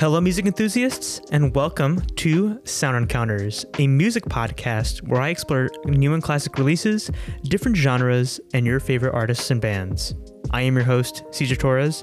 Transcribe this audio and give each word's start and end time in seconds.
Hello, 0.00 0.18
music 0.18 0.46
enthusiasts, 0.46 1.20
and 1.30 1.54
welcome 1.54 2.00
to 2.16 2.58
Sound 2.64 2.96
Encounters, 2.96 3.66
a 3.78 3.86
music 3.86 4.24
podcast 4.24 5.06
where 5.06 5.20
I 5.20 5.28
explore 5.28 5.68
new 5.84 6.14
and 6.14 6.22
classic 6.22 6.56
releases, 6.56 7.10
different 7.42 7.76
genres, 7.76 8.40
and 8.54 8.64
your 8.64 8.80
favorite 8.80 9.12
artists 9.12 9.50
and 9.50 9.60
bands. 9.60 10.14
I 10.52 10.62
am 10.62 10.74
your 10.74 10.86
host, 10.86 11.24
Cesar 11.32 11.54
Torres. 11.54 12.02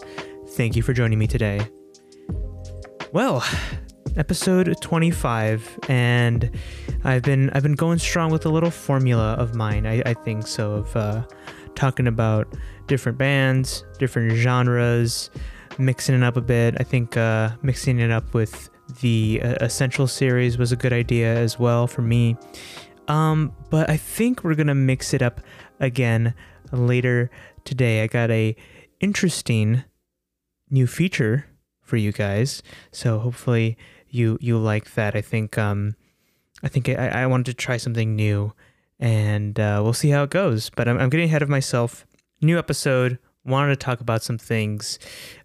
Thank 0.50 0.76
you 0.76 0.84
for 0.84 0.94
joining 0.94 1.18
me 1.18 1.26
today. 1.26 1.68
Well, 3.14 3.44
episode 4.16 4.80
25, 4.80 5.80
and 5.90 6.52
I've 7.04 7.24
been 7.24 7.50
I've 7.50 7.64
been 7.64 7.74
going 7.74 7.98
strong 7.98 8.30
with 8.32 8.46
a 8.46 8.50
little 8.50 8.70
formula 8.70 9.34
of 9.40 9.56
mine. 9.56 9.88
I, 9.88 10.04
I 10.06 10.14
think 10.14 10.46
so 10.46 10.74
of 10.74 10.96
uh, 10.96 11.24
talking 11.74 12.06
about 12.06 12.54
different 12.86 13.18
bands, 13.18 13.84
different 13.98 14.34
genres 14.34 15.32
mixing 15.80 16.16
it 16.16 16.24
up 16.24 16.38
a 16.38 16.42
bit. 16.42 16.76
I 16.80 16.84
think 16.84 17.18
uh, 17.18 17.52
mixing 17.62 18.00
it 18.00 18.12
up 18.12 18.34
with 18.34 18.70
the 19.02 19.42
uh, 19.44 19.56
Essential 19.62 20.08
series 20.08 20.58
was 20.58 20.72
a 20.72 20.76
good 20.76 20.94
idea 20.94 21.36
as 21.36 21.60
well 21.60 21.88
for 21.88 22.02
me. 22.02 22.38
Um, 23.08 23.54
but 23.70 23.90
I 23.90 23.98
think 23.98 24.44
we're 24.44 24.56
gonna 24.56 24.76
mix 24.76 25.14
it 25.14 25.22
up 25.22 25.42
again 25.80 26.34
later 26.72 27.30
today. 27.64 28.04
I 28.04 28.08
got 28.08 28.30
a 28.32 28.56
interesting 29.00 29.84
new 30.70 30.88
feature 30.88 31.46
for 31.82 31.98
you 31.98 32.12
guys, 32.12 32.62
so 32.92 33.20
hopefully 33.20 33.78
you 34.10 34.38
you 34.42 34.58
like 34.58 34.94
that. 34.96 35.16
I 35.16 35.22
think 35.22 35.58
um, 35.58 35.96
I 36.64 36.68
think 36.68 36.90
I, 36.90 37.24
I 37.24 37.28
wanted 37.28 37.46
to 37.46 37.54
try 37.54 37.78
something 37.78 38.16
new, 38.16 38.54
and 39.00 39.60
uh, 39.60 39.80
we'll 39.84 39.94
see 39.94 40.10
how 40.10 40.24
it 40.24 40.30
goes. 40.30 40.70
But 40.70 40.88
I'm, 40.88 40.98
I'm 40.98 41.10
getting 41.10 41.28
ahead 41.28 41.42
of 41.42 41.50
myself. 41.50 42.06
New 42.42 42.58
episode 42.58 43.20
wanted 43.48 43.80
to 43.80 43.86
talk 43.86 44.02
about 44.02 44.24
some 44.24 44.38
things. 44.38 45.00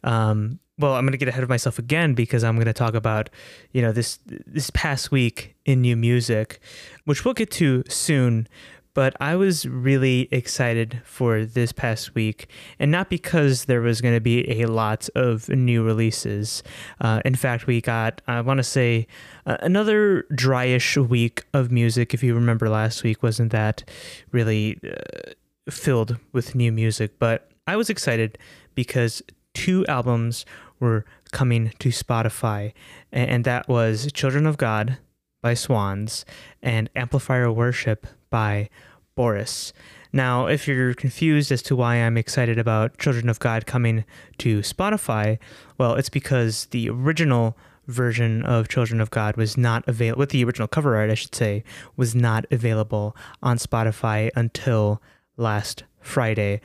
Um, 0.05 0.59
well, 0.79 0.95
I'm 0.95 1.05
going 1.05 1.13
to 1.13 1.19
get 1.19 1.29
ahead 1.29 1.43
of 1.43 1.49
myself 1.49 1.79
again 1.79 2.15
because 2.15 2.43
I'm 2.43 2.57
going 2.57 2.67
to 2.67 2.73
talk 2.73 2.95
about, 2.95 3.31
you 3.73 3.83
know, 3.83 3.93
this 3.93 4.19
this 4.27 4.71
past 4.71 5.11
week 5.11 5.55
in 5.65 5.81
new 5.81 5.97
music, 5.97 6.61
which 7.05 7.25
we'll 7.25 7.35
get 7.35 7.51
to 7.53 7.85
soon. 7.89 8.49
But 8.95 9.17
I 9.21 9.37
was 9.37 9.65
really 9.65 10.29
excited 10.31 11.01
for 11.05 11.47
this 11.47 11.73
past 11.73 12.15
week, 12.15 12.49
and 12.79 12.91
not 12.91 13.09
because 13.09 13.65
there 13.65 13.81
was 13.81 14.03
going 14.03 14.15
to 14.15 14.21
be 14.21 14.61
a 14.61 14.67
lot 14.67 15.09
of 15.15 15.49
new 15.49 15.83
releases. 15.83 16.63
Uh, 17.01 17.23
in 17.25 17.35
fact, 17.35 17.67
we 17.67 17.81
got, 17.81 18.21
I 18.27 18.43
want 18.43 18.59
to 18.59 18.65
say, 18.65 19.07
uh, 19.47 19.57
another 19.61 20.27
dryish 20.33 20.99
week 21.09 21.45
of 21.55 21.73
music. 21.73 22.13
If 22.13 22.23
you 22.23 22.35
remember 22.35 22.69
last 22.69 23.03
week, 23.03 23.23
wasn't 23.23 23.51
that 23.53 23.89
really 24.31 24.79
uh, 24.85 25.31
filled 25.71 26.19
with 26.33 26.55
new 26.55 26.71
music? 26.71 27.19
But 27.19 27.52
I 27.67 27.77
was 27.77 27.89
excited 27.89 28.39
because 28.75 29.23
two 29.55 29.87
albums 29.87 30.45
were 30.81 31.05
coming 31.31 31.73
to 31.79 31.91
Spotify, 31.91 32.73
and 33.13 33.45
that 33.45 33.69
was 33.69 34.11
Children 34.13 34.47
of 34.47 34.57
God 34.57 34.99
by 35.43 35.55
Swans 35.55 36.25
and 36.61 36.91
Amplifier 36.97 37.53
Worship 37.53 38.07
by 38.31 38.69
Boris. 39.15 39.73
Now, 40.13 40.47
if 40.47 40.67
you're 40.67 40.93
confused 40.93 41.53
as 41.53 41.63
to 41.63 41.77
why 41.77 41.97
I'm 41.97 42.19
excited 42.19 42.59
about 42.59 42.99
Children 42.99 43.29
of 43.29 43.39
God 43.39 43.65
coming 43.65 44.05
to 44.39 44.59
Spotify, 44.61 45.39
well, 45.79 45.95
it's 45.95 46.11
because 46.11 46.67
the 46.67 46.91
original 46.91 47.57
version 47.87 48.43
of 48.43 48.69
Children 48.69 49.01
of 49.01 49.11
God 49.11 49.37
was 49.37 49.57
not 49.57 49.87
available, 49.87 50.19
with 50.19 50.31
the 50.31 50.45
original 50.45 50.69
cover 50.69 50.97
art, 50.97 51.11
I 51.11 51.15
should 51.15 51.35
say, 51.35 51.63
was 51.97 52.15
not 52.15 52.45
available 52.51 53.17
on 53.41 53.57
Spotify 53.57 54.31
until 54.35 55.01
last 55.37 55.85
Friday 56.01 56.61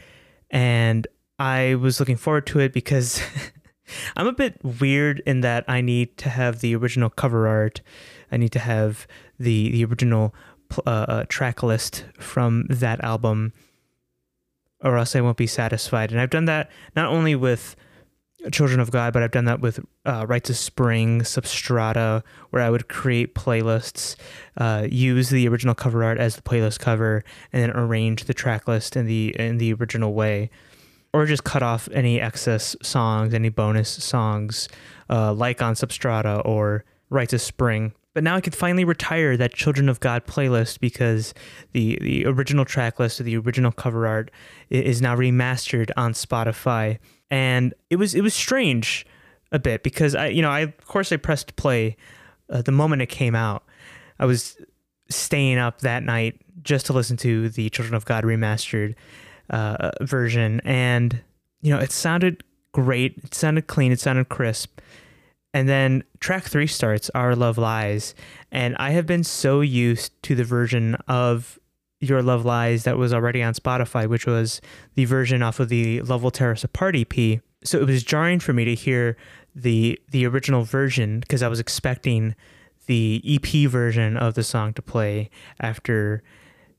and 0.49 1.07
I 1.39 1.75
was 1.75 1.99
looking 1.99 2.17
forward 2.17 2.47
to 2.47 2.59
it 2.59 2.73
because 2.73 3.21
I'm 4.15 4.27
a 4.27 4.33
bit 4.33 4.59
weird 4.63 5.21
in 5.25 5.41
that 5.41 5.65
I 5.67 5.81
need 5.81 6.17
to 6.17 6.29
have 6.29 6.59
the 6.59 6.75
original 6.75 7.09
cover 7.09 7.47
art. 7.47 7.81
I 8.31 8.37
need 8.37 8.51
to 8.53 8.59
have 8.59 9.07
the 9.39 9.71
the 9.71 9.85
original 9.85 10.33
uh, 10.85 10.89
uh, 10.89 11.25
track 11.29 11.63
list 11.63 12.05
from 12.19 12.65
that 12.69 13.03
album, 13.03 13.53
or 14.81 14.97
else 14.97 15.15
I 15.15 15.21
won't 15.21 15.37
be 15.37 15.47
satisfied. 15.47 16.11
And 16.11 16.19
I've 16.19 16.29
done 16.29 16.45
that 16.45 16.69
not 16.95 17.09
only 17.09 17.35
with 17.35 17.75
Children 18.51 18.79
of 18.79 18.91
God, 18.91 19.13
but 19.13 19.23
I've 19.23 19.31
done 19.31 19.45
that 19.45 19.61
with 19.61 19.79
uh, 20.05 20.25
Rites 20.27 20.51
of 20.51 20.57
Spring, 20.57 21.21
Substrata, 21.21 22.23
where 22.51 22.61
I 22.61 22.69
would 22.69 22.87
create 22.87 23.33
playlists, 23.33 24.15
uh, 24.57 24.87
use 24.89 25.29
the 25.29 25.47
original 25.47 25.73
cover 25.73 26.03
art 26.03 26.19
as 26.19 26.35
the 26.35 26.43
playlist 26.43 26.79
cover, 26.79 27.23
and 27.51 27.63
then 27.63 27.71
arrange 27.71 28.25
the 28.25 28.35
track 28.35 28.67
list 28.67 28.95
in 28.95 29.07
the 29.07 29.35
in 29.39 29.57
the 29.57 29.73
original 29.73 30.13
way, 30.13 30.51
or 31.13 31.25
just 31.25 31.45
cut 31.45 31.63
off 31.63 31.89
any 31.91 32.21
excess 32.21 32.75
songs, 32.83 33.33
any 33.33 33.49
bonus 33.49 33.89
songs, 33.89 34.69
uh, 35.09 35.33
like 35.33 35.63
on 35.63 35.73
Substrata 35.73 36.45
or 36.45 36.85
Rites 37.09 37.33
of 37.33 37.41
Spring. 37.41 37.93
But 38.13 38.23
now 38.23 38.35
I 38.35 38.41
can 38.41 38.53
finally 38.53 38.83
retire 38.83 39.35
that 39.37 39.53
Children 39.53 39.89
of 39.89 39.99
God 39.99 40.27
playlist 40.27 40.79
because 40.79 41.33
the 41.73 41.97
the 42.01 42.25
original 42.27 42.65
track 42.65 42.99
list 42.99 43.19
of 43.19 43.25
the 43.25 43.37
original 43.37 43.71
cover 43.71 44.05
art 44.05 44.29
is 44.69 45.01
now 45.01 45.15
remastered 45.15 45.89
on 45.97 46.13
Spotify 46.13 46.99
and 47.29 47.73
it 47.89 47.97
was 47.97 48.15
it 48.15 48.21
was 48.21 48.33
strange 48.33 49.05
a 49.51 49.59
bit 49.59 49.83
because 49.83 50.15
I 50.15 50.27
you 50.27 50.41
know 50.41 50.49
I 50.49 50.61
of 50.61 50.85
course 50.85 51.11
I 51.11 51.17
pressed 51.17 51.55
play 51.55 51.97
uh, 52.49 52.61
the 52.61 52.71
moment 52.71 53.01
it 53.01 53.07
came 53.07 53.35
out. 53.35 53.63
I 54.19 54.25
was 54.25 54.57
staying 55.09 55.57
up 55.57 55.81
that 55.81 56.03
night 56.03 56.41
just 56.63 56.85
to 56.87 56.93
listen 56.93 57.17
to 57.17 57.49
the 57.49 57.69
Children 57.69 57.95
of 57.95 58.05
God 58.05 58.23
remastered 58.23 58.95
uh, 59.49 59.91
version, 60.01 60.61
and 60.63 61.21
you 61.61 61.73
know 61.73 61.79
it 61.79 61.91
sounded 61.91 62.43
great. 62.71 63.17
It 63.23 63.33
sounded 63.33 63.67
clean. 63.67 63.91
It 63.91 63.99
sounded 63.99 64.29
crisp. 64.29 64.79
And 65.53 65.67
then 65.67 66.03
track 66.19 66.43
three 66.43 66.67
starts, 66.67 67.09
Our 67.15 67.35
Love 67.35 67.57
Lies. 67.57 68.13
And 68.51 68.75
I 68.77 68.91
have 68.91 69.07
been 69.07 69.23
so 69.23 69.61
used 69.61 70.21
to 70.23 70.35
the 70.35 70.43
version 70.43 70.95
of 71.07 71.57
your 71.99 72.21
Love 72.21 72.45
Lies 72.45 72.83
that 72.83 72.97
was 72.97 73.13
already 73.13 73.41
on 73.41 73.53
Spotify, 73.53 74.07
which 74.07 74.25
was 74.25 74.61
the 74.95 75.05
version 75.05 75.41
off 75.41 75.59
of 75.59 75.69
the 75.69 76.01
Tear 76.33 76.51
Us 76.51 76.63
Apart 76.63 76.95
EP. 76.95 77.41
So 77.63 77.79
it 77.79 77.87
was 77.87 78.03
jarring 78.03 78.39
for 78.39 78.53
me 78.53 78.65
to 78.65 78.75
hear 78.75 79.17
the 79.55 79.99
the 80.11 80.25
original 80.27 80.63
version 80.63 81.19
because 81.19 81.41
I 81.41 81.47
was 81.47 81.59
expecting 81.59 82.35
the 82.85 83.21
EP 83.25 83.69
version 83.69 84.15
of 84.15 84.35
the 84.35 84.43
song 84.43 84.73
to 84.73 84.81
play 84.81 85.29
after 85.59 86.23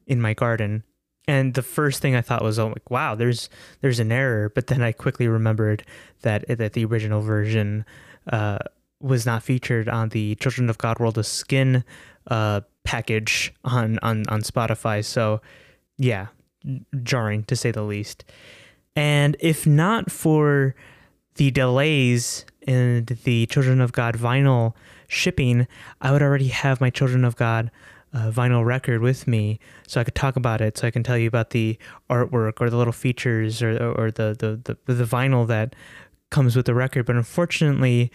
in 0.06 0.20
my 0.20 0.34
garden. 0.34 0.84
And 1.26 1.52
the 1.52 1.62
first 1.62 2.00
thing 2.00 2.14
I 2.14 2.22
thought 2.22 2.42
was, 2.42 2.58
oh, 2.58 2.68
like, 2.68 2.90
wow, 2.90 3.14
there's 3.14 3.50
there's 3.80 4.00
an 4.00 4.12
error. 4.12 4.50
But 4.54 4.68
then 4.68 4.82
I 4.82 4.92
quickly 4.92 5.28
remembered 5.28 5.84
that 6.22 6.46
that 6.48 6.72
the 6.72 6.84
original 6.84 7.20
version 7.20 7.84
uh, 8.32 8.58
was 9.00 9.26
not 9.26 9.42
featured 9.42 9.88
on 9.88 10.10
the 10.10 10.34
Children 10.36 10.68
of 10.70 10.78
God 10.78 10.98
World 10.98 11.18
of 11.18 11.26
Skin 11.26 11.84
uh, 12.26 12.62
package 12.84 13.52
on 13.64 13.98
on 14.02 14.24
on 14.28 14.42
Spotify. 14.42 15.04
So 15.04 15.40
yeah, 15.96 16.28
jarring 17.02 17.44
to 17.44 17.56
say 17.56 17.70
the 17.70 17.82
least. 17.82 18.24
And 18.96 19.36
if 19.40 19.66
not 19.66 20.10
for 20.10 20.74
the 21.36 21.50
delays 21.50 22.44
in 22.66 23.06
the 23.24 23.46
Children 23.46 23.80
of 23.80 23.92
God 23.92 24.16
vinyl 24.16 24.74
shipping, 25.06 25.66
I 26.00 26.12
would 26.12 26.22
already 26.22 26.48
have 26.48 26.80
my 26.80 26.90
Children 26.90 27.24
of 27.24 27.36
God 27.36 27.70
uh, 28.12 28.30
vinyl 28.30 28.64
record 28.64 29.00
with 29.00 29.26
me, 29.26 29.60
so 29.86 30.00
I 30.00 30.04
could 30.04 30.14
talk 30.14 30.36
about 30.36 30.60
it. 30.60 30.78
So 30.78 30.86
I 30.86 30.90
can 30.90 31.02
tell 31.02 31.18
you 31.18 31.28
about 31.28 31.50
the 31.50 31.78
artwork 32.08 32.54
or 32.60 32.70
the 32.70 32.76
little 32.76 32.92
features 32.92 33.62
or 33.62 33.76
or 33.92 34.10
the 34.10 34.34
the 34.38 34.76
the, 34.86 34.94
the 34.94 35.04
vinyl 35.04 35.46
that 35.46 35.76
comes 36.30 36.56
with 36.56 36.66
the 36.66 36.74
record. 36.74 37.06
But 37.06 37.16
unfortunately, 37.16 38.10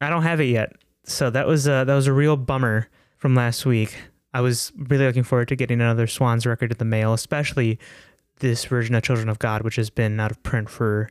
I 0.00 0.10
don't 0.10 0.22
have 0.22 0.40
it 0.40 0.44
yet. 0.44 0.72
So 1.04 1.30
that 1.30 1.46
was 1.46 1.66
a, 1.66 1.84
that 1.86 1.94
was 1.94 2.06
a 2.06 2.12
real 2.12 2.36
bummer 2.36 2.88
from 3.16 3.34
last 3.34 3.66
week. 3.66 3.96
I 4.32 4.40
was 4.40 4.72
really 4.76 5.06
looking 5.06 5.24
forward 5.24 5.48
to 5.48 5.56
getting 5.56 5.80
another 5.80 6.06
Swans 6.06 6.46
record 6.46 6.70
in 6.70 6.78
the 6.78 6.84
mail, 6.84 7.12
especially 7.12 7.78
this 8.38 8.64
version 8.64 8.94
of 8.94 9.02
Children 9.02 9.28
of 9.28 9.38
God, 9.38 9.62
which 9.62 9.76
has 9.76 9.90
been 9.90 10.18
out 10.20 10.30
of 10.30 10.42
print 10.42 10.70
for 10.70 11.10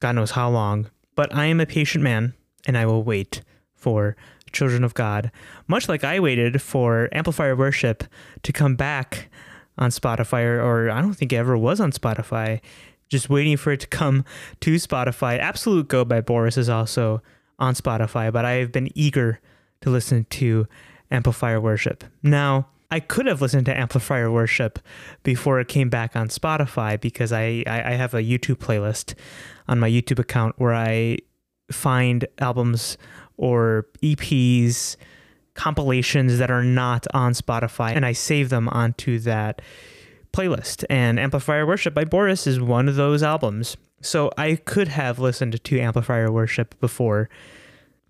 God 0.00 0.12
knows 0.12 0.32
how 0.32 0.48
long. 0.48 0.90
But 1.14 1.34
I 1.34 1.46
am 1.46 1.60
a 1.60 1.66
patient 1.66 2.04
man, 2.04 2.34
and 2.66 2.76
I 2.78 2.86
will 2.86 3.02
wait 3.02 3.42
for 3.74 4.16
Children 4.52 4.84
of 4.84 4.94
God, 4.94 5.30
much 5.66 5.88
like 5.88 6.04
I 6.04 6.20
waited 6.20 6.62
for 6.62 7.08
Amplifier 7.12 7.54
Worship 7.54 8.04
to 8.42 8.52
come 8.52 8.76
back 8.76 9.28
on 9.76 9.90
Spotify, 9.90 10.44
or, 10.44 10.60
or 10.60 10.90
I 10.90 11.00
don't 11.00 11.14
think 11.14 11.32
it 11.32 11.36
ever 11.36 11.56
was 11.56 11.80
on 11.80 11.92
Spotify. 11.92 12.60
Just 13.08 13.30
waiting 13.30 13.56
for 13.56 13.72
it 13.72 13.80
to 13.80 13.86
come 13.86 14.24
to 14.60 14.74
Spotify. 14.74 15.38
Absolute 15.38 15.88
Go 15.88 16.04
by 16.04 16.20
Boris 16.20 16.56
is 16.56 16.68
also 16.68 17.22
on 17.58 17.74
Spotify, 17.74 18.32
but 18.32 18.44
I 18.44 18.52
have 18.52 18.72
been 18.72 18.90
eager 18.94 19.40
to 19.80 19.90
listen 19.90 20.26
to 20.30 20.66
Amplifier 21.10 21.60
Worship. 21.60 22.04
Now, 22.22 22.68
I 22.90 23.00
could 23.00 23.26
have 23.26 23.42
listened 23.42 23.66
to 23.66 23.78
Amplifier 23.78 24.30
Worship 24.30 24.78
before 25.22 25.60
it 25.60 25.68
came 25.68 25.90
back 25.90 26.16
on 26.16 26.28
Spotify 26.28 26.98
because 26.98 27.32
I, 27.32 27.62
I, 27.66 27.82
I 27.84 27.90
have 27.92 28.14
a 28.14 28.22
YouTube 28.22 28.56
playlist 28.56 29.14
on 29.66 29.78
my 29.78 29.90
YouTube 29.90 30.18
account 30.18 30.54
where 30.58 30.74
I 30.74 31.18
find 31.70 32.26
albums 32.38 32.96
or 33.36 33.86
EPs, 34.02 34.96
compilations 35.54 36.38
that 36.38 36.50
are 36.50 36.64
not 36.64 37.06
on 37.12 37.34
Spotify, 37.34 37.94
and 37.94 38.06
I 38.06 38.12
save 38.12 38.48
them 38.48 38.68
onto 38.68 39.18
that 39.20 39.60
playlist. 40.38 40.84
And 40.88 41.18
Amplifier 41.18 41.66
Worship 41.66 41.94
by 41.94 42.04
Boris 42.04 42.46
is 42.46 42.60
one 42.60 42.88
of 42.88 42.96
those 42.96 43.22
albums. 43.22 43.76
So 44.00 44.30
I 44.38 44.56
could 44.56 44.88
have 44.88 45.18
listened 45.18 45.62
to 45.62 45.80
Amplifier 45.80 46.30
Worship 46.30 46.78
before 46.80 47.28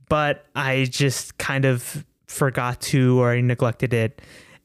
but 0.09 0.47
I 0.55 0.87
just 0.91 1.39
kind 1.39 1.65
of 1.65 2.05
forgot 2.27 2.81
to 2.81 3.21
or 3.21 3.33
I 3.33 3.41
neglected 3.41 3.93
it. 3.93 4.21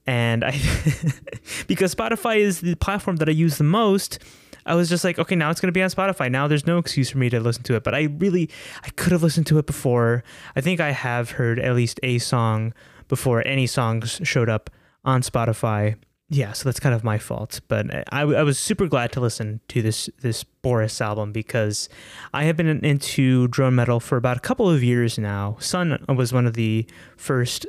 And 0.05 0.43
I, 0.43 0.51
because 1.67 1.93
Spotify 1.95 2.37
is 2.37 2.61
the 2.61 2.75
platform 2.75 3.17
that 3.17 3.29
I 3.29 3.31
use 3.31 3.57
the 3.57 3.63
most, 3.63 4.19
I 4.65 4.75
was 4.75 4.89
just 4.89 5.03
like, 5.03 5.19
okay, 5.19 5.35
now 5.35 5.49
it's 5.49 5.59
going 5.59 5.67
to 5.67 5.73
be 5.77 5.81
on 5.81 5.89
Spotify. 5.89 6.31
Now 6.31 6.47
there's 6.47 6.65
no 6.65 6.77
excuse 6.77 7.09
for 7.09 7.17
me 7.17 7.29
to 7.29 7.39
listen 7.39 7.63
to 7.63 7.75
it. 7.75 7.83
But 7.83 7.95
I 7.95 8.03
really, 8.03 8.49
I 8.83 8.89
could 8.91 9.11
have 9.11 9.23
listened 9.23 9.47
to 9.47 9.59
it 9.59 9.65
before. 9.65 10.23
I 10.55 10.61
think 10.61 10.79
I 10.79 10.91
have 10.91 11.31
heard 11.31 11.59
at 11.59 11.75
least 11.75 11.99
a 12.03 12.19
song 12.19 12.73
before 13.07 13.45
any 13.45 13.67
songs 13.67 14.21
showed 14.23 14.49
up 14.49 14.69
on 15.03 15.21
Spotify. 15.21 15.95
Yeah, 16.33 16.53
so 16.53 16.67
that's 16.67 16.79
kind 16.79 16.95
of 16.95 17.03
my 17.03 17.19
fault. 17.19 17.61
But 17.67 18.11
I, 18.11 18.21
I 18.21 18.41
was 18.41 18.57
super 18.57 18.87
glad 18.87 19.11
to 19.11 19.19
listen 19.19 19.59
to 19.67 19.83
this 19.83 20.09
this 20.21 20.43
Boris 20.43 20.99
album 20.99 21.31
because 21.31 21.89
I 22.33 22.45
have 22.45 22.57
been 22.57 22.83
into 22.83 23.47
drone 23.49 23.75
metal 23.75 23.99
for 23.99 24.17
about 24.17 24.37
a 24.37 24.39
couple 24.39 24.67
of 24.67 24.83
years 24.83 25.19
now. 25.19 25.57
Sunn 25.59 26.03
was 26.09 26.33
one 26.33 26.47
of 26.47 26.55
the 26.55 26.87
first 27.17 27.67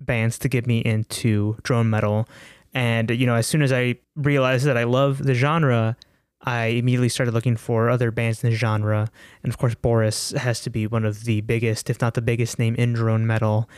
bands 0.00 0.38
to 0.38 0.48
get 0.48 0.64
me 0.64 0.78
into 0.78 1.56
drone 1.64 1.90
metal. 1.90 2.28
And, 2.72 3.10
you 3.10 3.26
know, 3.26 3.34
as 3.34 3.48
soon 3.48 3.62
as 3.62 3.72
I 3.72 3.96
realized 4.14 4.64
that 4.66 4.76
I 4.76 4.84
love 4.84 5.24
the 5.24 5.34
genre, 5.34 5.96
I 6.42 6.66
immediately 6.66 7.08
started 7.08 7.34
looking 7.34 7.56
for 7.56 7.90
other 7.90 8.12
bands 8.12 8.44
in 8.44 8.50
the 8.50 8.56
genre. 8.56 9.10
And 9.42 9.52
of 9.52 9.58
course, 9.58 9.74
Boris 9.74 10.30
has 10.32 10.60
to 10.60 10.70
be 10.70 10.86
one 10.86 11.04
of 11.04 11.24
the 11.24 11.40
biggest, 11.40 11.90
if 11.90 12.00
not 12.00 12.14
the 12.14 12.22
biggest 12.22 12.60
name 12.60 12.76
in 12.76 12.92
drone 12.92 13.26
metal. 13.26 13.68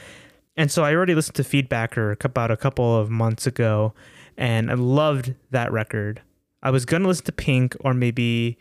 And 0.59 0.71
so 0.71 0.85
I 0.85 0.95
already 0.95 1.15
listened 1.15 1.37
to 1.37 1.43
Feedbacker 1.43 2.23
about 2.23 2.51
a 2.51 2.57
couple 2.57 2.99
of 2.99 3.11
months 3.11 3.47
ago, 3.47 3.95
and 4.37 4.71
I 4.71 4.75
loved 4.75 5.35
that 5.51 5.73
record. 5.73 6.23
I 6.63 6.71
was 6.71 6.85
to 7.03 7.09
listen 7.09 7.25
to 7.27 7.33
Pink 7.33 7.77
or 7.81 7.95
maybe 7.95 8.59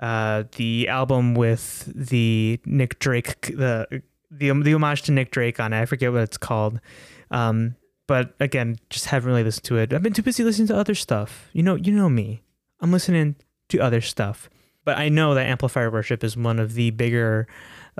uh, 0.00 0.44
the 0.56 0.88
album 0.88 1.34
with 1.34 1.90
the 1.94 2.60
Nick 2.64 2.98
Drake, 2.98 3.40
the, 3.46 4.02
the, 4.30 4.52
the 4.52 4.74
homage 4.74 5.02
to 5.02 5.12
Nick 5.12 5.30
Drake 5.30 5.58
on 5.58 5.72
it. 5.72 5.80
I 5.80 5.86
forget 5.86 6.12
what 6.12 6.22
it's 6.22 6.36
called. 6.36 6.80
Um, 7.30 7.74
but 8.06 8.34
again, 8.40 8.78
just 8.90 9.06
haven't 9.06 9.28
really 9.28 9.44
listened 9.44 9.64
to 9.64 9.76
it. 9.76 9.92
I've 9.92 10.02
been 10.02 10.12
too 10.12 10.22
busy 10.22 10.44
listening 10.44 10.68
to 10.68 10.76
other 10.76 10.94
stuff. 10.94 11.48
You 11.52 11.62
know, 11.62 11.74
you 11.74 11.92
know 11.92 12.08
me. 12.08 12.42
I'm 12.80 12.92
listening 12.92 13.36
to 13.68 13.80
other 13.80 14.00
stuff. 14.00 14.48
But 14.88 14.96
I 14.96 15.10
know 15.10 15.34
that 15.34 15.46
Amplifier 15.46 15.90
Worship 15.90 16.24
is 16.24 16.34
one 16.34 16.58
of 16.58 16.72
the 16.72 16.88
bigger 16.92 17.46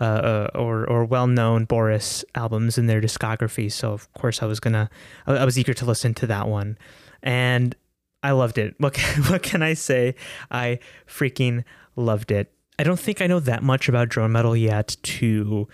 uh, 0.00 0.04
uh, 0.04 0.50
or 0.54 0.88
or 0.88 1.04
well 1.04 1.26
known 1.26 1.66
Boris 1.66 2.24
albums 2.34 2.78
in 2.78 2.86
their 2.86 2.98
discography. 2.98 3.70
So 3.70 3.92
of 3.92 4.10
course 4.14 4.42
I 4.42 4.46
was 4.46 4.58
gonna 4.58 4.88
I, 5.26 5.44
was 5.44 5.58
eager 5.58 5.74
to 5.74 5.84
listen 5.84 6.14
to 6.14 6.26
that 6.28 6.48
one, 6.48 6.78
and 7.22 7.74
I 8.22 8.30
loved 8.30 8.56
it. 8.56 8.74
What 8.78 8.94
can, 8.94 9.22
what 9.30 9.42
can 9.42 9.62
I 9.62 9.74
say? 9.74 10.14
I 10.50 10.78
freaking 11.06 11.64
loved 11.94 12.30
it. 12.30 12.54
I 12.78 12.84
don't 12.84 12.98
think 12.98 13.20
I 13.20 13.26
know 13.26 13.40
that 13.40 13.62
much 13.62 13.90
about 13.90 14.08
drone 14.08 14.32
metal 14.32 14.56
yet 14.56 14.96
to 15.02 15.68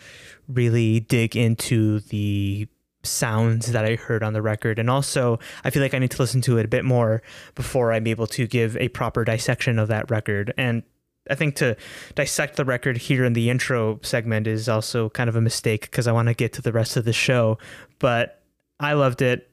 really 0.49 0.99
dig 0.99 1.37
into 1.37 2.01
the 2.01 2.67
sounds 3.05 3.71
that 3.71 3.85
I 3.85 3.95
heard 3.95 4.25
on 4.25 4.33
the 4.33 4.43
record. 4.43 4.81
And 4.81 4.91
also, 4.91 5.39
I 5.63 5.71
feel 5.71 5.81
like 5.81 5.95
I 5.95 6.01
need 6.01 6.11
to 6.11 6.21
listen 6.21 6.41
to 6.41 6.59
it 6.59 6.65
a 6.65 6.69
bit 6.69 6.85
more 6.85 7.23
before 7.55 7.93
I'm 7.93 8.09
able 8.09 8.27
to 8.29 8.49
give 8.49 8.77
a 8.79 8.89
proper 8.89 9.25
dissection 9.25 9.79
of 9.79 9.87
that 9.89 10.11
record. 10.11 10.53
And 10.57 10.83
I 11.31 11.35
think 11.35 11.57
to 11.57 11.77
dissect 12.15 12.57
the 12.57 12.65
record 12.65 12.97
here 12.97 13.25
in 13.25 13.33
the 13.33 13.51
intro 13.51 13.99
segment 14.03 14.47
is 14.47 14.69
also 14.69 15.11
kind 15.11 15.29
of 15.29 15.37
a 15.37 15.41
mistake 15.41 15.83
because 15.83 16.07
I 16.07 16.13
want 16.13 16.29
to 16.29 16.35
get 16.35 16.53
to 16.55 16.63
the 16.63 16.73
rest 16.73 16.97
of 16.97 17.05
the 17.05 17.13
show. 17.13 17.59
But 17.99 18.43
I 18.81 18.93
loved 18.93 19.23
it. 19.23 19.49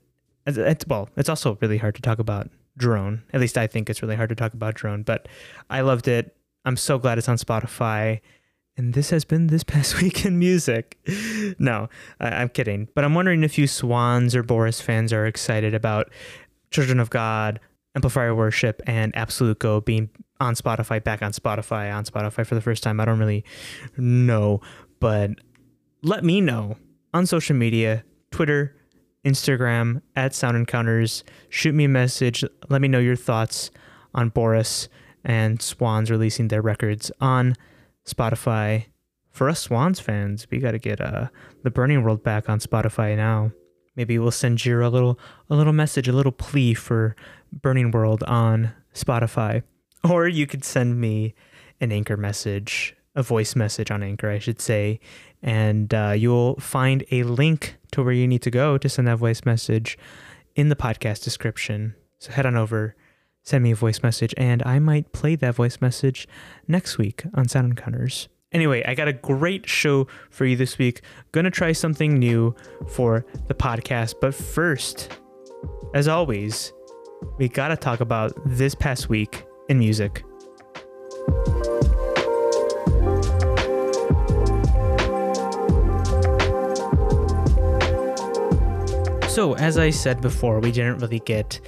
It's, 0.45 0.85
well, 0.87 1.09
it's 1.15 1.29
also 1.29 1.57
really 1.61 1.77
hard 1.77 1.95
to 1.95 2.01
talk 2.01 2.19
about 2.19 2.49
drone. 2.77 3.23
At 3.31 3.41
least 3.41 3.57
I 3.57 3.67
think 3.67 3.89
it's 3.89 4.01
really 4.01 4.15
hard 4.15 4.29
to 4.29 4.35
talk 4.35 4.53
about 4.53 4.75
drone, 4.75 5.03
but 5.03 5.27
I 5.69 5.81
loved 5.81 6.07
it. 6.07 6.35
I'm 6.65 6.77
so 6.77 6.97
glad 6.97 7.17
it's 7.17 7.29
on 7.29 7.37
Spotify 7.37 8.21
and 8.77 8.93
this 8.93 9.09
has 9.09 9.25
been 9.25 9.47
this 9.47 9.63
past 9.63 10.01
week 10.01 10.25
in 10.25 10.39
music. 10.39 10.97
no, 11.59 11.89
I, 12.19 12.41
am 12.41 12.49
kidding. 12.49 12.87
But 12.95 13.03
I'm 13.03 13.13
wondering 13.13 13.43
if 13.43 13.57
you 13.57 13.67
Swans 13.67 14.35
or 14.35 14.43
Boris 14.43 14.81
fans 14.81 15.13
are 15.13 15.25
excited 15.25 15.73
about 15.73 16.11
Children 16.71 16.99
of 16.99 17.09
God, 17.09 17.59
Amplifier 17.95 18.33
Worship, 18.33 18.81
and 18.87 19.15
Absolute 19.15 19.59
Go 19.59 19.81
being 19.81 20.09
on 20.39 20.55
Spotify, 20.55 21.03
back 21.03 21.21
on 21.21 21.31
Spotify, 21.31 21.93
on 21.93 22.05
Spotify 22.05 22.45
for 22.45 22.55
the 22.55 22.61
first 22.61 22.83
time. 22.83 22.99
I 22.99 23.05
don't 23.05 23.19
really 23.19 23.43
know, 23.97 24.61
but 24.99 25.31
let 26.03 26.23
me 26.23 26.41
know 26.41 26.77
on 27.13 27.25
social 27.25 27.55
media 27.55 28.03
Twitter, 28.31 28.75
Instagram, 29.25 30.01
at 30.15 30.33
Sound 30.33 30.57
Encounters. 30.57 31.23
Shoot 31.49 31.75
me 31.75 31.85
a 31.85 31.89
message. 31.89 32.43
Let 32.69 32.81
me 32.81 32.87
know 32.87 32.99
your 32.99 33.15
thoughts 33.15 33.71
on 34.15 34.29
Boris 34.29 34.89
and 35.23 35.61
Swans 35.61 36.09
releasing 36.09 36.47
their 36.47 36.61
records 36.61 37.11
on 37.21 37.55
Spotify. 38.07 38.85
For 39.29 39.47
us 39.47 39.61
Swans 39.61 39.99
fans, 39.99 40.47
we 40.49 40.57
got 40.57 40.71
to 40.71 40.79
get 40.79 40.99
uh, 40.99 41.27
the 41.63 41.71
Burning 41.71 42.03
World 42.03 42.23
back 42.23 42.49
on 42.49 42.59
Spotify 42.59 43.15
now. 43.15 43.51
Maybe 43.95 44.17
we'll 44.17 44.31
send 44.31 44.65
you 44.65 44.83
a 44.83 44.87
little 44.87 45.19
a 45.49 45.55
little 45.55 45.73
message, 45.73 46.07
a 46.07 46.13
little 46.13 46.31
plea 46.31 46.73
for 46.73 47.15
Burning 47.51 47.91
World 47.91 48.23
on 48.23 48.73
Spotify. 48.93 49.63
Or 50.09 50.27
you 50.27 50.47
could 50.47 50.63
send 50.63 50.99
me 50.99 51.35
an 51.79 51.91
anchor 51.91 52.17
message, 52.17 52.95
a 53.15 53.23
voice 53.23 53.55
message 53.55 53.91
on 53.91 54.03
Anchor, 54.03 54.29
I 54.29 54.39
should 54.39 54.61
say, 54.61 54.99
and 55.43 55.93
uh, 55.93 56.13
you'll 56.15 56.59
find 56.59 57.03
a 57.11 57.23
link 57.23 57.77
to 57.91 58.03
where 58.03 58.13
you 58.13 58.27
need 58.27 58.41
to 58.43 58.51
go 58.51 58.77
to 58.77 58.89
send 58.89 59.07
that 59.07 59.17
voice 59.17 59.45
message 59.45 59.97
in 60.55 60.69
the 60.69 60.75
podcast 60.75 61.23
description. 61.23 61.95
So 62.19 62.31
head 62.31 62.45
on 62.45 62.55
over 62.55 62.95
send 63.43 63.63
me 63.63 63.71
a 63.71 63.75
voice 63.75 64.03
message, 64.03 64.33
and 64.37 64.61
I 64.65 64.79
might 64.79 65.11
play 65.13 65.35
that 65.35 65.55
voice 65.55 65.81
message 65.81 66.27
next 66.67 66.97
week 66.97 67.23
on 67.33 67.47
Sound 67.47 67.71
Encounters. 67.71 68.27
Anyway, 68.51 68.83
I 68.85 68.95
got 68.95 69.07
a 69.07 69.13
great 69.13 69.67
show 69.67 70.07
for 70.29 70.45
you 70.45 70.55
this 70.55 70.77
week. 70.77 71.01
Gonna 71.31 71.51
try 71.51 71.71
something 71.71 72.19
new 72.19 72.55
for 72.89 73.25
the 73.47 73.53
podcast, 73.53 74.15
but 74.21 74.35
first, 74.35 75.17
as 75.93 76.07
always, 76.07 76.73
we 77.37 77.49
gotta 77.49 77.75
talk 77.75 77.99
about 77.99 78.33
this 78.45 78.75
past 78.75 79.09
week 79.09 79.45
in 79.69 79.79
music. 79.79 80.23
So, 89.31 89.55
as 89.55 89.77
I 89.77 89.91
said 89.91 90.19
before, 90.19 90.59
we 90.59 90.73
didn't 90.73 90.97
really 90.97 91.19
get 91.19 91.61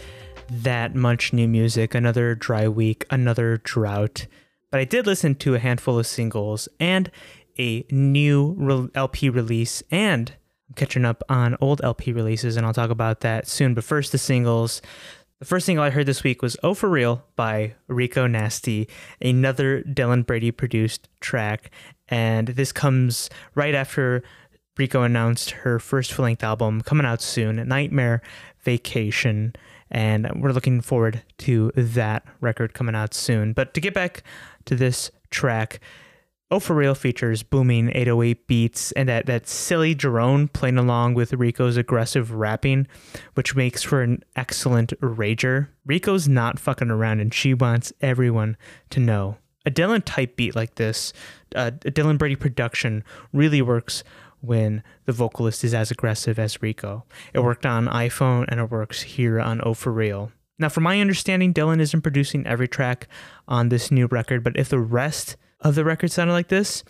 that 0.50 0.96
much 0.96 1.32
new 1.32 1.48
music, 1.48 1.96
another 1.96 2.36
dry 2.36 2.68
week, 2.68 3.06
another 3.10 3.62
drought. 3.64 4.28
But 4.70 4.82
I 4.82 4.84
did 4.84 5.08
listen 5.08 5.36
to 5.36 5.56
a 5.56 5.60
handful 5.60 5.98
of 5.98 6.06
singles 6.06 6.68
and 6.80 7.10
a 7.58 7.86
new 7.90 8.92
LP 8.94 9.30
release, 9.30 9.82
and 9.92 10.34
I'm 10.68 10.76
catching 10.76 11.06
up 11.06 11.24
on 11.30 11.56
old 11.62 11.82
LP 11.84 12.12
releases, 12.12 12.58
and 12.58 12.66
I'll 12.66 12.74
talk 12.74 12.90
about 12.90 13.22
that 13.22 13.48
soon. 13.48 13.74
But 13.74 13.86
first, 13.86 14.12
the 14.12 14.18
singles. 14.18 14.82
The 15.44 15.50
first 15.50 15.66
single 15.66 15.84
I 15.84 15.90
heard 15.90 16.06
this 16.06 16.24
week 16.24 16.42
was 16.42 16.56
Oh 16.64 16.74
For 16.74 16.88
Real 16.88 17.26
by 17.36 17.76
Rico 17.90 18.28
Nasty, 18.28 18.88
another 19.22 19.82
Dylan 19.84 20.26
Brady 20.26 20.52
produced 20.52 21.10
track. 21.20 21.70
And 22.08 22.48
this 22.48 22.72
comes 22.72 23.30
right 23.54 23.76
after 23.76 24.24
Rico 24.78 25.04
announced 25.04 25.52
her 25.52 25.80
first 25.80 26.14
full 26.14 26.24
length 26.24 26.46
album 26.46 26.80
coming 26.80 27.06
out 27.06 27.22
soon, 27.22 27.58
Nightmare 27.68 28.22
Vacation 28.64 29.54
and 29.92 30.32
we're 30.42 30.54
looking 30.54 30.80
forward 30.80 31.24
to 31.40 31.74
that 31.76 32.24
record 32.40 32.74
coming 32.74 32.96
out 32.96 33.14
soon. 33.14 33.52
But 33.52 33.74
to 33.74 33.82
get 33.82 33.94
back 33.94 34.24
to 34.64 34.76
this 34.76 35.12
track, 35.30 35.82
Oh 36.52 36.60
For 36.60 36.76
Real 36.76 36.94
features 36.94 37.42
booming 37.42 37.90
808 37.90 38.46
beats 38.48 38.92
and 38.92 39.10
that, 39.10 39.26
that 39.26 39.48
silly 39.48 39.96
drone 39.96 40.48
playing 40.48 40.78
along 40.78 41.16
with 41.16 41.34
Rico's 41.34 41.78
aggressive 41.78 42.32
rapping, 42.32 42.88
which 43.34 43.56
makes 43.56 43.82
for 43.82 44.04
an 44.04 44.24
excellent 44.36 44.92
rager. 45.02 45.70
Rico's 45.86 46.28
not 46.28 46.60
fucking 46.60 46.92
around 46.92 47.22
and 47.22 47.34
she 47.34 47.54
wants 47.54 47.92
everyone 48.02 48.56
to 48.92 49.00
know. 49.00 49.38
A 49.66 49.72
Dylan 49.72 50.04
type 50.06 50.36
beat 50.36 50.56
like 50.56 50.76
this, 50.76 51.14
uh, 51.56 51.72
a 51.86 51.92
Dylan 51.92 52.18
Brady 52.18 52.36
production, 52.36 53.04
really 53.32 53.62
works 53.62 54.04
when 54.42 54.84
the 55.06 55.14
vocalist 55.14 55.64
is 55.64 55.74
as 55.74 55.90
aggressive 55.90 56.38
as 56.38 56.62
Rico. 56.62 57.06
It 57.34 57.40
worked 57.40 57.66
on 57.66 57.88
iPhone 57.88 58.46
and 58.50 58.60
it 58.60 58.70
works 58.70 59.02
here 59.02 59.40
on 59.40 59.62
Oh 59.64 59.74
For 59.74 59.92
Real. 59.92 60.32
Now, 60.60 60.70
from 60.70 60.84
my 60.84 61.00
understanding, 61.02 61.54
Dylan 61.54 61.80
isn't 61.80 62.02
producing 62.02 62.46
every 62.46 62.68
track 62.68 63.08
on 63.48 63.70
this 63.70 63.90
new 63.90 64.06
record, 64.08 64.44
but 64.44 64.58
if 64.58 64.70
the 64.70 64.80
rest 64.80 65.36
of 65.64 65.76
the 65.76 65.86
record 65.86 66.12
sounded 66.12 66.34
like 66.34 66.50
this, 66.50 66.84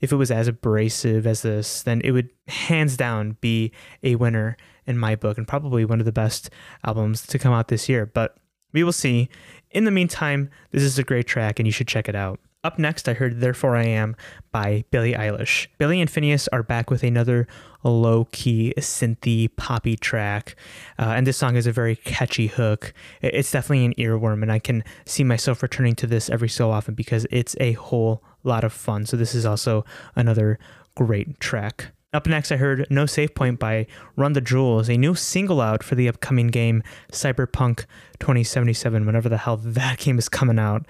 if 0.00 0.12
it 0.12 0.16
was 0.16 0.30
as 0.30 0.48
abrasive 0.48 1.26
as 1.26 1.42
this, 1.42 1.82
then 1.82 2.00
it 2.02 2.12
would 2.12 2.30
hands 2.48 2.96
down 2.96 3.36
be 3.40 3.72
a 4.02 4.16
winner 4.16 4.56
in 4.86 4.98
my 4.98 5.14
book 5.14 5.38
and 5.38 5.46
probably 5.46 5.84
one 5.84 6.00
of 6.00 6.06
the 6.06 6.12
best 6.12 6.50
albums 6.84 7.26
to 7.26 7.38
come 7.38 7.52
out 7.52 7.68
this 7.68 7.88
year. 7.88 8.06
But 8.06 8.36
we 8.72 8.82
will 8.82 8.92
see. 8.92 9.28
In 9.70 9.84
the 9.84 9.90
meantime, 9.90 10.50
this 10.70 10.82
is 10.82 10.98
a 10.98 11.04
great 11.04 11.26
track 11.26 11.58
and 11.58 11.66
you 11.66 11.72
should 11.72 11.88
check 11.88 12.08
it 12.08 12.14
out. 12.14 12.40
Up 12.62 12.78
next, 12.78 13.08
I 13.08 13.14
heard 13.14 13.40
Therefore 13.40 13.74
I 13.74 13.86
Am 13.86 14.14
by 14.52 14.84
Billie 14.90 15.14
Eilish. 15.14 15.68
Billie 15.78 15.98
and 15.98 16.10
Finneas 16.10 16.46
are 16.52 16.62
back 16.62 16.90
with 16.90 17.02
another 17.02 17.48
low 17.82 18.26
key, 18.32 18.74
synthy, 18.76 19.48
poppy 19.56 19.96
track. 19.96 20.56
Uh, 20.98 21.14
and 21.16 21.26
this 21.26 21.38
song 21.38 21.54
has 21.54 21.66
a 21.66 21.72
very 21.72 21.96
catchy 21.96 22.48
hook. 22.48 22.92
It's 23.22 23.50
definitely 23.50 23.86
an 23.86 23.94
earworm, 23.94 24.42
and 24.42 24.52
I 24.52 24.58
can 24.58 24.84
see 25.06 25.24
myself 25.24 25.62
returning 25.62 25.94
to 25.96 26.06
this 26.06 26.28
every 26.28 26.50
so 26.50 26.70
often 26.70 26.92
because 26.92 27.26
it's 27.30 27.56
a 27.60 27.72
whole 27.72 28.22
lot 28.44 28.62
of 28.62 28.74
fun. 28.74 29.06
So, 29.06 29.16
this 29.16 29.34
is 29.34 29.46
also 29.46 29.86
another 30.14 30.58
great 30.94 31.40
track. 31.40 31.92
Up 32.12 32.26
next, 32.26 32.52
I 32.52 32.56
heard 32.56 32.86
No 32.90 33.06
Save 33.06 33.34
Point 33.34 33.58
by 33.58 33.86
Run 34.16 34.34
the 34.34 34.42
Jewels, 34.42 34.90
a 34.90 34.98
new 34.98 35.14
single 35.14 35.62
out 35.62 35.82
for 35.82 35.94
the 35.94 36.08
upcoming 36.08 36.48
game 36.48 36.82
Cyberpunk 37.10 37.86
2077, 38.18 39.06
whenever 39.06 39.30
the 39.30 39.38
hell 39.38 39.56
that 39.56 39.98
game 40.00 40.18
is 40.18 40.28
coming 40.28 40.58
out. 40.58 40.84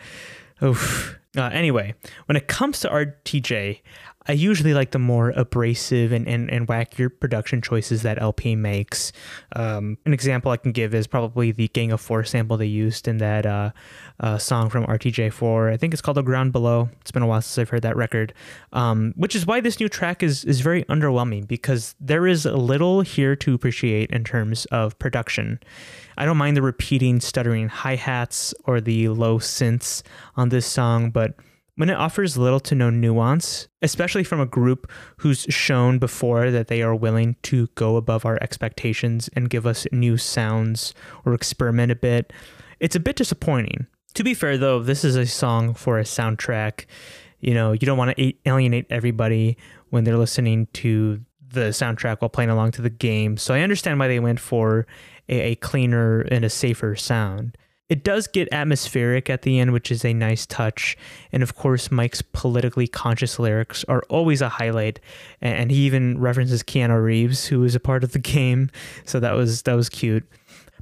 Oof. 0.61 1.20
Uh, 1.37 1.51
anyway, 1.53 1.95
when 2.27 2.37
it 2.37 2.49
comes 2.49 2.81
to 2.81 2.89
RTJ, 2.89 3.81
I 4.27 4.33
usually 4.33 4.75
like 4.75 4.91
the 4.91 4.99
more 4.99 5.31
abrasive 5.31 6.13
and, 6.13 6.29
and, 6.29 6.51
and 6.51 6.67
wackier 6.69 7.09
production 7.09 7.63
choices 7.63 8.03
that 8.03 8.21
El-P 8.21 8.55
makes. 8.55 9.13
Um, 9.57 9.97
an 10.05 10.13
example 10.13 10.51
I 10.51 10.57
can 10.57 10.73
give 10.73 10.95
is 10.95 11.07
probably 11.07 11.53
the 11.53 11.69
Gang 11.69 11.91
of 11.91 12.01
Four 12.01 12.25
sample 12.25 12.57
they 12.57 12.67
used 12.67 13.09
in 13.09 13.19
that 13.19 13.47
uh, 13.47 13.71
uh, 14.19 14.39
song 14.39 14.69
from 14.71 14.85
RTJ4. 14.87 15.73
I 15.73 15.77
think 15.77 15.95
it's 15.95 16.03
called 16.03 16.19
The 16.19 16.23
Ground 16.23 16.53
Below. 16.53 16.91
It's 17.01 17.11
been 17.11 17.23
a 17.23 17.27
while 17.27 17.41
since 17.41 17.59
I've 17.59 17.71
heard 17.71 17.83
that 17.83 17.97
record, 17.97 18.35
um, 18.73 19.15
which 19.17 19.35
is 19.35 19.47
why 19.47 19.61
this 19.61 19.81
new 19.81 19.89
track 19.89 20.23
is, 20.23 20.45
is 20.45 20.61
very 20.61 20.85
underwhelming 20.85 21.49
because 21.49 21.95
there 21.99 22.27
is 22.27 22.45
little 22.45 23.01
here 23.01 23.35
to 23.37 23.55
appreciate 23.55 24.11
in 24.11 24.25
terms 24.25 24.67
of 24.67 24.99
production. 24.99 25.61
I 26.21 26.27
don't 26.27 26.37
mind 26.37 26.55
the 26.55 26.61
repeating, 26.61 27.19
stuttering 27.19 27.71
hi 27.71 27.97
hats 27.97 28.53
or 28.67 28.83
the 28.83 29.09
low 29.09 29.39
synths 29.39 30.03
on 30.37 30.51
this 30.51 30.67
song, 30.67 31.11
but 31.11 31.33
when 31.77 31.89
it 31.89 31.95
offers 31.95 32.37
little 32.37 32.61
to 32.61 32.75
no 32.75 32.91
nuance, 32.91 33.69
especially 33.81 34.23
from 34.23 34.39
a 34.39 34.45
group 34.45 34.93
who's 35.17 35.47
shown 35.49 35.99
before 35.99 36.51
that 36.51 36.69
they 36.69 36.83
are 36.83 36.95
willing 36.95 37.37
to 37.45 37.69
go 37.69 37.97
above 37.97 38.27
our 38.27 38.37
expectations 38.43 39.31
and 39.33 39.49
give 39.49 39.67
us 39.67 39.87
new 39.93 40.19
sounds 40.19 40.93
or 41.25 41.33
experiment 41.33 41.91
a 41.91 41.97
bit, 41.97 42.35
it's 42.81 42.95
a 42.95 43.01
bit 43.01 43.17
disappointing. 43.17 43.87
To 44.13 44.23
be 44.23 44.35
fair, 44.35 44.59
though, 44.59 44.83
this 44.83 45.07
is 45.07 45.17
a 45.17 45.25
song 45.25 45.73
for 45.73 45.99
a 45.99 46.05
soundtrack. 46.05 46.85
You 47.41 47.55
know, 47.55 47.73
you 47.73 47.87
don't 47.87 47.97
want 47.97 48.15
to 48.15 48.35
alienate 48.45 48.85
everybody 48.91 49.57
when 49.89 50.05
they're 50.05 50.19
listening 50.19 50.67
to 50.75 51.25
the 51.53 51.71
soundtrack 51.71 52.21
while 52.21 52.29
playing 52.29 52.51
along 52.51 52.73
to 52.73 52.83
the 52.83 52.91
game. 52.91 53.37
So 53.37 53.55
I 53.55 53.61
understand 53.61 53.99
why 53.99 54.09
they 54.09 54.21
went 54.21 54.41
for 54.41 54.87
a, 55.29 55.41
a 55.41 55.55
cleaner 55.57 56.21
and 56.23 56.45
a 56.45 56.51
safer 56.51 56.97
sound. 56.97 57.57
It 57.89 58.05
does 58.05 58.29
get 58.29 58.49
atmospheric 58.53 59.29
at 59.29 59.43
the 59.43 59.59
end, 59.59 59.73
which 59.73 59.91
is 59.91 60.05
a 60.05 60.15
nice 60.15 60.47
touch. 60.47 60.97
And 61.33 61.43
of 61.43 61.57
course, 61.57 61.91
Mike's 61.91 62.23
politically 62.23 62.87
conscious 62.87 63.41
lyrics 63.41 63.85
are 63.89 64.05
always 64.09 64.41
a 64.41 64.49
highlight. 64.49 65.01
And 65.41 65.73
he 65.73 65.79
even 65.87 66.21
references 66.21 66.63
Keanu 66.63 67.03
Reeves, 67.03 67.47
who 67.47 67.61
was 67.61 67.75
a 67.75 67.81
part 67.81 68.05
of 68.05 68.13
the 68.13 68.21
game. 68.21 68.71
So 69.05 69.19
that 69.19 69.33
was 69.33 69.63
that 69.63 69.75
was 69.75 69.89
cute. 69.89 70.25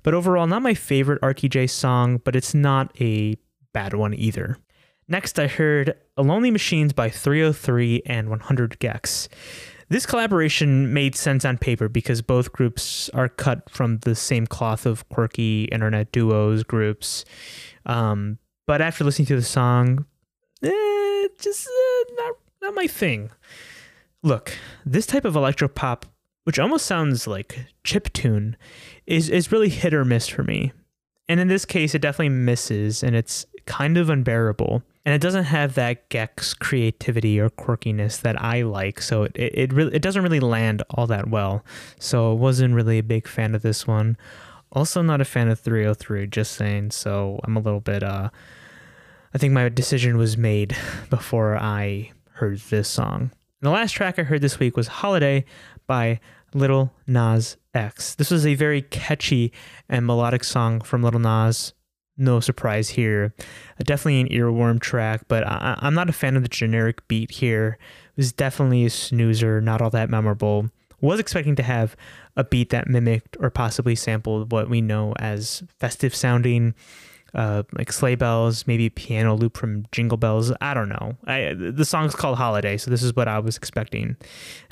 But 0.03 0.13
overall, 0.13 0.47
not 0.47 0.63
my 0.63 0.75
favorite 0.75 1.21
RTJ 1.23 1.71
song, 1.71 2.19
but 2.19 2.37
it's 2.37 2.55
not 2.55 2.95
a 3.01 3.37
bad 3.73 3.95
one 3.95 4.13
either. 4.13 4.59
Next, 5.09 5.39
I 5.39 5.47
heard 5.47 5.95
A 6.19 6.23
Lonely 6.23 6.51
Machines 6.51 6.93
by 6.93 7.09
3OH!3 7.09 8.03
and 8.05 8.29
100 8.29 8.79
gecs. 8.79 9.29
This 9.91 10.05
collaboration 10.05 10.93
made 10.93 11.15
sense 11.15 11.45
on 11.45 11.57
paper 11.57 11.89
because 11.89 12.21
both 12.21 12.53
groups 12.53 13.09
are 13.11 13.29
cut 13.29 13.71
from 13.71 13.99
the 13.99 14.15
same 14.15 14.47
cloth 14.47 14.85
of 14.85 15.09
quirky 15.09 15.65
internet 15.65 16.13
duos 16.13 16.63
groups. 16.63 17.25
Um, 17.87 18.39
but 18.67 18.83
after 18.83 19.03
listening 19.03 19.27
to 19.27 19.37
the 19.37 19.43
song, 19.43 20.05
eh, 20.63 21.29
just 21.41 21.67
uh, 21.67 22.13
not 22.17 22.35
not 22.61 22.75
my 22.75 22.87
thing. 22.87 23.31
Look, 24.23 24.53
this 24.85 25.07
type 25.07 25.25
of 25.25 25.37
electro 25.37 25.69
pop, 25.69 26.05
which 26.45 26.59
almost 26.59 26.85
sounds 26.85 27.27
like 27.27 27.67
chip 27.83 28.13
tune, 28.13 28.57
is 29.07 29.31
is 29.31 29.51
really 29.51 29.71
hit 29.71 29.95
or 29.95 30.05
miss 30.05 30.29
for 30.29 30.43
me. 30.43 30.73
And 31.31 31.41
in 31.41 31.49
this 31.49 31.65
case, 31.65 31.95
it 31.95 32.03
definitely 32.03 32.31
misses, 32.31 33.03
and 33.03 33.17
it's 33.17 33.47
kind 33.69 33.99
of 33.99 34.09
unbearable 34.09 34.83
and 35.05 35.15
it 35.15 35.21
doesn't 35.21 35.45
have 35.45 35.75
that 35.75 36.09
gecs 36.11 36.59
creativity 36.59 37.39
or 37.39 37.49
quirkiness 37.51 38.21
that 38.23 38.39
I 38.43 38.63
like. 38.63 39.01
So 39.01 39.23
it, 39.23 39.33
it, 39.37 39.53
it 39.55 39.73
really 39.73 39.95
it 39.95 40.03
doesn't 40.03 40.23
really 40.23 40.41
land 40.41 40.83
all 40.91 41.07
that 41.07 41.29
well. 41.29 41.65
So 41.99 42.33
I 42.33 42.35
wasn't 42.35 42.75
really 42.75 42.99
a 42.99 43.03
big 43.03 43.29
fan 43.29 43.55
of 43.55 43.63
this 43.63 43.87
one. 43.87 44.17
Also 44.73 45.01
not 45.01 45.21
a 45.21 45.25
fan 45.25 45.49
of 45.49 45.63
3OH!3, 45.63 46.29
just 46.29 46.53
saying. 46.53 46.91
So 46.91 47.41
I'm 47.45 47.57
a 47.57 47.61
little 47.61 47.81
bit 47.81 48.03
uh 48.03 48.31
I 49.33 49.39
think 49.39 49.53
my 49.53 49.69
decision 49.69 50.17
was 50.17 50.37
made 50.37 50.77
before 51.11 51.57
I 51.57 52.13
heard 52.33 52.59
this 52.69 52.89
song. 52.89 53.21
And 53.21 53.31
the 53.63 53.71
last 53.71 53.93
track 53.93 54.19
I 54.19 54.25
heard 54.25 54.43
this 54.43 54.59
week 54.59 54.77
was 54.77 54.89
Holiday 54.89 55.45
by 55.87 56.21
Little 56.55 56.93
Nas 57.07 57.57
X. 57.73 58.15
This 58.15 58.31
was 58.31 58.47
a 58.47 58.55
very 58.55 58.83
catchy 58.83 59.53
and 59.89 60.07
melodic 60.07 60.45
song 60.45 60.81
from 60.81 61.03
Little 61.03 61.21
Nas 61.21 61.73
no 62.19 62.41
surprise 62.41 62.91
here. 62.91 63.33
Definitely 63.79 64.21
an 64.21 64.29
earworm 64.29 64.81
track, 64.81 65.23
but 65.29 65.47
I, 65.47 65.79
am 65.83 65.95
not 65.95 66.09
a 66.09 66.13
fan 66.13 66.37
of 66.37 66.43
the 66.43 66.49
generic 66.49 67.07
beat 67.09 67.31
here. 67.31 67.79
It 68.17 68.17
was 68.17 68.33
definitely 68.33 68.85
a 68.85 68.91
snoozer, 68.91 69.61
not 69.61 69.81
all 69.81 69.91
that 69.91 70.11
memorable. 70.11 70.69
Was 71.01 71.21
expecting 71.21 71.55
to 71.57 71.63
have 71.63 71.97
a 72.37 72.43
beat 72.43 72.71
that 72.71 72.89
mimicked 72.89 73.37
or 73.39 73.51
possibly 73.51 73.95
sampled 73.95 74.51
what 74.51 74.69
we 74.69 74.81
know 74.81 75.15
as 75.19 75.63
festive 75.79 76.15
sounding 76.15 76.75
uh, 77.35 77.63
like 77.77 77.93
sleigh 77.93 78.15
bells, 78.15 78.67
maybe 78.67 78.89
piano 78.89 79.35
loop 79.37 79.57
from 79.57 79.85
Jingle 79.93 80.17
Bells. 80.17 80.53
I 80.61 80.75
don't 80.75 80.89
know. 80.89 81.17
I, 81.27 81.55
the 81.55 81.85
song's 81.85 82.15
called 82.15 82.39
Holiday, 82.39 82.77
so 82.77 82.91
this 82.91 83.03
is 83.03 83.15
what 83.15 83.29
I 83.29 83.39
was 83.39 83.57
expecting. 83.57 84.17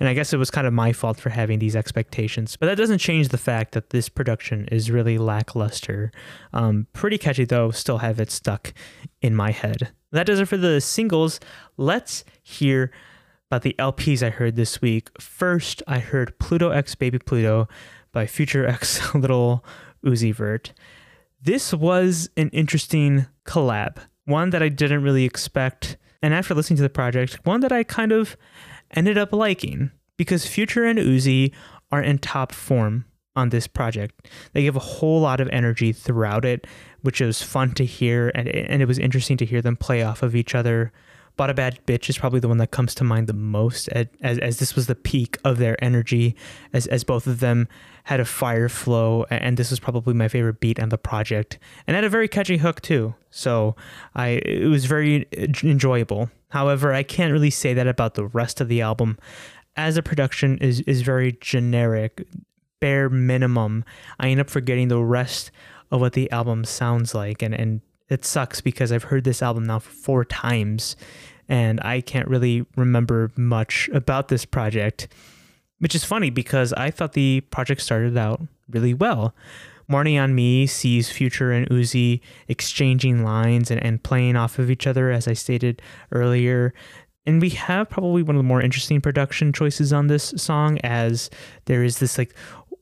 And 0.00 0.08
I 0.08 0.14
guess 0.14 0.32
it 0.32 0.38
was 0.38 0.50
kind 0.50 0.66
of 0.66 0.72
my 0.72 0.92
fault 0.92 1.20
for 1.20 1.30
having 1.30 1.58
these 1.58 1.76
expectations. 1.76 2.56
But 2.56 2.66
that 2.66 2.76
doesn't 2.76 2.98
change 2.98 3.28
the 3.28 3.38
fact 3.38 3.72
that 3.72 3.90
this 3.90 4.08
production 4.08 4.66
is 4.72 4.90
really 4.90 5.18
lackluster. 5.18 6.10
Um, 6.52 6.86
pretty 6.92 7.18
catchy, 7.18 7.44
though, 7.44 7.70
still 7.70 7.98
have 7.98 8.20
it 8.20 8.30
stuck 8.30 8.72
in 9.20 9.34
my 9.34 9.50
head. 9.50 9.92
That 10.12 10.26
does 10.26 10.40
it 10.40 10.46
for 10.46 10.56
the 10.56 10.80
singles. 10.80 11.40
Let's 11.76 12.24
hear 12.42 12.90
about 13.50 13.62
the 13.62 13.76
LPs 13.78 14.22
I 14.22 14.30
heard 14.30 14.56
this 14.56 14.80
week. 14.80 15.10
First, 15.20 15.82
I 15.86 15.98
heard 15.98 16.38
Pluto 16.38 16.70
X 16.70 16.94
Baby 16.94 17.18
Pluto 17.18 17.68
by 18.12 18.26
Future 18.26 18.66
X 18.66 19.14
Little 19.14 19.64
Uzi 20.04 20.34
Vert. 20.34 20.72
This 21.42 21.72
was 21.72 22.30
an 22.36 22.48
interesting 22.50 23.26
collab, 23.44 23.98
one 24.24 24.50
that 24.50 24.62
I 24.62 24.68
didn't 24.68 25.02
really 25.02 25.24
expect. 25.24 25.96
And 26.22 26.34
after 26.34 26.54
listening 26.54 26.78
to 26.78 26.82
the 26.82 26.90
project, 26.90 27.40
one 27.44 27.60
that 27.60 27.72
I 27.72 27.84
kind 27.84 28.12
of 28.12 28.36
ended 28.94 29.18
up 29.18 29.32
liking 29.32 29.90
because 30.16 30.46
Future 30.46 30.84
and 30.84 30.98
Uzi 30.98 31.52
are 31.92 32.02
in 32.02 32.18
top 32.18 32.52
form 32.52 33.04
on 33.36 33.50
this 33.50 33.66
project. 33.66 34.28
They 34.52 34.62
give 34.62 34.76
a 34.76 34.80
whole 34.80 35.20
lot 35.20 35.40
of 35.40 35.48
energy 35.50 35.92
throughout 35.92 36.44
it, 36.44 36.66
which 37.02 37.20
was 37.20 37.42
fun 37.42 37.72
to 37.74 37.84
hear, 37.84 38.32
and, 38.34 38.48
and 38.48 38.80
it 38.80 38.86
was 38.86 38.98
interesting 38.98 39.36
to 39.36 39.44
hear 39.44 39.60
them 39.60 39.76
play 39.76 40.02
off 40.02 40.22
of 40.22 40.34
each 40.34 40.54
other. 40.54 40.90
Bought 41.36 41.50
a 41.50 41.54
Bad 41.54 41.80
Bitch 41.86 42.08
is 42.08 42.16
probably 42.16 42.40
the 42.40 42.48
one 42.48 42.56
that 42.58 42.70
comes 42.70 42.94
to 42.94 43.04
mind 43.04 43.26
the 43.26 43.34
most, 43.34 43.88
as, 43.88 44.08
as 44.22 44.58
this 44.58 44.74
was 44.74 44.86
the 44.86 44.94
peak 44.94 45.38
of 45.44 45.58
their 45.58 45.82
energy, 45.84 46.34
as, 46.72 46.86
as 46.86 47.04
both 47.04 47.26
of 47.26 47.40
them 47.40 47.68
had 48.04 48.20
a 48.20 48.24
fire 48.24 48.68
flow, 48.68 49.26
and 49.30 49.56
this 49.56 49.70
was 49.70 49.80
probably 49.80 50.14
my 50.14 50.28
favorite 50.28 50.60
beat 50.60 50.80
on 50.80 50.88
the 50.88 50.96
project, 50.96 51.58
and 51.86 51.94
had 51.94 52.04
a 52.04 52.08
very 52.08 52.28
catchy 52.28 52.56
hook 52.56 52.80
too. 52.80 53.14
So 53.30 53.76
I 54.14 54.40
it 54.44 54.68
was 54.68 54.86
very 54.86 55.26
enjoyable. 55.32 56.30
However, 56.50 56.94
I 56.94 57.02
can't 57.02 57.32
really 57.32 57.50
say 57.50 57.74
that 57.74 57.86
about 57.86 58.14
the 58.14 58.26
rest 58.26 58.60
of 58.60 58.68
the 58.68 58.80
album, 58.80 59.18
as 59.76 59.96
the 59.96 60.02
production 60.02 60.56
is 60.58 60.80
is 60.82 61.02
very 61.02 61.36
generic, 61.40 62.26
bare 62.80 63.10
minimum. 63.10 63.84
I 64.20 64.28
end 64.28 64.40
up 64.40 64.48
forgetting 64.48 64.88
the 64.88 65.02
rest 65.02 65.50
of 65.90 66.00
what 66.00 66.14
the 66.14 66.30
album 66.30 66.64
sounds 66.64 67.14
like, 67.14 67.42
and 67.42 67.54
and 67.54 67.80
it 68.08 68.24
sucks 68.24 68.60
because 68.60 68.92
I've 68.92 69.04
heard 69.04 69.24
this 69.24 69.42
album 69.42 69.64
now 69.64 69.78
four 69.78 70.24
times 70.24 70.96
and 71.48 71.80
I 71.80 72.00
can't 72.00 72.28
really 72.28 72.66
remember 72.76 73.30
much 73.36 73.88
about 73.92 74.28
this 74.28 74.44
project, 74.44 75.08
which 75.78 75.94
is 75.94 76.04
funny 76.04 76.30
because 76.30 76.72
I 76.72 76.90
thought 76.90 77.12
the 77.12 77.40
project 77.50 77.80
started 77.80 78.16
out 78.16 78.40
really 78.70 78.94
well. 78.94 79.34
Marni 79.90 80.20
on 80.20 80.34
Me 80.34 80.66
sees 80.66 81.10
Future 81.10 81.52
and 81.52 81.68
Uzi 81.68 82.20
exchanging 82.48 83.22
lines 83.22 83.70
and, 83.70 83.82
and 83.82 84.02
playing 84.02 84.34
off 84.34 84.58
of 84.58 84.70
each 84.70 84.86
other, 84.86 85.10
as 85.10 85.28
I 85.28 85.32
stated 85.32 85.80
earlier. 86.10 86.74
And 87.24 87.40
we 87.40 87.50
have 87.50 87.88
probably 87.88 88.22
one 88.22 88.34
of 88.34 88.40
the 88.40 88.48
more 88.48 88.60
interesting 88.60 89.00
production 89.00 89.52
choices 89.52 89.92
on 89.92 90.08
this 90.08 90.34
song, 90.36 90.78
as 90.82 91.30
there 91.66 91.84
is 91.84 91.98
this 91.98 92.18
like 92.18 92.34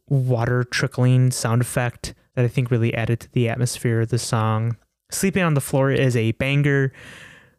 water 0.09 0.65
trickling 0.65 1.31
sound 1.31 1.61
effect 1.61 2.15
that 2.35 2.45
I 2.45 2.49
think 2.49 2.71
really 2.71 2.95
added 2.95 3.21
to 3.21 3.33
the 3.33 3.49
atmosphere 3.49 4.01
of 4.01 4.09
the 4.09 4.19
song. 4.19 4.77
Sleeping 5.15 5.43
on 5.43 5.55
the 5.55 5.61
Floor 5.61 5.91
is 5.91 6.17
a 6.17 6.33
banger. 6.33 6.93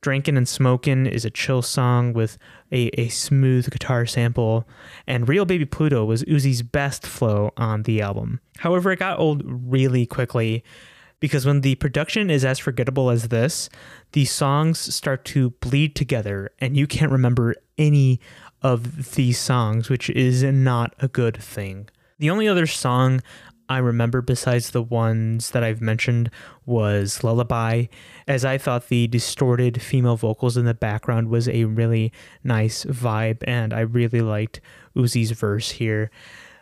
Drinking 0.01 0.37
and 0.37 0.47
Smoking 0.47 1.07
is 1.07 1.25
a 1.25 1.31
chill 1.31 1.61
song 1.61 2.13
with 2.13 2.37
a, 2.71 2.89
a 2.99 3.07
smooth 3.07 3.69
guitar 3.71 4.05
sample. 4.05 4.67
And 5.07 5.27
Real 5.27 5.45
Baby 5.45 5.65
Pluto 5.65 6.05
was 6.05 6.23
Uzi's 6.25 6.61
best 6.61 7.07
flow 7.07 7.51
on 7.57 7.83
the 7.83 8.01
album. 8.01 8.39
However, 8.57 8.91
it 8.91 8.99
got 8.99 9.17
old 9.17 9.41
really 9.45 10.05
quickly 10.05 10.63
because 11.19 11.45
when 11.45 11.61
the 11.61 11.75
production 11.75 12.29
is 12.29 12.45
as 12.45 12.59
forgettable 12.59 13.09
as 13.09 13.29
this, 13.29 13.69
the 14.11 14.25
songs 14.25 14.93
start 14.93 15.25
to 15.25 15.51
bleed 15.51 15.95
together 15.95 16.51
and 16.59 16.77
you 16.77 16.85
can't 16.85 17.11
remember 17.11 17.55
any 17.77 18.19
of 18.61 19.15
these 19.15 19.39
songs, 19.39 19.89
which 19.89 20.09
is 20.11 20.43
not 20.43 20.93
a 20.99 21.07
good 21.07 21.37
thing. 21.37 21.89
The 22.19 22.29
only 22.29 22.47
other 22.47 22.67
song 22.67 23.21
I 23.67 23.79
remember 23.79 24.21
besides 24.21 24.71
the 24.71 24.81
ones 24.81 25.51
that 25.51 25.63
I've 25.63 25.81
mentioned 25.81 26.29
was 26.65 27.23
Lullaby, 27.23 27.85
as 28.27 28.45
I 28.45 28.57
thought 28.57 28.87
the 28.87 29.07
distorted 29.07 29.81
female 29.81 30.17
vocals 30.17 30.57
in 30.57 30.65
the 30.65 30.73
background 30.73 31.29
was 31.29 31.49
a 31.49 31.65
really 31.65 32.11
nice 32.43 32.85
vibe, 32.85 33.43
and 33.47 33.73
I 33.73 33.81
really 33.81 34.21
liked 34.21 34.61
Uzi's 34.95 35.31
verse 35.31 35.71
here. 35.71 36.11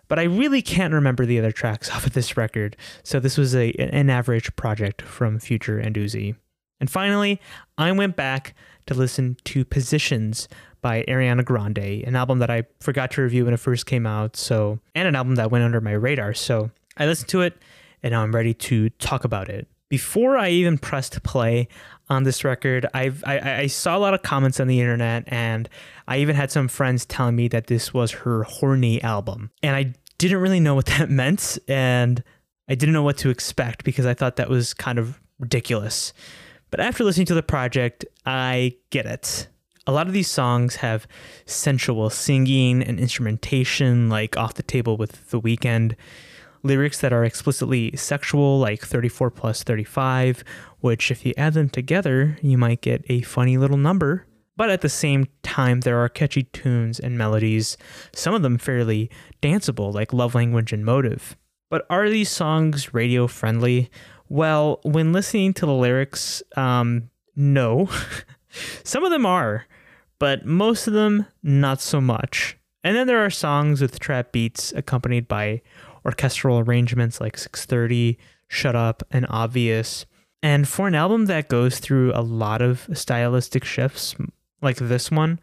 But 0.07 0.19
I 0.19 0.23
really 0.23 0.61
can't 0.61 0.93
remember 0.93 1.25
the 1.25 1.39
other 1.39 1.51
tracks 1.51 1.89
off 1.95 2.05
of 2.05 2.13
this 2.13 2.37
record, 2.37 2.77
so 3.03 3.19
this 3.19 3.37
was 3.37 3.55
a 3.55 3.71
an 3.73 4.09
average 4.09 4.55
project 4.55 5.01
from 5.01 5.39
Future 5.39 5.79
and 5.79 5.95
Uzi. 5.95 6.35
And 6.79 6.89
finally, 6.89 7.39
I 7.77 7.91
went 7.91 8.15
back 8.15 8.55
to 8.87 8.93
listen 8.93 9.37
to 9.45 9.63
Positions 9.63 10.47
by 10.81 11.03
Ariana 11.07 11.45
Grande, 11.45 12.03
an 12.05 12.15
album 12.15 12.39
that 12.39 12.51
I 12.51 12.63
forgot 12.81 13.11
to 13.11 13.21
review 13.21 13.45
when 13.45 13.53
it 13.53 13.59
first 13.59 13.85
came 13.85 14.05
out, 14.05 14.35
so 14.35 14.79
and 14.93 15.07
an 15.07 15.15
album 15.15 15.35
that 15.35 15.49
went 15.49 15.63
under 15.63 15.81
my 15.81 15.93
radar. 15.93 16.33
So 16.33 16.71
I 16.97 17.05
listened 17.05 17.29
to 17.29 17.41
it 17.41 17.57
and 18.03 18.13
I'm 18.13 18.35
ready 18.35 18.53
to 18.53 18.89
talk 18.89 19.23
about 19.23 19.49
it. 19.49 19.67
Before 19.89 20.37
I 20.37 20.49
even 20.49 20.77
pressed 20.77 21.21
play 21.23 21.67
on 22.09 22.23
this 22.23 22.43
record, 22.43 22.85
I've, 22.93 23.23
I, 23.25 23.61
I 23.61 23.67
saw 23.67 23.97
a 23.97 23.99
lot 23.99 24.13
of 24.13 24.21
comments 24.21 24.59
on 24.59 24.67
the 24.67 24.79
internet, 24.79 25.23
and 25.27 25.69
I 26.07 26.17
even 26.17 26.35
had 26.35 26.51
some 26.51 26.67
friends 26.67 27.05
telling 27.05 27.35
me 27.35 27.47
that 27.49 27.67
this 27.67 27.93
was 27.93 28.11
her 28.11 28.43
horny 28.43 29.01
album. 29.03 29.51
And 29.61 29.75
I 29.75 29.93
didn't 30.17 30.39
really 30.39 30.59
know 30.59 30.75
what 30.75 30.85
that 30.97 31.09
meant, 31.09 31.57
and 31.67 32.23
I 32.67 32.75
didn't 32.75 32.93
know 32.93 33.03
what 33.03 33.17
to 33.19 33.29
expect 33.29 33.83
because 33.83 34.05
I 34.05 34.13
thought 34.13 34.35
that 34.37 34.49
was 34.49 34.73
kind 34.73 34.99
of 34.99 35.21
ridiculous. 35.39 36.11
But 36.71 36.79
after 36.79 37.03
listening 37.03 37.27
to 37.27 37.35
the 37.35 37.43
project, 37.43 38.03
I 38.25 38.75
get 38.89 39.05
it. 39.05 39.47
A 39.85 39.91
lot 39.91 40.07
of 40.07 40.13
these 40.13 40.29
songs 40.29 40.77
have 40.77 41.07
sensual 41.45 42.09
singing 42.09 42.81
and 42.81 42.99
instrumentation, 42.99 44.09
like 44.09 44.37
Off 44.37 44.55
the 44.55 44.63
Table 44.63 44.97
with 44.97 45.29
The 45.29 45.39
Weeknd, 45.39 45.95
lyrics 46.63 46.99
that 47.01 47.13
are 47.13 47.23
explicitly 47.23 47.95
sexual, 47.95 48.59
like 48.59 48.81
34 48.81 49.29
plus 49.31 49.63
35, 49.63 50.43
which, 50.79 51.11
if 51.11 51.25
you 51.25 51.33
add 51.37 51.53
them 51.53 51.69
together, 51.69 52.37
you 52.41 52.57
might 52.57 52.81
get 52.81 53.03
a 53.09 53.21
funny 53.21 53.57
little 53.57 53.77
number. 53.77 54.25
But 54.55 54.69
at 54.69 54.81
the 54.81 54.89
same 54.89 55.27
time, 55.41 55.81
there 55.81 55.97
are 55.97 56.09
catchy 56.09 56.43
tunes 56.43 56.99
and 56.99 57.17
melodies, 57.17 57.75
some 58.13 58.33
of 58.33 58.43
them 58.43 58.57
fairly 58.57 59.09
danceable, 59.41 59.93
like 59.93 60.13
Love 60.13 60.35
Language 60.35 60.71
and 60.71 60.85
Motive. 60.85 61.35
But 61.69 61.85
are 61.89 62.09
these 62.09 62.29
songs 62.29 62.93
radio 62.93 63.27
friendly? 63.27 63.89
Well, 64.29 64.79
when 64.83 65.11
listening 65.11 65.53
to 65.55 65.65
the 65.65 65.73
lyrics, 65.73 66.43
um, 66.55 67.09
no. 67.35 67.89
Some 68.83 69.03
of 69.03 69.11
them 69.11 69.25
are, 69.25 69.65
but 70.19 70.45
most 70.45 70.87
of 70.87 70.93
them 70.93 71.25
not 71.41 71.81
so 71.81 71.99
much. 71.99 72.57
And 72.83 72.95
then 72.95 73.07
there 73.07 73.25
are 73.25 73.29
songs 73.29 73.81
with 73.81 73.99
trap 73.99 74.31
beats 74.31 74.71
accompanied 74.73 75.27
by 75.27 75.61
orchestral 76.05 76.59
arrangements 76.59 77.21
like 77.21 77.37
630, 77.37 78.17
Shut 78.47 78.75
Up, 78.75 79.03
and 79.11 79.25
Obvious. 79.29 80.05
And 80.41 80.67
for 80.67 80.87
an 80.87 80.95
album 80.95 81.25
that 81.25 81.47
goes 81.47 81.79
through 81.79 82.11
a 82.13 82.21
lot 82.21 82.61
of 82.61 82.87
stylistic 82.93 83.63
shifts 83.63 84.15
like 84.61 84.77
this 84.77 85.09
one, 85.09 85.39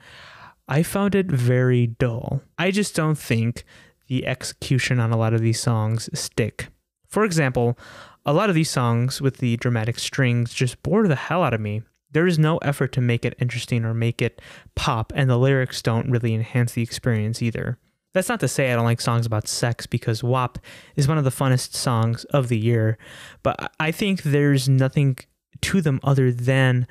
I 0.69 0.83
found 0.83 1.15
it 1.15 1.27
very 1.27 1.87
dull. 1.87 2.43
I 2.59 2.71
just 2.71 2.95
don't 2.95 3.19
think 3.19 3.65
the 4.09 4.27
execution 4.27 5.01
on 5.01 5.13
a 5.13 5.17
lot 5.17 5.35
of 5.35 5.41
these 5.41 5.59
songs 5.61 6.11
stick. 6.19 6.69
For 7.07 7.25
example, 7.25 7.79
a 8.27 8.33
lot 8.33 8.51
of 8.51 8.55
these 8.55 8.71
songs 8.71 9.21
with 9.21 9.39
the 9.39 9.57
dramatic 9.57 9.99
strings 9.99 10.53
just 10.53 10.83
bore 10.83 11.09
the 11.09 11.17
hell 11.17 11.43
out 11.43 11.55
of 11.55 11.61
me. 11.61 11.83
There 12.13 12.27
is 12.27 12.39
no 12.39 12.59
effort 12.59 12.93
to 12.93 13.01
make 13.01 13.25
it 13.25 13.37
interesting 13.41 13.85
or 13.85 13.95
make 13.95 14.21
it 14.21 14.43
pop, 14.75 15.13
and 15.15 15.31
the 15.31 15.39
lyrics 15.39 15.81
don't 15.81 16.11
really 16.11 16.35
enhance 16.35 16.73
the 16.73 16.83
experience 16.83 17.41
either. 17.41 17.79
That's 18.13 18.29
not 18.29 18.41
to 18.41 18.49
say 18.49 18.73
I 18.73 18.77
don't 18.77 18.85
like 18.85 19.01
songs 19.01 19.27
about 19.27 19.47
sex 19.47 19.87
because 19.87 20.23
WAP 20.23 20.59
is 20.97 21.07
one 21.07 21.19
of 21.19 21.25
the 21.25 21.31
funnest 21.31 21.75
songs 21.75 22.25
of 22.27 22.49
the 22.49 22.59
year, 22.59 22.99
but 23.43 23.73
I 23.79 23.93
think 23.93 24.23
there's 24.23 24.69
nothing 24.69 25.19
to 25.61 25.81
them 25.81 26.01
other 26.03 26.33
than 26.33 26.87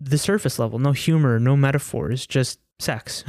the 0.00 0.18
surface 0.18 0.58
level. 0.58 0.78
No 0.78 0.92
humor, 0.92 1.40
no 1.40 1.56
metaphors, 1.56 2.26
just 2.26 2.60
sex. 2.78 3.24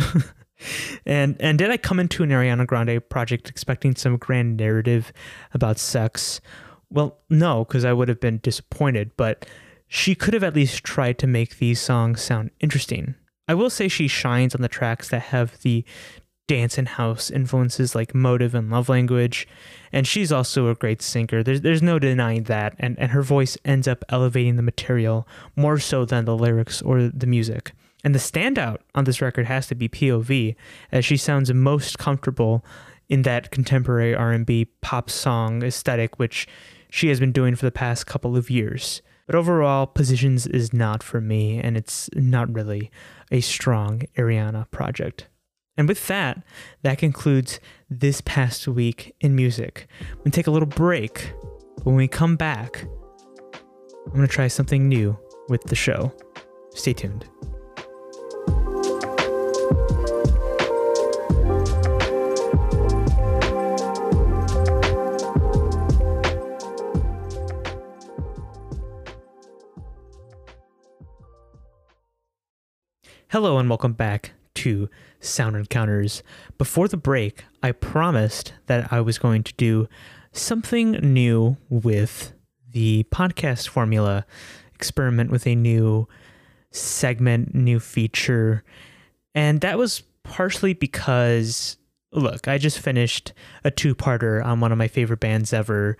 and 1.06 1.36
and 1.40 1.58
did 1.58 1.72
I 1.72 1.78
come 1.78 2.00
into 2.00 2.24
an 2.24 2.30
Ariana 2.30 2.68
Grande 2.68 3.08
project 3.10 3.50
expecting 3.50 3.96
some 3.96 4.18
grand 4.18 4.58
narrative 4.58 5.12
about 5.54 5.80
sex? 5.80 6.42
Well, 6.90 7.18
no, 7.30 7.66
because 7.66 7.86
I 7.86 7.94
would 7.94 8.10
have 8.10 8.20
been 8.20 8.38
disappointed, 8.40 9.12
but 9.18 9.48
she 9.88 10.16
could 10.16 10.34
have 10.34 10.44
at 10.44 10.56
least 10.56 10.84
tried 10.84 11.18
to 11.20 11.28
make 11.28 11.58
these 11.58 11.82
songs 11.82 12.22
sound 12.22 12.52
interesting. 12.60 13.16
I 13.48 13.54
will 13.54 13.70
say 13.70 13.88
she 13.88 14.08
shines 14.08 14.56
on 14.56 14.62
the 14.62 14.68
tracks 14.68 15.10
that 15.10 15.22
have 15.24 15.62
the 15.62 15.86
dance 16.48 16.78
and 16.78 16.88
house 16.88 17.32
influences 17.32 17.96
like 17.96 18.14
Motive 18.14 18.54
and 18.54 18.70
Love 18.70 18.90
Language, 18.90 19.48
and 19.92 20.06
she's 20.06 20.32
also 20.32 20.68
a 20.68 20.76
great 20.76 21.02
singer. 21.02 21.44
There's 21.44 21.62
there's 21.62 21.82
no 21.82 22.00
denying 22.00 22.44
that, 22.44 22.76
and, 22.80 22.98
and 23.00 23.12
her 23.12 23.22
voice 23.22 23.58
ends 23.66 23.88
up 23.88 24.04
elevating 24.10 24.56
the 24.56 24.62
material 24.62 25.28
more 25.56 25.80
so 25.80 26.06
than 26.06 26.26
the 26.26 26.38
lyrics 26.38 26.82
or 26.82 27.02
the 27.02 27.28
music. 27.28 27.72
And 28.04 28.14
the 28.14 28.20
standout 28.20 28.78
on 28.94 29.06
this 29.06 29.22
record 29.22 29.48
has 29.48 29.66
to 29.68 29.76
be 29.76 29.90
POV, 29.90 30.56
as 30.92 31.04
she 31.04 31.18
sounds 31.18 31.52
most 31.52 31.98
comfortable 31.98 32.64
in 33.10 33.24
that 33.24 33.50
contemporary 33.52 34.14
R&B 34.14 34.66
pop 34.82 35.10
song 35.10 35.64
aesthetic, 35.64 36.20
which 36.20 36.48
she 36.90 37.08
has 37.08 37.20
been 37.20 37.32
doing 37.32 37.56
for 37.56 37.66
the 37.66 37.72
past 37.72 38.06
couple 38.06 38.38
of 38.38 38.52
years. 38.52 39.02
But 39.26 39.36
overall, 39.36 39.88
Positions 39.88 40.46
is 40.46 40.72
not 40.72 41.02
for 41.02 41.20
me, 41.20 41.60
and 41.60 41.76
it's 41.76 42.10
not 42.14 42.54
really 42.54 42.92
a 43.32 43.42
strong 43.42 44.04
Ariana 44.18 44.70
project. 44.70 45.28
And 45.78 45.90
with 45.90 46.08
that, 46.08 46.42
that 46.84 46.98
concludes 46.98 47.60
this 47.90 48.22
past 48.22 48.66
week 48.66 49.14
in 49.20 49.36
music. 49.36 49.88
I'm 50.10 50.18
gonna 50.20 50.32
take 50.32 50.48
a 50.48 50.52
little 50.52 50.68
break. 50.68 51.34
But 51.78 51.88
when 51.88 51.96
we 51.96 52.08
come 52.08 52.38
back, 52.38 52.86
I'm 54.06 54.14
gonna 54.14 54.28
try 54.28 54.48
something 54.48 54.88
new 54.88 55.18
with 55.50 55.64
the 55.64 55.76
show. 55.76 56.14
Stay 56.74 56.94
tuned. 56.94 57.26
Hello 73.30 73.58
and 73.58 73.68
welcome 73.68 73.92
back 73.92 74.32
to 74.54 74.90
Sound 75.20 75.56
Encounters. 75.56 76.24
Before 76.58 76.88
the 76.88 76.98
break, 76.98 77.46
I 77.64 77.72
promised 77.72 78.54
that 78.68 78.92
I 78.92 79.02
was 79.02 79.18
going 79.18 79.44
to 79.44 79.54
do 79.54 79.88
something 80.32 80.92
new 80.92 81.58
with 81.70 82.34
the 82.72 83.06
podcast 83.12 83.70
formula, 83.70 84.26
experiment 84.74 85.32
with 85.32 85.48
a 85.48 85.56
new 85.56 86.08
segment, 86.72 87.56
new 87.56 87.80
feature. 87.80 88.64
And 89.34 89.62
that 89.62 89.78
was 89.78 90.04
partially 90.24 90.74
because 90.74 91.78
look, 92.12 92.48
I 92.48 92.58
just 92.58 92.80
finished 92.80 93.34
a 93.66 93.72
two-parter 93.72 94.44
on 94.44 94.62
one 94.62 94.72
of 94.72 94.78
my 94.78 94.88
favorite 94.88 95.20
bands 95.20 95.52
ever 95.52 95.98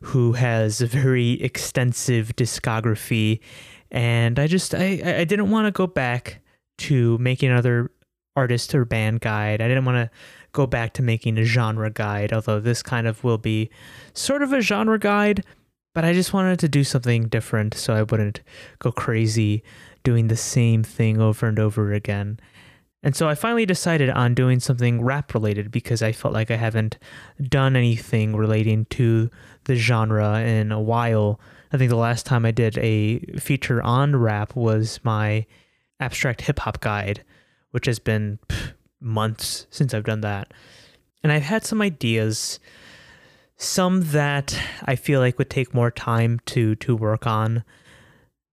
who 0.00 0.32
has 0.32 0.80
a 0.80 0.86
very 0.86 1.32
extensive 1.42 2.34
discography 2.36 3.40
and 3.90 4.38
I 4.38 4.46
just 4.46 4.74
I 4.74 5.00
I 5.04 5.24
didn't 5.24 5.50
want 5.50 5.66
to 5.66 5.70
go 5.70 5.86
back 5.86 6.40
to 6.78 7.18
making 7.18 7.50
another 7.50 7.90
artist 8.38 8.72
or 8.74 8.84
band 8.84 9.20
guide. 9.20 9.60
I 9.60 9.66
didn't 9.66 9.84
want 9.84 9.96
to 9.96 10.10
go 10.52 10.66
back 10.66 10.92
to 10.94 11.02
making 11.02 11.38
a 11.38 11.44
genre 11.44 11.90
guide, 11.90 12.32
although 12.32 12.60
this 12.60 12.82
kind 12.82 13.06
of 13.06 13.24
will 13.24 13.38
be 13.38 13.68
sort 14.14 14.42
of 14.42 14.52
a 14.52 14.60
genre 14.60 14.98
guide, 14.98 15.44
but 15.94 16.04
I 16.04 16.12
just 16.12 16.32
wanted 16.32 16.60
to 16.60 16.68
do 16.68 16.84
something 16.84 17.26
different 17.28 17.74
so 17.74 17.94
I 17.94 18.02
wouldn't 18.02 18.40
go 18.78 18.92
crazy 18.92 19.64
doing 20.04 20.28
the 20.28 20.36
same 20.36 20.84
thing 20.84 21.20
over 21.20 21.48
and 21.48 21.58
over 21.58 21.92
again. 21.92 22.38
And 23.02 23.14
so 23.14 23.28
I 23.28 23.34
finally 23.34 23.66
decided 23.66 24.10
on 24.10 24.34
doing 24.34 24.60
something 24.60 25.02
rap 25.02 25.34
related 25.34 25.70
because 25.70 26.02
I 26.02 26.12
felt 26.12 26.34
like 26.34 26.50
I 26.50 26.56
haven't 26.56 26.98
done 27.42 27.76
anything 27.76 28.36
relating 28.36 28.86
to 28.86 29.30
the 29.64 29.74
genre 29.74 30.40
in 30.40 30.72
a 30.72 30.80
while. 30.80 31.40
I 31.72 31.76
think 31.76 31.90
the 31.90 31.96
last 31.96 32.26
time 32.26 32.44
I 32.44 32.50
did 32.50 32.78
a 32.78 33.18
feature 33.38 33.82
on 33.82 34.16
rap 34.16 34.56
was 34.56 35.00
my 35.02 35.46
abstract 36.00 36.42
hip 36.42 36.58
hop 36.60 36.80
guide, 36.80 37.24
which 37.70 37.86
has 37.86 37.98
been 37.98 38.38
months 39.00 39.66
since 39.70 39.94
I've 39.94 40.04
done 40.04 40.20
that. 40.22 40.52
And 41.22 41.32
I've 41.32 41.42
had 41.42 41.64
some 41.64 41.82
ideas, 41.82 42.60
some 43.56 44.10
that 44.12 44.58
I 44.84 44.96
feel 44.96 45.20
like 45.20 45.38
would 45.38 45.50
take 45.50 45.74
more 45.74 45.90
time 45.90 46.40
to 46.46 46.74
to 46.76 46.96
work 46.96 47.26
on 47.26 47.64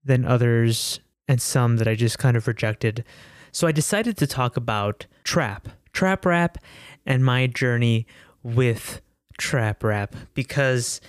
than 0.03 0.25
others, 0.25 0.99
and 1.27 1.41
some 1.41 1.77
that 1.77 1.87
I 1.87 1.95
just 1.95 2.19
kind 2.19 2.37
of 2.37 2.47
rejected. 2.47 3.03
So 3.51 3.67
I 3.67 3.71
decided 3.71 4.17
to 4.17 4.27
talk 4.27 4.57
about 4.57 5.05
trap, 5.23 5.69
trap 5.93 6.25
rap, 6.25 6.57
and 7.05 7.23
my 7.23 7.47
journey 7.47 8.05
with 8.43 9.01
trap 9.37 9.83
rap 9.83 10.15
because 10.33 11.01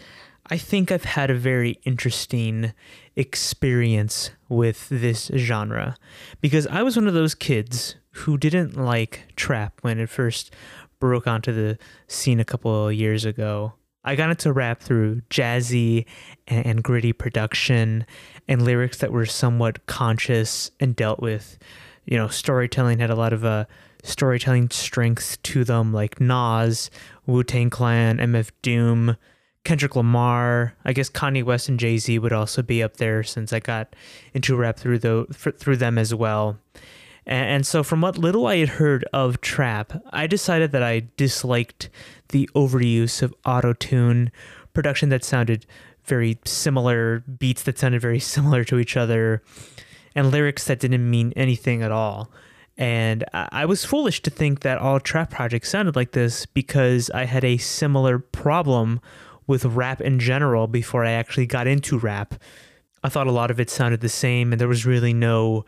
I 0.48 0.56
think 0.56 0.90
I've 0.90 1.04
had 1.04 1.30
a 1.30 1.34
very 1.34 1.78
interesting 1.84 2.72
experience 3.16 4.30
with 4.48 4.88
this 4.90 5.30
genre 5.34 5.96
because 6.40 6.66
I 6.66 6.82
was 6.82 6.96
one 6.96 7.08
of 7.08 7.14
those 7.14 7.34
kids 7.34 7.96
who 8.10 8.36
didn't 8.36 8.76
like 8.76 9.32
trap 9.36 9.78
when 9.82 9.98
it 9.98 10.10
first 10.10 10.54
broke 11.00 11.26
onto 11.26 11.52
the 11.52 11.78
scene 12.06 12.40
a 12.40 12.44
couple 12.44 12.88
of 12.88 12.94
years 12.94 13.24
ago. 13.24 13.74
I 14.04 14.14
got 14.14 14.30
into 14.30 14.52
rap 14.52 14.80
through 14.80 15.22
jazzy 15.30 16.06
and, 16.46 16.82
gritty 16.82 17.12
production 17.12 18.06
and 18.46 18.62
lyrics 18.62 18.98
that 18.98 19.10
were 19.10 19.26
somewhat 19.26 19.84
conscious 19.86 20.70
and 20.78 20.94
dealt 20.94 21.18
with. 21.18 21.58
You 22.04 22.16
know, 22.16 22.28
storytelling 22.28 23.00
had 23.00 23.10
a 23.10 23.16
lot 23.16 23.32
of 23.32 23.44
uh, 23.44 23.64
storytelling 24.04 24.70
strength 24.70 25.42
to 25.42 25.64
them, 25.64 25.92
like 25.92 26.20
Nas, 26.20 26.88
Wu 27.26 27.42
Tang 27.42 27.68
Clan, 27.68 28.18
MF 28.18 28.52
Doom, 28.62 29.16
Kendrick 29.66 29.96
Lamar. 29.96 30.74
I 30.84 30.92
guess 30.92 31.10
Kanye 31.10 31.42
West 31.42 31.68
and 31.68 31.80
Jay 31.80 31.98
Z 31.98 32.20
would 32.20 32.32
also 32.32 32.62
be 32.62 32.84
up 32.84 32.98
there 32.98 33.24
since 33.24 33.52
I 33.52 33.58
got 33.58 33.96
into 34.32 34.54
rap 34.54 34.78
through 34.78 35.00
the 35.00 35.26
through 35.58 35.76
them 35.76 35.98
as 35.98 36.14
well. 36.14 36.58
And 37.26 37.66
so, 37.66 37.82
from 37.82 38.00
what 38.00 38.16
little 38.16 38.46
I 38.46 38.58
had 38.58 38.68
heard 38.68 39.04
of 39.12 39.40
trap, 39.40 40.00
I 40.10 40.28
decided 40.28 40.70
that 40.70 40.84
I 40.84 41.08
disliked 41.16 41.90
the 42.28 42.48
overuse 42.54 43.22
of 43.22 43.34
auto 43.44 43.72
tune, 43.72 44.30
production 44.72 45.08
that 45.08 45.24
sounded 45.24 45.66
very 46.04 46.38
similar, 46.44 47.24
beats 47.26 47.64
that 47.64 47.76
sounded 47.76 48.00
very 48.00 48.20
similar 48.34 48.62
to 48.62 48.78
each 48.78 48.96
other, 48.96 49.42
and 50.14 50.30
lyrics 50.30 50.64
that 50.66 50.78
didn't 50.78 51.10
mean 51.10 51.32
anything 51.34 51.82
at 51.82 51.90
all. 51.90 52.30
And 52.78 53.24
I 53.32 53.64
was 53.64 53.84
foolish 53.84 54.22
to 54.22 54.30
think 54.30 54.60
that 54.60 54.78
all 54.78 55.00
trap 55.00 55.30
projects 55.30 55.70
sounded 55.70 55.96
like 55.96 56.12
this 56.12 56.46
because 56.46 57.10
I 57.10 57.24
had 57.24 57.42
a 57.42 57.56
similar 57.56 58.18
problem 58.18 59.00
with 59.46 59.64
rap 59.64 60.00
in 60.00 60.18
general 60.18 60.66
before 60.66 61.04
I 61.04 61.12
actually 61.12 61.46
got 61.46 61.66
into 61.66 61.98
rap. 61.98 62.34
I 63.02 63.08
thought 63.08 63.26
a 63.26 63.32
lot 63.32 63.50
of 63.50 63.60
it 63.60 63.70
sounded 63.70 64.00
the 64.00 64.08
same, 64.08 64.52
and 64.52 64.60
there 64.60 64.68
was 64.68 64.86
really 64.86 65.12
no 65.12 65.64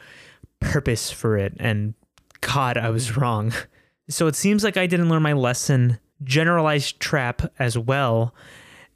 purpose 0.61 1.11
for 1.11 1.37
it. 1.37 1.55
And 1.59 1.95
God, 2.41 2.77
I 2.77 2.91
was 2.91 3.17
wrong. 3.17 3.53
So 4.11 4.27
it 4.27 4.35
seems 4.35 4.65
like 4.65 4.79
I 4.79 4.87
didn't 4.87 5.11
learn 5.11 5.21
my 5.21 5.35
lesson, 5.35 5.99
generalized 6.25 6.99
trap 6.99 7.43
as 7.59 7.77
well, 7.77 8.35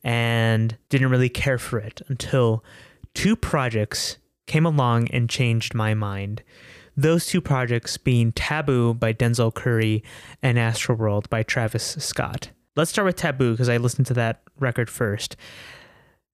and 0.03 0.75
didn't 0.89 1.11
really 1.11 1.29
care 1.29 1.59
for 1.59 1.79
it 1.79 2.01
until 2.09 2.65
two 3.13 3.37
projects 3.37 4.17
came 4.47 4.65
along 4.65 5.09
and 5.11 5.29
changed 5.29 5.75
my 5.75 5.93
mind. 5.93 6.43
Those 6.97 7.27
two 7.27 7.43
projects 7.43 7.99
being 7.99 8.33
Taboo 8.33 8.95
by 8.95 9.13
Denzel 9.13 9.53
Curry 9.53 10.03
and 10.43 10.57
Astroworld 10.57 11.29
by 11.29 11.43
Travis 11.43 11.97
Scott. 11.99 12.49
Let's 12.75 12.91
start 12.91 13.05
with 13.05 13.17
Taboo 13.17 13.53
because 13.53 13.69
I 13.69 13.77
listened 13.77 14.07
to 14.07 14.15
that 14.15 14.41
record 14.59 14.89
first. 14.89 15.37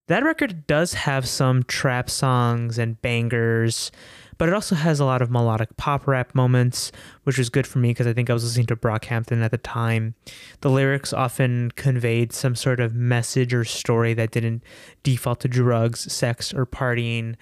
That 0.07 0.23
record 0.23 0.65
does 0.67 0.93
have 0.93 1.27
some 1.27 1.63
trap 1.63 2.09
songs 2.09 2.77
and 2.77 2.99
bangers, 3.01 3.91
but 4.37 4.47
it 4.47 4.55
also 4.55 4.75
has 4.75 5.01
a 5.01 5.05
lot 5.05 5.21
of 5.21 5.29
melodic 5.29 5.75
pop 5.75 6.07
rap 6.07 6.33
moments, 6.33 6.93
which 7.25 7.37
was 7.37 7.49
good 7.49 7.67
for 7.67 7.79
me 7.79 7.89
because 7.89 8.07
I 8.07 8.13
think 8.13 8.29
I 8.29 8.33
was 8.33 8.45
listening 8.45 8.67
to 8.67 8.77
Brockhampton 8.77 9.43
at 9.43 9.51
the 9.51 9.57
time. 9.57 10.15
The 10.61 10.69
lyrics 10.69 11.11
often 11.11 11.71
conveyed 11.75 12.31
some 12.31 12.55
sort 12.55 12.79
of 12.79 12.95
message 12.95 13.53
or 13.53 13.65
story 13.65 14.13
that 14.13 14.31
didn't 14.31 14.63
default 15.03 15.41
to 15.41 15.49
drugs, 15.49 16.11
sex, 16.11 16.53
or 16.53 16.65
partying. 16.65 17.35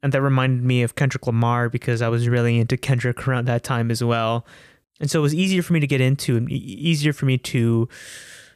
And 0.00 0.12
that 0.12 0.22
reminded 0.22 0.64
me 0.64 0.82
of 0.82 0.94
Kendrick 0.94 1.26
Lamar 1.26 1.68
because 1.68 2.02
I 2.02 2.08
was 2.08 2.28
really 2.28 2.60
into 2.60 2.76
Kendrick 2.76 3.26
around 3.26 3.46
that 3.46 3.64
time 3.64 3.90
as 3.90 4.04
well. 4.04 4.46
And 5.00 5.10
so 5.10 5.18
it 5.18 5.22
was 5.22 5.34
easier 5.34 5.60
for 5.60 5.72
me 5.72 5.80
to 5.80 5.88
get 5.88 6.00
into 6.00 6.36
and 6.36 6.48
easier 6.50 7.12
for 7.12 7.26
me 7.26 7.36
to 7.38 7.88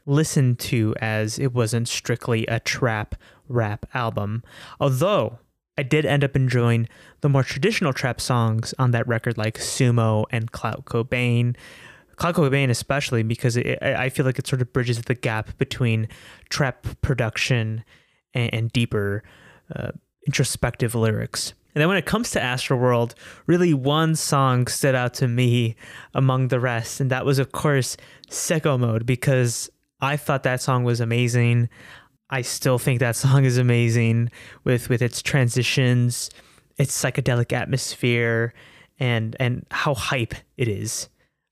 listen 0.08 0.56
to 0.56 0.94
as 1.00 1.38
it 1.38 1.52
wasn't 1.52 1.86
strictly 1.86 2.46
a 2.46 2.58
trap 2.58 3.14
rap 3.48 3.86
album. 3.94 4.42
Although 4.80 5.38
I 5.76 5.82
did 5.82 6.04
end 6.04 6.24
up 6.24 6.34
enjoying 6.34 6.88
the 7.20 7.28
more 7.28 7.44
traditional 7.44 7.92
trap 7.92 8.20
songs 8.20 8.74
on 8.78 8.90
that 8.92 9.06
record, 9.06 9.38
like 9.38 9.58
Sumo 9.58 10.24
and 10.30 10.50
Clout 10.50 10.86
Cobain. 10.86 11.56
Clout 12.16 12.34
Cobain, 12.34 12.68
especially 12.70 13.22
because 13.22 13.56
it, 13.56 13.80
I 13.82 14.08
feel 14.08 14.26
like 14.26 14.38
it 14.38 14.46
sort 14.46 14.60
of 14.60 14.72
bridges 14.72 15.00
the 15.02 15.14
gap 15.14 15.56
between 15.58 16.08
trap 16.48 16.86
production 17.00 17.84
and, 18.34 18.52
and 18.52 18.72
deeper 18.72 19.22
uh, 19.74 19.92
introspective 20.26 20.94
lyrics. 20.94 21.54
And 21.74 21.82
then 21.82 21.88
when 21.88 21.98
it 21.98 22.06
comes 22.06 22.30
to 22.30 22.40
Astroworld, 22.40 23.14
really 23.46 23.72
one 23.72 24.16
song 24.16 24.66
stood 24.66 24.96
out 24.96 25.14
to 25.14 25.28
me 25.28 25.76
among 26.12 26.48
the 26.48 26.58
rest, 26.58 27.00
and 27.00 27.08
that 27.10 27.24
was, 27.24 27.38
of 27.38 27.52
course, 27.52 27.96
Sicko 28.28 28.80
Mode, 28.80 29.06
because 29.06 29.70
I 30.00 30.16
thought 30.16 30.42
that 30.44 30.60
song 30.60 30.84
was 30.84 31.00
amazing. 31.00 31.68
I 32.30 32.42
still 32.42 32.78
think 32.78 33.00
that 33.00 33.16
song 33.24 33.44
is 33.44 33.58
amazing 33.58 34.30
with 34.64 34.88
with 34.88 35.02
its 35.02 35.22
transitions, 35.22 36.30
its 36.76 36.96
psychedelic 37.00 37.52
atmosphere, 37.52 38.54
and 38.98 39.36
and 39.40 39.66
how 39.70 39.94
hype 39.94 40.34
it 40.56 40.68
is. 40.68 41.08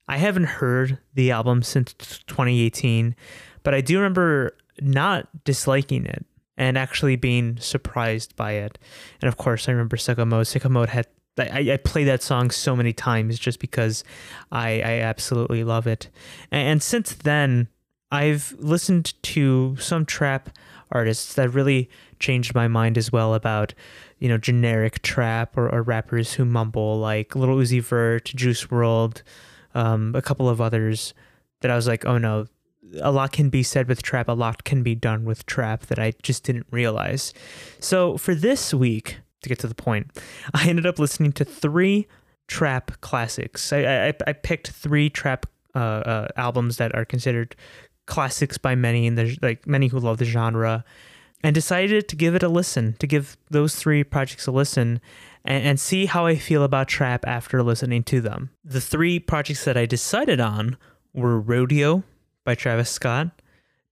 I 0.09 0.18
haven't 0.18 0.44
heard 0.44 0.98
the 1.14 1.32
album 1.32 1.62
since 1.62 1.92
2018, 1.94 3.16
but 3.64 3.74
I 3.74 3.80
do 3.80 3.96
remember 3.96 4.56
not 4.80 5.44
disliking 5.44 6.06
it 6.06 6.24
and 6.56 6.78
actually 6.78 7.16
being 7.16 7.59
surprised 7.59 8.37
by 8.37 8.52
it. 8.52 8.78
And 9.20 9.28
of 9.28 9.37
course, 9.37 9.68
I 9.68 9.72
remember 9.72 9.96
Sicko 9.96 10.70
Mode. 10.70 10.88
Had 10.88 11.09
I, 11.38 11.72
I 11.72 11.76
play 11.76 12.04
that 12.04 12.22
song 12.22 12.50
so 12.50 12.74
many 12.74 12.92
times 12.92 13.38
just 13.38 13.59
because 13.59 14.04
I, 14.50 14.80
I 14.80 15.00
absolutely 15.00 15.64
love 15.64 15.87
it. 15.87 16.09
And, 16.50 16.68
and 16.68 16.82
since 16.82 17.12
then, 17.12 17.68
I've 18.11 18.55
listened 18.59 19.21
to 19.23 19.77
some 19.79 20.07
trap 20.07 20.51
artists 20.92 21.35
that 21.35 21.51
really 21.51 21.90
changed 22.21 22.55
my 22.55 22.69
mind 22.69 22.97
as 22.97 23.11
well 23.11 23.35
about 23.35 23.75
you 24.19 24.29
know 24.29 24.38
generic 24.38 25.03
trap 25.03 25.57
or, 25.57 25.69
or 25.69 25.83
rappers 25.83 26.35
who 26.35 26.45
mumble 26.45 26.99
like 26.99 27.35
Lil 27.35 27.57
Uzi 27.57 27.83
Vert, 27.83 28.25
Juice 28.27 28.66
WRLD, 28.66 29.23
um, 29.75 30.14
a 30.14 30.23
couple 30.23 30.49
of 30.49 30.61
others 30.61 31.14
that 31.61 31.71
I 31.71 31.77
was 31.77 31.87
like, 31.87 32.05
oh 32.07 32.19
no, 32.19 32.47
a 33.01 33.11
lot 33.11 33.33
can 33.33 33.51
be 33.51 33.62
said 33.62 33.88
with 33.88 34.03
trap, 34.03 34.29
a 34.29 34.33
lot 34.33 34.64
can 34.64 34.83
be 34.83 34.95
done 34.95 35.25
with 35.25 35.47
trap 35.47 35.87
that 35.87 35.99
I 35.99 36.12
just 36.23 36.45
didn't 36.45 36.66
realize. 36.71 37.35
So 37.81 38.16
for 38.16 38.35
this 38.35 38.73
week, 38.73 39.19
to 39.42 39.49
get 39.49 39.59
to 39.61 39.66
the 39.66 39.75
point, 39.75 40.11
I 40.55 40.69
ended 40.69 40.87
up 40.87 40.99
listening 40.99 41.33
to 41.33 41.45
three 41.45 42.07
trap 42.47 43.01
classics. 43.01 43.73
I 43.73 44.09
I, 44.09 44.14
I 44.27 44.33
picked 44.33 44.71
three 44.71 45.11
trap 45.11 45.47
uh, 45.75 45.79
uh, 45.79 46.29
albums 46.37 46.79
that 46.79 46.95
are 46.95 47.05
considered 47.05 47.55
classics 48.07 48.57
by 48.57 48.75
many 48.75 49.07
and 49.07 49.19
there's 49.19 49.40
like 49.42 49.66
many 49.66 49.88
who 49.88 49.99
love 49.99 50.19
the 50.19 50.25
genre 50.25 50.85
and 51.42 51.55
decided 51.55 52.09
to 52.09 52.16
give 52.16 52.35
it 52.35 52.42
a 52.42 52.49
listen 52.49 52.95
to 52.99 53.07
give 53.07 53.37
those 53.51 53.77
three 53.77 54.03
projects 54.03 54.47
a 54.47 54.51
listen 54.51 55.01
and, 55.45 55.64
and 55.64 55.81
see 55.81 56.07
how 56.07 56.25
i 56.25 56.37
feel 56.37 56.62
about 56.62 56.88
trap 56.88 57.25
after 57.27 57.62
listening 57.62 58.03
to 58.03 58.21
them 58.21 58.51
the 58.64 58.81
three 58.81 59.19
projects 59.19 59.64
that 59.64 59.77
i 59.77 59.85
decided 59.85 60.40
on 60.40 60.77
were 61.12 61.40
rodeo 61.40 62.05
by 62.45 62.55
travis 62.55 62.90
scott 62.90 63.29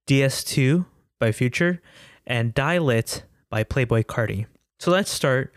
ds2 0.06 0.86
by 1.18 1.32
future 1.32 1.82
and 2.26 2.54
die 2.54 2.78
lit 2.78 3.24
by 3.50 3.62
Playboi 3.62 4.04
Carti. 4.04 4.46
so 4.78 4.90
let's 4.90 5.10
start 5.10 5.52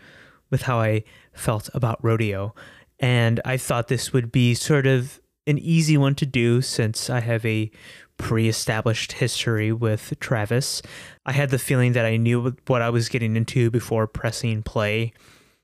with 0.50 0.62
how 0.62 0.80
i 0.80 1.02
felt 1.32 1.70
about 1.74 2.02
rodeo 2.02 2.54
and 2.98 3.40
i 3.44 3.56
thought 3.56 3.88
this 3.88 4.12
would 4.12 4.32
be 4.32 4.52
sort 4.52 4.86
of 4.86 5.20
an 5.48 5.58
easy 5.58 5.96
one 5.96 6.14
to 6.16 6.26
do 6.26 6.60
since 6.62 7.08
I 7.10 7.20
have 7.20 7.44
a 7.44 7.70
pre 8.18 8.48
established 8.48 9.12
history 9.12 9.72
with 9.72 10.12
Travis. 10.20 10.82
I 11.24 11.32
had 11.32 11.50
the 11.50 11.58
feeling 11.58 11.92
that 11.92 12.04
I 12.04 12.16
knew 12.16 12.54
what 12.66 12.82
I 12.82 12.90
was 12.90 13.08
getting 13.08 13.36
into 13.36 13.70
before 13.70 14.06
pressing 14.06 14.62
play. 14.62 15.12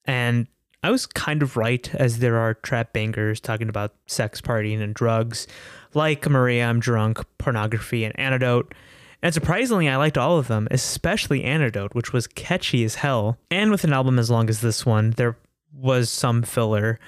And 0.06 0.46
I 0.82 0.90
was 0.90 1.06
kind 1.06 1.42
of 1.42 1.56
right, 1.56 1.94
as 1.94 2.18
there 2.18 2.36
are 2.38 2.54
trap 2.54 2.92
bangers 2.92 3.40
talking 3.40 3.68
about 3.68 3.94
sex, 4.06 4.40
partying, 4.40 4.82
and 4.82 4.94
drugs, 4.94 5.46
like 5.94 6.28
Maria, 6.28 6.66
I'm 6.66 6.80
Drunk, 6.80 7.24
Pornography, 7.38 8.04
and 8.04 8.18
Antidote. 8.18 8.74
And 9.22 9.32
surprisingly, 9.32 9.88
I 9.88 9.96
liked 9.96 10.18
all 10.18 10.38
of 10.38 10.48
them, 10.48 10.68
especially 10.70 11.44
Antidote, 11.44 11.94
which 11.94 12.12
was 12.12 12.26
catchy 12.26 12.84
as 12.84 12.96
hell. 12.96 13.38
And 13.50 13.70
with 13.70 13.84
an 13.84 13.94
album 13.94 14.18
as 14.18 14.30
long 14.30 14.50
as 14.50 14.60
this 14.60 14.84
one, 14.84 15.12
there 15.12 15.38
was 15.72 16.10
some 16.10 16.42
filler, 16.42 17.00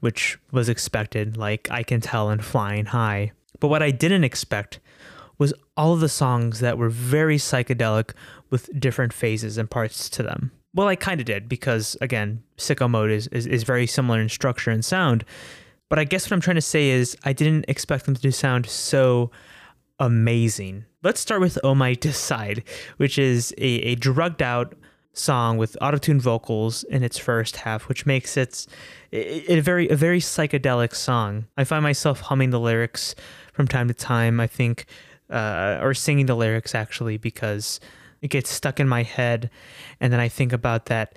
which 0.00 0.38
was 0.50 0.68
expected, 0.68 1.36
like 1.36 1.70
I 1.70 1.82
Can 1.82 2.00
Tell 2.00 2.30
and 2.30 2.44
Flying 2.44 2.86
High. 2.86 3.32
But 3.60 3.68
what 3.68 3.82
I 3.82 3.90
didn't 3.90 4.24
expect 4.24 4.80
was 5.38 5.54
all 5.76 5.94
of 5.94 6.00
the 6.00 6.08
songs 6.08 6.60
that 6.60 6.78
were 6.78 6.90
very 6.90 7.36
psychedelic 7.36 8.12
with 8.50 8.68
different 8.78 9.12
phases 9.12 9.56
and 9.56 9.70
parts 9.70 10.10
to 10.10 10.22
them. 10.22 10.52
Well, 10.74 10.88
I 10.88 10.96
kind 10.96 11.20
of 11.20 11.26
did 11.26 11.48
because, 11.48 11.96
again, 12.00 12.42
Sicko 12.56 12.88
Mode 12.88 13.10
is, 13.10 13.26
is, 13.28 13.46
is 13.46 13.62
very 13.62 13.86
similar 13.86 14.20
in 14.20 14.28
structure 14.28 14.70
and 14.70 14.84
sound. 14.84 15.24
But 15.88 15.98
I 15.98 16.04
guess 16.04 16.26
what 16.26 16.34
I'm 16.34 16.40
trying 16.40 16.56
to 16.56 16.62
say 16.62 16.90
is 16.90 17.16
I 17.24 17.32
didn't 17.32 17.64
expect 17.68 18.06
them 18.06 18.14
to 18.14 18.32
sound 18.32 18.66
so 18.66 19.30
amazing. 19.98 20.84
Let's 21.02 21.20
start 21.20 21.40
with 21.40 21.58
Oh 21.64 21.74
My 21.74 21.94
Dis 21.94 22.16
Side, 22.16 22.62
which 22.98 23.18
is 23.18 23.52
a, 23.58 23.64
a 23.64 23.94
drugged 23.96 24.42
out 24.42 24.74
song 25.12 25.58
with 25.58 25.76
autotune 25.80 26.20
vocals 26.20 26.84
in 26.84 27.02
its 27.02 27.18
first 27.18 27.56
half, 27.56 27.88
which 27.88 28.06
makes 28.06 28.36
it 28.36 28.66
a, 29.12 29.60
very 29.60 29.88
a 29.88 29.96
very 29.96 30.20
psychedelic 30.20 30.94
song. 30.94 31.46
I 31.56 31.64
find 31.64 31.82
myself 31.82 32.20
humming 32.20 32.50
the 32.50 32.60
lyrics 32.60 33.14
from 33.52 33.66
time 33.66 33.88
to 33.88 33.94
time. 33.94 34.40
I 34.40 34.46
think 34.46 34.86
uh, 35.28 35.78
or 35.80 35.94
singing 35.94 36.26
the 36.26 36.34
lyrics 36.34 36.74
actually 36.74 37.16
because 37.16 37.80
it 38.22 38.28
gets 38.28 38.50
stuck 38.50 38.80
in 38.80 38.88
my 38.88 39.02
head, 39.02 39.50
and 40.00 40.12
then 40.12 40.20
I 40.20 40.28
think 40.28 40.52
about 40.52 40.86
that 40.86 41.16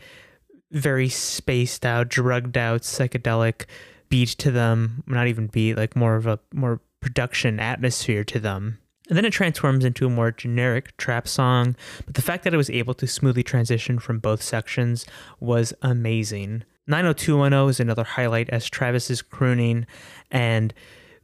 very 0.71 1.09
spaced 1.09 1.85
out, 1.85 2.09
drugged 2.09 2.57
out, 2.57 2.81
psychedelic 2.81 3.65
beat 4.09 4.29
to 4.29 4.51
them. 4.51 5.03
Not 5.07 5.27
even 5.27 5.47
beat, 5.47 5.75
like 5.75 5.95
more 5.95 6.15
of 6.15 6.25
a 6.25 6.39
more 6.53 6.81
production 6.99 7.59
atmosphere 7.59 8.23
to 8.23 8.39
them. 8.39 8.79
And 9.13 9.17
then 9.19 9.25
it 9.25 9.33
transforms 9.33 9.85
into 9.85 10.07
a 10.07 10.09
more 10.09 10.31
generic 10.31 10.97
trap 10.97 11.27
song, 11.27 11.75
but 12.07 12.15
the 12.15 12.21
fact 12.23 12.43
that 12.43 12.53
it 12.55 12.57
was 12.57 12.71
able 12.71 12.95
to 12.95 13.05
smoothly 13.05 13.43
transition 13.43 13.99
from 13.99 14.17
both 14.17 14.41
sections 14.41 15.05
was 15.39 15.71
amazing. 15.83 16.63
90210 16.87 17.69
is 17.69 17.79
another 17.79 18.05
highlight 18.05 18.49
as 18.49 18.67
Travis 18.67 19.11
is 19.11 19.21
crooning 19.21 19.85
and 20.31 20.73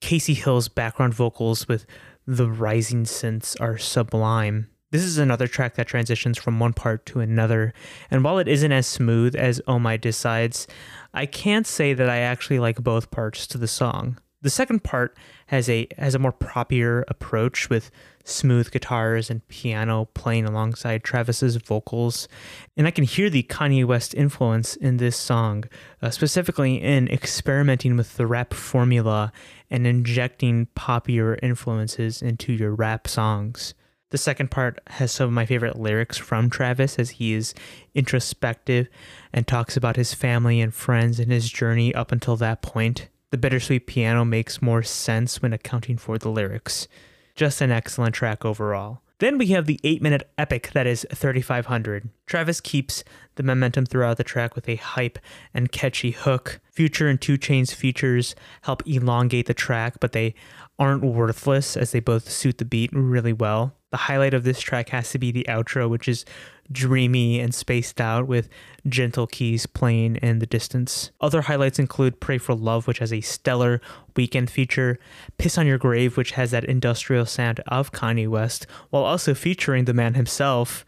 Kacy 0.01 0.35
Hill's 0.35 0.67
background 0.67 1.15
vocals 1.15 1.67
with 1.67 1.87
the 2.27 2.47
rising 2.47 3.05
synths 3.05 3.59
are 3.59 3.79
sublime. 3.79 4.69
This 4.91 5.01
is 5.01 5.17
another 5.17 5.47
track 5.47 5.73
that 5.73 5.87
transitions 5.87 6.37
from 6.37 6.59
one 6.59 6.73
part 6.73 7.07
to 7.07 7.21
another, 7.21 7.73
and 8.11 8.23
while 8.23 8.37
it 8.37 8.47
isn't 8.47 8.71
as 8.71 8.85
smooth 8.85 9.35
as 9.35 9.61
Oh 9.65 9.79
My 9.79 9.97
Dis 9.97 10.15
Sides, 10.15 10.67
I 11.11 11.25
can't 11.25 11.65
say 11.65 11.95
that 11.95 12.07
I 12.07 12.17
actually 12.17 12.59
like 12.59 12.83
both 12.83 13.09
parts 13.09 13.47
to 13.47 13.57
the 13.57 13.67
song. 13.67 14.19
The 14.41 14.49
second 14.49 14.85
part 14.85 15.17
has 15.47 15.67
a 15.67 15.87
has 15.97 16.15
a 16.15 16.19
more 16.19 16.31
proppier 16.31 17.03
approach 17.09 17.69
with 17.69 17.91
smooth 18.23 18.71
guitars 18.71 19.29
and 19.29 19.45
piano 19.49 20.05
playing 20.13 20.45
alongside 20.45 21.03
Travis's 21.03 21.57
vocals, 21.57 22.29
and 22.77 22.87
I 22.87 22.91
can 22.91 23.03
hear 23.03 23.29
the 23.29 23.43
Kanye 23.43 23.83
West 23.83 24.13
influence 24.13 24.77
in 24.77 24.95
this 24.95 25.17
song, 25.17 25.65
uh, 26.01 26.09
specifically 26.09 26.81
in 26.81 27.09
experimenting 27.09 27.97
with 27.97 28.15
the 28.15 28.25
rap 28.25 28.53
formula 28.53 29.33
and 29.69 29.85
injecting 29.85 30.67
poppier 30.67 31.37
influences 31.43 32.21
into 32.21 32.53
your 32.53 32.73
rap 32.73 33.09
songs. 33.09 33.73
The 34.11 34.17
second 34.17 34.51
part 34.51 34.79
has 34.87 35.11
some 35.11 35.27
of 35.27 35.33
my 35.33 35.45
favorite 35.45 35.77
lyrics 35.77 36.17
from 36.17 36.49
Travis 36.49 36.97
as 36.97 37.09
he 37.11 37.33
is 37.33 37.53
introspective 37.93 38.87
and 39.33 39.45
talks 39.45 39.75
about 39.75 39.97
his 39.97 40.13
family 40.13 40.61
and 40.61 40.73
friends 40.73 41.19
and 41.19 41.29
his 41.29 41.49
journey 41.49 41.93
up 41.93 42.13
until 42.13 42.37
that 42.37 42.61
point. 42.61 43.09
The 43.31 43.37
bittersweet 43.37 43.85
piano 43.85 44.25
makes 44.25 44.61
more 44.61 44.81
sense 44.81 45.41
when 45.41 45.53
accounting 45.53 45.97
for 45.97 46.17
the 46.17 46.29
lyrics. 46.29 46.87
Just 47.35 47.61
an 47.61 47.71
excellent 47.71 48.15
track 48.15 48.43
overall. 48.43 49.01
Then 49.19 49.37
we 49.37 49.47
have 49.47 49.65
the 49.65 49.79
8 49.83 50.01
minute 50.01 50.31
epic 50.37 50.71
that 50.73 50.87
is 50.87 51.05
3500. 51.13 52.09
Travis 52.25 52.61
keeps 52.61 53.03
the 53.35 53.43
momentum 53.43 53.85
throughout 53.85 54.17
the 54.17 54.23
track 54.23 54.55
with 54.55 54.67
a 54.67 54.77
hype 54.77 55.19
and 55.53 55.71
catchy 55.71 56.11
hook. 56.11 56.59
Future 56.71 57.07
and 57.07 57.19
2 57.21 57.37
Chainz 57.37 57.73
features 57.73 58.33
help 58.61 58.81
elongate 58.87 59.45
the 59.45 59.53
track, 59.53 59.99
but 59.99 60.13
they 60.13 60.33
aren't 60.79 61.03
worthless 61.03 61.75
as 61.75 61.91
they 61.91 61.99
both 61.99 62.29
suit 62.29 62.57
the 62.57 62.65
beat 62.65 62.91
really 62.93 63.33
well. 63.33 63.75
The 63.91 63.97
highlight 63.97 64.33
of 64.33 64.43
this 64.43 64.59
track 64.59 64.89
has 64.89 65.11
to 65.11 65.19
be 65.19 65.31
the 65.31 65.45
outro, 65.49 65.89
which 65.89 66.07
is 66.07 66.23
dreamy 66.71 67.39
and 67.39 67.53
spaced 67.53 67.99
out 67.99 68.27
with 68.27 68.49
gentle 68.87 69.25
keys 69.25 69.65
playing 69.65 70.17
in 70.17 70.39
the 70.39 70.45
distance. 70.45 71.09
Other 71.19 71.41
highlights 71.41 71.79
include 71.79 72.19
Pray 72.19 72.37
for 72.37 72.53
Love, 72.53 72.85
which 72.85 72.99
has 72.99 73.11
a 73.11 73.21
stellar 73.21 73.81
Weeknd 74.13 74.49
feature, 74.49 74.99
Piss 75.39 75.57
on 75.57 75.65
Your 75.65 75.79
Grave, 75.79 76.17
which 76.17 76.31
has 76.31 76.51
that 76.51 76.65
industrial 76.65 77.25
sound 77.25 77.61
of 77.67 77.91
Kanye 77.91 78.27
West, 78.27 78.67
while 78.91 79.03
also 79.03 79.33
featuring 79.33 79.85
the 79.85 79.93
man 79.93 80.13
himself. 80.13 80.85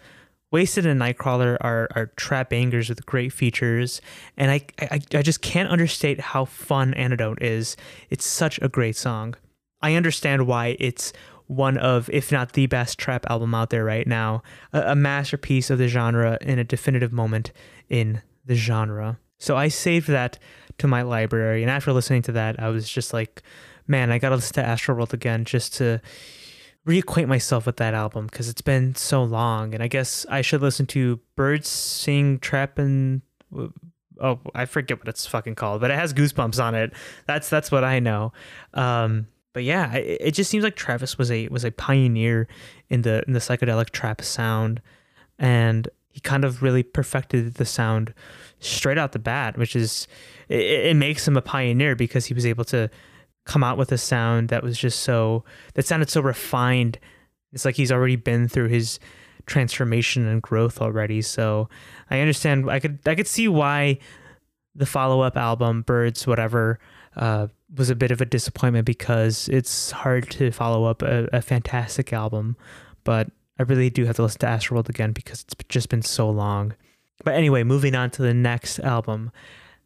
Wasted 0.51 0.85
and 0.85 0.99
Nightcrawler 0.99 1.57
are, 1.61 1.87
are 1.95 2.07
trap 2.17 2.49
bangers 2.49 2.89
with 2.89 3.05
great 3.05 3.31
features, 3.31 4.01
and 4.35 4.51
I, 4.51 4.61
I, 4.79 4.99
I 5.15 5.21
just 5.21 5.41
can't 5.41 5.69
understate 5.69 6.19
how 6.19 6.43
fun 6.43 6.93
Antidote 6.93 7.41
is. 7.41 7.77
It's 8.09 8.25
such 8.25 8.59
a 8.61 8.67
great 8.67 8.97
song. 8.97 9.35
I 9.81 9.95
understand 9.95 10.45
why 10.45 10.75
it's 10.79 11.13
one 11.51 11.77
of, 11.77 12.09
if 12.13 12.31
not 12.31 12.53
the 12.53 12.65
best 12.67 12.97
trap 12.97 13.25
album 13.29 13.53
out 13.53 13.71
there 13.71 13.83
right 13.83 14.07
now, 14.07 14.41
a, 14.71 14.91
a 14.91 14.95
masterpiece 14.95 15.69
of 15.69 15.77
the 15.77 15.89
genre 15.89 16.37
in 16.39 16.57
a 16.57 16.63
definitive 16.63 17.11
moment 17.11 17.51
in 17.89 18.21
the 18.45 18.55
genre. 18.55 19.19
So 19.37 19.57
I 19.57 19.67
saved 19.67 20.07
that 20.07 20.39
to 20.77 20.87
my 20.87 21.01
library, 21.01 21.61
and 21.61 21.69
after 21.69 21.91
listening 21.91 22.21
to 22.23 22.31
that, 22.31 22.57
I 22.59 22.69
was 22.69 22.89
just 22.89 23.11
like, 23.11 23.43
man, 23.85 24.11
I 24.11 24.17
gotta 24.17 24.35
listen 24.35 24.53
to 24.55 24.63
Astroworld 24.63 25.11
again 25.11 25.43
just 25.43 25.73
to 25.75 25.99
reacquaint 26.87 27.27
myself 27.27 27.65
with 27.65 27.77
that 27.77 27.93
album 27.93 28.27
because 28.27 28.47
it's 28.47 28.61
been 28.61 28.95
so 28.95 29.21
long. 29.21 29.73
And 29.73 29.83
I 29.83 29.87
guess 29.87 30.25
I 30.29 30.41
should 30.41 30.61
listen 30.61 30.85
to 30.87 31.19
Birds 31.35 31.67
Sing 31.67 32.39
Trap 32.39 32.79
and 32.79 33.21
oh, 34.21 34.39
I 34.55 34.65
forget 34.65 34.99
what 34.99 35.09
it's 35.09 35.27
fucking 35.27 35.55
called, 35.55 35.81
but 35.81 35.91
it 35.91 35.95
has 35.95 36.13
goosebumps 36.13 36.63
on 36.63 36.75
it. 36.75 36.93
That's 37.27 37.49
that's 37.49 37.71
what 37.71 37.83
I 37.83 37.99
know. 37.99 38.31
Um, 38.73 39.27
but 39.53 39.63
yeah, 39.63 39.93
it, 39.93 40.17
it 40.21 40.31
just 40.31 40.49
seems 40.49 40.63
like 40.63 40.75
Travis 40.75 41.17
was 41.17 41.31
a 41.31 41.47
was 41.49 41.63
a 41.63 41.71
pioneer 41.71 42.47
in 42.89 43.01
the 43.01 43.23
in 43.27 43.33
the 43.33 43.39
psychedelic 43.39 43.89
trap 43.89 44.21
sound, 44.21 44.81
and 45.39 45.87
he 46.09 46.19
kind 46.19 46.43
of 46.43 46.61
really 46.61 46.83
perfected 46.83 47.55
the 47.55 47.65
sound 47.65 48.13
straight 48.59 48.97
out 48.97 49.11
the 49.11 49.19
bat, 49.19 49.57
which 49.57 49.75
is 49.75 50.07
it, 50.49 50.61
it 50.61 50.95
makes 50.95 51.27
him 51.27 51.37
a 51.37 51.41
pioneer 51.41 51.95
because 51.95 52.25
he 52.25 52.33
was 52.33 52.45
able 52.45 52.65
to 52.65 52.89
come 53.45 53.63
out 53.63 53.77
with 53.77 53.91
a 53.91 53.97
sound 53.97 54.49
that 54.49 54.63
was 54.63 54.77
just 54.77 55.01
so 55.01 55.43
that 55.73 55.85
sounded 55.85 56.09
so 56.09 56.21
refined. 56.21 56.99
It's 57.53 57.65
like 57.65 57.75
he's 57.75 57.91
already 57.91 58.15
been 58.15 58.47
through 58.47 58.67
his 58.67 58.99
transformation 59.45 60.27
and 60.27 60.41
growth 60.41 60.81
already. 60.81 61.21
So 61.21 61.69
I 62.09 62.19
understand. 62.19 62.69
I 62.69 62.79
could 62.79 62.99
I 63.05 63.15
could 63.15 63.27
see 63.27 63.47
why 63.47 63.99
the 64.75 64.85
follow 64.85 65.21
up 65.21 65.35
album, 65.37 65.81
Birds, 65.81 66.25
whatever, 66.25 66.79
uh, 67.15 67.47
was 67.75 67.89
a 67.89 67.95
bit 67.95 68.11
of 68.11 68.21
a 68.21 68.25
disappointment 68.25 68.85
because 68.85 69.47
it's 69.49 69.91
hard 69.91 70.29
to 70.31 70.51
follow 70.51 70.85
up 70.85 71.01
a, 71.01 71.27
a 71.31 71.41
fantastic 71.41 72.11
album. 72.11 72.55
But 73.03 73.31
I 73.59 73.63
really 73.63 73.89
do 73.89 74.05
have 74.05 74.15
to 74.17 74.23
listen 74.23 74.39
to 74.39 74.47
Astroworld 74.47 74.89
again 74.89 75.11
because 75.11 75.41
it's 75.41 75.55
just 75.69 75.89
been 75.89 76.01
so 76.01 76.29
long. 76.29 76.73
But 77.23 77.35
anyway, 77.35 77.63
moving 77.63 77.95
on 77.95 78.09
to 78.11 78.21
the 78.21 78.33
next 78.33 78.79
album, 78.79 79.31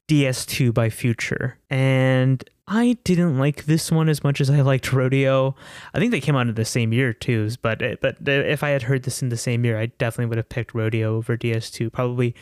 DS2 0.07 0.73
by 0.73 0.89
Future. 0.89 1.57
And 1.69 2.47
I 2.67 2.97
didn't 3.03 3.37
like 3.37 3.65
this 3.65 3.91
one 3.91 4.09
as 4.09 4.23
much 4.23 4.41
as 4.41 4.49
I 4.49 4.61
liked 4.61 4.91
Rodeo. 4.91 5.55
I 5.93 5.99
think 5.99 6.11
they 6.11 6.21
came 6.21 6.35
out 6.35 6.47
in 6.47 6.55
the 6.55 6.65
same 6.65 6.93
year 6.93 7.13
too, 7.13 7.49
but 7.61 7.81
eh, 7.81 7.95
but 8.01 8.17
eh, 8.27 8.41
if 8.41 8.63
I 8.63 8.69
had 8.69 8.83
heard 8.83 9.03
this 9.03 9.21
in 9.21 9.29
the 9.29 9.37
same 9.37 9.65
year, 9.65 9.79
I 9.79 9.87
definitely 9.87 10.27
would 10.27 10.37
have 10.37 10.49
picked 10.49 10.73
Rodeo 10.73 11.15
over 11.15 11.37
DS2. 11.37 11.91
Probably 11.91 12.33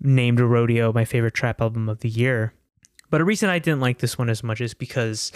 named 0.00 0.40
Rodeo 0.40 0.92
my 0.92 1.04
favorite 1.04 1.34
trap 1.34 1.60
album 1.60 1.88
of 1.88 2.00
the 2.00 2.10
year. 2.10 2.52
But 3.10 3.20
a 3.20 3.24
reason 3.24 3.50
I 3.50 3.58
didn't 3.58 3.80
like 3.80 3.98
this 3.98 4.18
one 4.18 4.30
as 4.30 4.42
much 4.42 4.60
is 4.60 4.74
because 4.74 5.32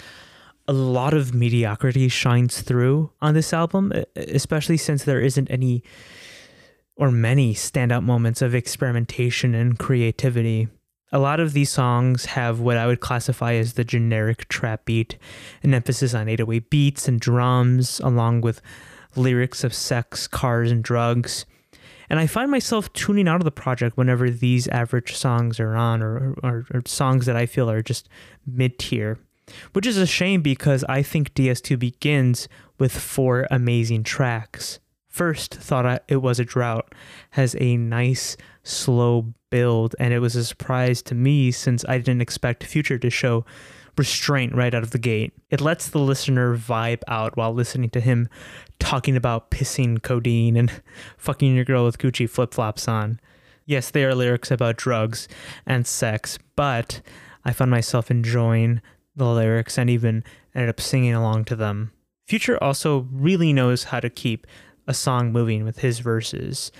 a 0.67 0.73
lot 0.73 1.13
of 1.13 1.33
mediocrity 1.33 2.09
shines 2.09 2.61
through 2.61 3.11
on 3.21 3.33
this 3.33 3.53
album, 3.53 3.91
especially 4.15 4.77
since 4.77 5.03
there 5.03 5.21
isn't 5.21 5.49
any 5.49 5.83
or 6.95 7.11
many 7.11 7.55
standout 7.55 8.03
moments 8.03 8.41
of 8.41 8.53
experimentation 8.53 9.55
and 9.55 9.79
creativity. 9.79 10.67
A 11.11 11.17
lot 11.17 11.39
of 11.39 11.53
these 11.53 11.71
songs 11.71 12.25
have 12.25 12.59
what 12.59 12.77
I 12.77 12.85
would 12.85 12.99
classify 12.99 13.53
as 13.53 13.73
the 13.73 13.83
generic 13.83 14.47
trap 14.49 14.85
beat, 14.85 15.17
an 15.63 15.73
emphasis 15.73 16.13
on 16.13 16.27
808 16.27 16.69
beats 16.69 17.07
and 17.07 17.19
drums, 17.19 17.99
along 18.01 18.41
with 18.41 18.61
lyrics 19.15 19.63
of 19.63 19.73
sex, 19.73 20.27
cars, 20.27 20.71
and 20.71 20.83
drugs. 20.83 21.45
And 22.09 22.19
I 22.19 22.27
find 22.27 22.49
myself 22.49 22.91
tuning 22.93 23.27
out 23.27 23.41
of 23.41 23.45
the 23.45 23.51
project 23.51 23.97
whenever 23.97 24.29
these 24.29 24.67
average 24.69 25.15
songs 25.15 25.59
are 25.59 25.75
on 25.75 26.01
or, 26.01 26.35
or, 26.43 26.65
or 26.73 26.81
songs 26.85 27.25
that 27.27 27.35
I 27.35 27.45
feel 27.45 27.69
are 27.69 27.83
just 27.83 28.09
mid 28.45 28.79
tier, 28.79 29.19
which 29.73 29.85
is 29.85 29.97
a 29.97 30.07
shame 30.07 30.41
because 30.41 30.83
I 30.85 31.03
think 31.03 31.33
DS2 31.33 31.77
begins 31.77 32.47
with 32.79 32.97
four 32.97 33.47
amazing 33.51 34.03
tracks. 34.03 34.79
First, 35.07 35.55
thought 35.55 36.03
it 36.07 36.17
was 36.17 36.39
a 36.39 36.45
drought, 36.45 36.93
has 37.31 37.55
a 37.59 37.77
nice 37.77 38.37
slow 38.63 39.33
build, 39.49 39.95
and 39.99 40.13
it 40.13 40.19
was 40.19 40.35
a 40.35 40.45
surprise 40.45 41.01
to 41.03 41.15
me 41.15 41.51
since 41.51 41.83
I 41.87 41.97
didn't 41.97 42.21
expect 42.21 42.63
Future 42.63 42.99
to 42.99 43.09
show 43.09 43.45
restraint 43.99 44.55
right 44.55 44.73
out 44.73 44.81
of 44.81 44.91
the 44.91 44.97
gate. 44.97 45.33
It 45.51 45.61
lets 45.61 45.89
the 45.89 45.99
listener 45.99 46.55
vibe 46.55 47.01
out 47.07 47.37
while 47.37 47.53
listening 47.53 47.89
to 47.91 47.99
him 47.99 48.29
talking 48.79 49.15
about 49.17 49.51
pissing 49.51 50.01
codeine 50.01 50.55
and 50.55 50.81
fucking 51.17 51.53
your 51.53 51.65
girl 51.65 51.85
with 51.85 51.99
Gucci 51.99 52.27
flip 52.27 52.53
flops 52.53 52.87
on. 52.87 53.19
Yes, 53.65 53.91
they 53.91 54.03
are 54.05 54.15
lyrics 54.15 54.49
about 54.49 54.77
drugs 54.77 55.27
and 55.65 55.85
sex, 55.85 56.39
but 56.55 57.01
I 57.45 57.51
found 57.53 57.69
myself 57.69 58.09
enjoying 58.09 58.81
the 59.15 59.27
lyrics 59.27 59.77
and 59.77 59.89
even 59.89 60.23
ended 60.55 60.69
up 60.69 60.79
singing 60.79 61.13
along 61.13 61.45
to 61.45 61.55
them. 61.55 61.91
Future 62.25 62.61
also 62.63 63.07
really 63.11 63.51
knows 63.53 63.85
how 63.85 63.99
to 63.99 64.09
keep 64.09 64.47
a 64.87 64.93
song 64.93 65.31
moving 65.31 65.65
with 65.65 65.79
his 65.79 65.99
verses. 65.99 66.71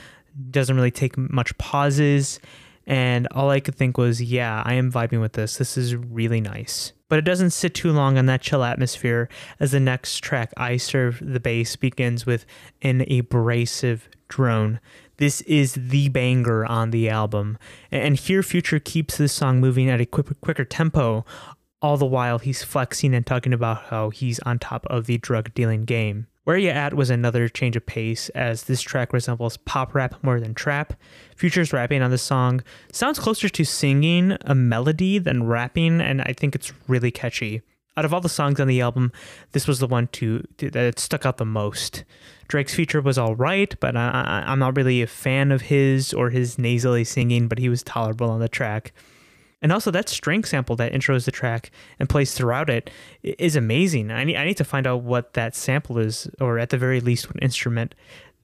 Doesn't 0.49 0.75
really 0.75 0.89
take 0.89 1.17
much 1.17 1.55
pauses, 1.57 2.39
and 2.87 3.27
all 3.31 3.49
I 3.49 3.59
could 3.59 3.75
think 3.75 3.97
was, 3.97 4.21
yeah, 4.21 4.63
I 4.65 4.75
am 4.75 4.91
vibing 4.91 5.21
with 5.21 5.33
this. 5.33 5.57
This 5.57 5.77
is 5.77 5.95
really 5.95 6.39
nice 6.39 6.93
but 7.09 7.19
it 7.19 7.25
doesn't 7.25 7.49
sit 7.49 7.73
too 7.73 7.91
long 7.91 8.17
on 8.17 8.27
that 8.27 8.41
chill 8.41 8.63
atmosphere 8.63 9.27
as 9.59 9.71
the 9.71 9.79
next 9.79 10.23
track, 10.23 10.53
I 10.55 10.77
Serve 10.77 11.19
the 11.21 11.39
Bass, 11.39 11.75
begins 11.75 12.25
with 12.25 12.45
an 12.81 13.01
abrasive 13.11 14.07
drone. 14.29 14.79
This 15.17 15.41
is 15.41 15.73
the 15.73 16.07
banger 16.07 16.65
on 16.65 16.91
the 16.91 17.09
album. 17.09 17.57
And 17.91 18.15
here 18.15 18.41
Future 18.41 18.79
keeps 18.79 19.17
this 19.17 19.33
song 19.33 19.59
moving 19.59 19.89
at 19.89 19.99
a 19.99 20.05
quick, 20.05 20.39
quicker 20.39 20.63
tempo, 20.63 21.25
all 21.81 21.97
the 21.97 22.05
while 22.05 22.39
he's 22.39 22.63
flexing 22.63 23.13
and 23.13 23.25
talking 23.25 23.53
about 23.53 23.85
how 23.85 24.11
he's 24.11 24.39
on 24.39 24.59
top 24.59 24.85
of 24.85 25.07
the 25.07 25.17
drug 25.17 25.53
dealing 25.53 25.83
game. 25.83 26.27
Where 26.43 26.57
You 26.57 26.69
At 26.69 26.93
was 26.93 27.09
another 27.09 27.47
change 27.47 27.75
of 27.75 27.85
pace, 27.85 28.29
as 28.29 28.63
this 28.63 28.81
track 28.81 29.13
resembles 29.13 29.57
pop 29.57 29.93
rap 29.93 30.15
more 30.23 30.39
than 30.39 30.53
trap. 30.53 30.93
Future's 31.39 31.71
rapping 31.71 32.01
on 32.01 32.11
this 32.11 32.21
song 32.21 32.61
sounds 32.91 33.17
closer 33.17 33.47
to 33.47 33.63
singing 33.63 34.35
a 34.41 34.53
melody 34.53 35.19
than 35.19 35.47
rapping, 35.47 36.01
and 36.01 36.21
I 36.23 36.33
think 36.33 36.53
it's 36.53 36.73
really 36.89 37.11
catchy. 37.11 37.61
Out 37.95 38.03
of 38.03 38.13
all 38.13 38.19
the 38.19 38.27
songs 38.27 38.59
on 38.59 38.67
the 38.67 38.81
album, 38.81 39.13
this 39.53 39.65
was 39.65 39.79
the 39.79 39.87
one 39.87 40.07
to, 40.07 40.43
that 40.57 40.99
stuck 40.99 41.25
out 41.25 41.37
the 41.37 41.45
most. 41.45 42.03
Drake's 42.49 42.75
feature 42.75 42.99
was 42.99 43.17
all 43.17 43.35
right, 43.35 43.73
but 43.79 43.95
I, 43.95 44.43
I'm 44.47 44.59
not 44.59 44.75
really 44.75 45.01
a 45.01 45.07
fan 45.07 45.53
of 45.53 45.61
his 45.61 46.13
or 46.13 46.29
his 46.29 46.59
nasally 46.59 47.05
singing, 47.05 47.47
but 47.47 47.57
he 47.57 47.69
was 47.69 47.83
tolerable 47.83 48.29
on 48.29 48.41
the 48.41 48.49
track. 48.49 48.91
And 49.61 49.71
also 49.71 49.91
that 49.91 50.09
string 50.09 50.43
sample 50.43 50.75
that 50.75 50.91
intros 50.91 51.23
the 51.23 51.31
track 51.31 51.71
and 51.99 52.09
plays 52.09 52.33
throughout 52.33 52.69
it 52.69 52.89
is 53.23 53.55
amazing. 53.55 54.11
I 54.11 54.25
need, 54.25 54.35
I 54.35 54.43
need 54.43 54.57
to 54.57 54.65
find 54.65 54.85
out 54.85 55.03
what 55.03 55.35
that 55.35 55.55
sample 55.55 55.99
is, 55.99 56.29
or 56.41 56.59
at 56.59 56.69
the 56.69 56.77
very 56.77 56.99
least, 56.99 57.29
what 57.29 57.41
instrument 57.41 57.95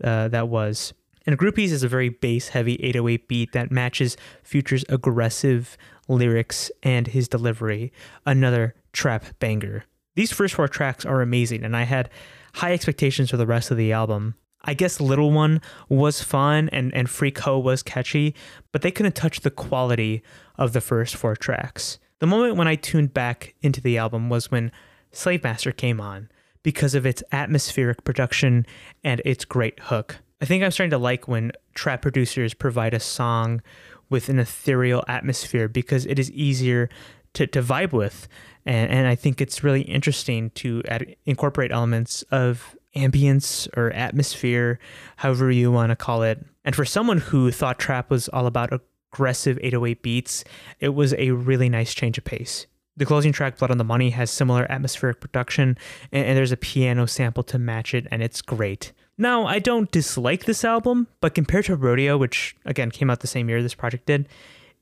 uh, 0.02 0.30
that 0.30 0.48
was. 0.48 0.94
And 1.26 1.38
Groupies 1.38 1.72
is 1.72 1.84
a 1.84 1.88
very 1.88 2.10
bass 2.10 2.50
heavy 2.50 2.76
808 2.76 3.28
beat 3.28 3.52
that 3.54 3.72
matches 3.72 4.16
Future's 4.44 4.86
aggressive 4.90 5.78
lyrics 6.08 6.70
and 6.84 7.08
his 7.08 7.28
delivery. 7.28 7.92
Another 8.26 8.76
trap 8.94 9.26
banger. 9.40 9.86
These 10.16 10.32
first 10.32 10.54
four 10.54 10.68
tracks 10.68 11.06
are 11.06 11.22
amazing, 11.22 11.64
and 11.64 11.76
I 11.76 11.84
had 11.84 12.10
high 12.56 12.74
expectations 12.74 13.30
for 13.32 13.38
the 13.38 13.48
rest 13.48 13.72
of 13.72 13.78
the 13.78 13.92
album. 13.92 14.36
I 14.64 14.74
guess 14.74 15.02
Little 15.02 15.32
One 15.32 15.62
was 15.90 16.24
fun 16.24 16.70
and, 16.70 16.94
and 16.94 17.10
Freak 17.10 17.40
Ho 17.40 17.60
was 17.60 17.84
catchy, 17.84 18.34
but 18.72 18.82
they 18.82 18.92
couldn't 18.92 19.16
touch 19.16 19.42
the 19.42 19.52
quality 19.52 20.24
of 20.58 20.74
the 20.74 20.82
first 20.82 21.16
four 21.16 21.36
tracks. 21.36 22.00
The 22.20 22.28
moment 22.28 22.56
when 22.56 22.68
I 22.68 22.76
tuned 22.76 23.14
back 23.14 23.56
into 23.62 23.82
the 23.82 23.98
album 23.98 24.30
was 24.30 24.50
when 24.50 24.72
Slave 25.12 25.44
Master 25.44 25.72
came 25.72 26.00
on 26.00 26.30
because 26.64 26.96
of 26.96 27.06
its 27.06 27.22
atmospheric 27.32 28.04
production 28.04 28.66
and 29.04 29.22
its 29.24 29.46
great 29.46 29.80
hook. 29.82 30.18
I 30.42 30.46
think 30.46 30.64
I'm 30.64 30.72
starting 30.72 30.92
to 30.92 30.98
like 30.98 31.28
when 31.28 31.52
trap 31.74 32.02
producers 32.02 32.54
provide 32.54 32.94
a 32.94 33.00
song 33.00 33.62
with 34.10 34.30
an 34.30 34.40
ethereal 34.40 35.04
atmosphere 35.08 35.68
because 35.68 36.06
it 36.06 36.20
is 36.20 36.30
easier 36.32 36.90
to, 37.34 37.48
to 37.48 37.62
vibe 37.62 37.94
with. 37.94 38.28
And, 38.66 38.92
and 38.92 39.08
I 39.08 39.16
think 39.16 39.40
it's 39.40 39.64
really 39.64 39.82
interesting 39.82 40.50
to 40.52 40.84
add, 40.88 41.16
incorporate 41.26 41.72
elements 41.72 42.24
of 42.32 42.76
ambience 42.96 43.68
or 43.78 43.92
atmosphere, 43.92 44.80
however 45.18 45.52
you 45.52 45.72
want 45.72 45.92
to 45.92 45.96
call 45.96 46.24
it. 46.24 46.46
And 46.64 46.76
for 46.76 46.86
someone 46.86 47.20
who 47.20 47.52
thought 47.52 47.80
trap 47.80 48.10
was 48.10 48.28
all 48.30 48.48
about 48.48 48.72
aggressive 49.14 49.58
808 49.62 50.02
beats, 50.02 50.44
it 50.80 50.90
was 50.90 51.14
a 51.14 51.32
really 51.32 51.70
nice 51.70 51.94
change 51.94 52.18
of 52.18 52.24
pace. 52.24 52.68
The 52.98 53.06
closing 53.06 53.34
track, 53.34 53.58
Blood 53.58 53.72
on 53.72 53.78
the 53.78 53.84
Money, 53.84 54.12
has 54.12 54.32
similar 54.32 54.66
atmospheric 54.72 55.20
production, 55.20 55.78
and, 56.14 56.26
and 56.26 56.38
there's 56.38 56.54
a 56.54 56.58
piano 56.58 57.06
sample 57.06 57.44
to 57.44 57.60
match 57.60 57.94
it, 57.94 58.08
and 58.10 58.24
it's 58.24 58.42
great. 58.42 58.94
Now, 59.18 59.46
I 59.46 59.60
don't 59.60 59.92
dislike 59.92 60.46
this 60.46 60.66
album, 60.66 61.08
but 61.22 61.36
compared 61.36 61.66
to 61.66 61.76
Rodeo, 61.76 62.18
which 62.18 62.56
again 62.66 62.92
came 62.92 63.10
out 63.10 63.22
the 63.22 63.28
same 63.28 63.48
year 63.48 63.64
this 63.64 63.74
project 63.74 64.06
did, 64.06 64.28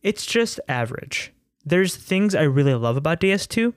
it's 0.02 0.26
just 0.26 0.60
average. 0.68 1.32
There's 1.66 1.96
things 1.96 2.36
I 2.36 2.42
really 2.44 2.74
love 2.74 2.98
about 2.98 3.22
DS2 3.22 3.74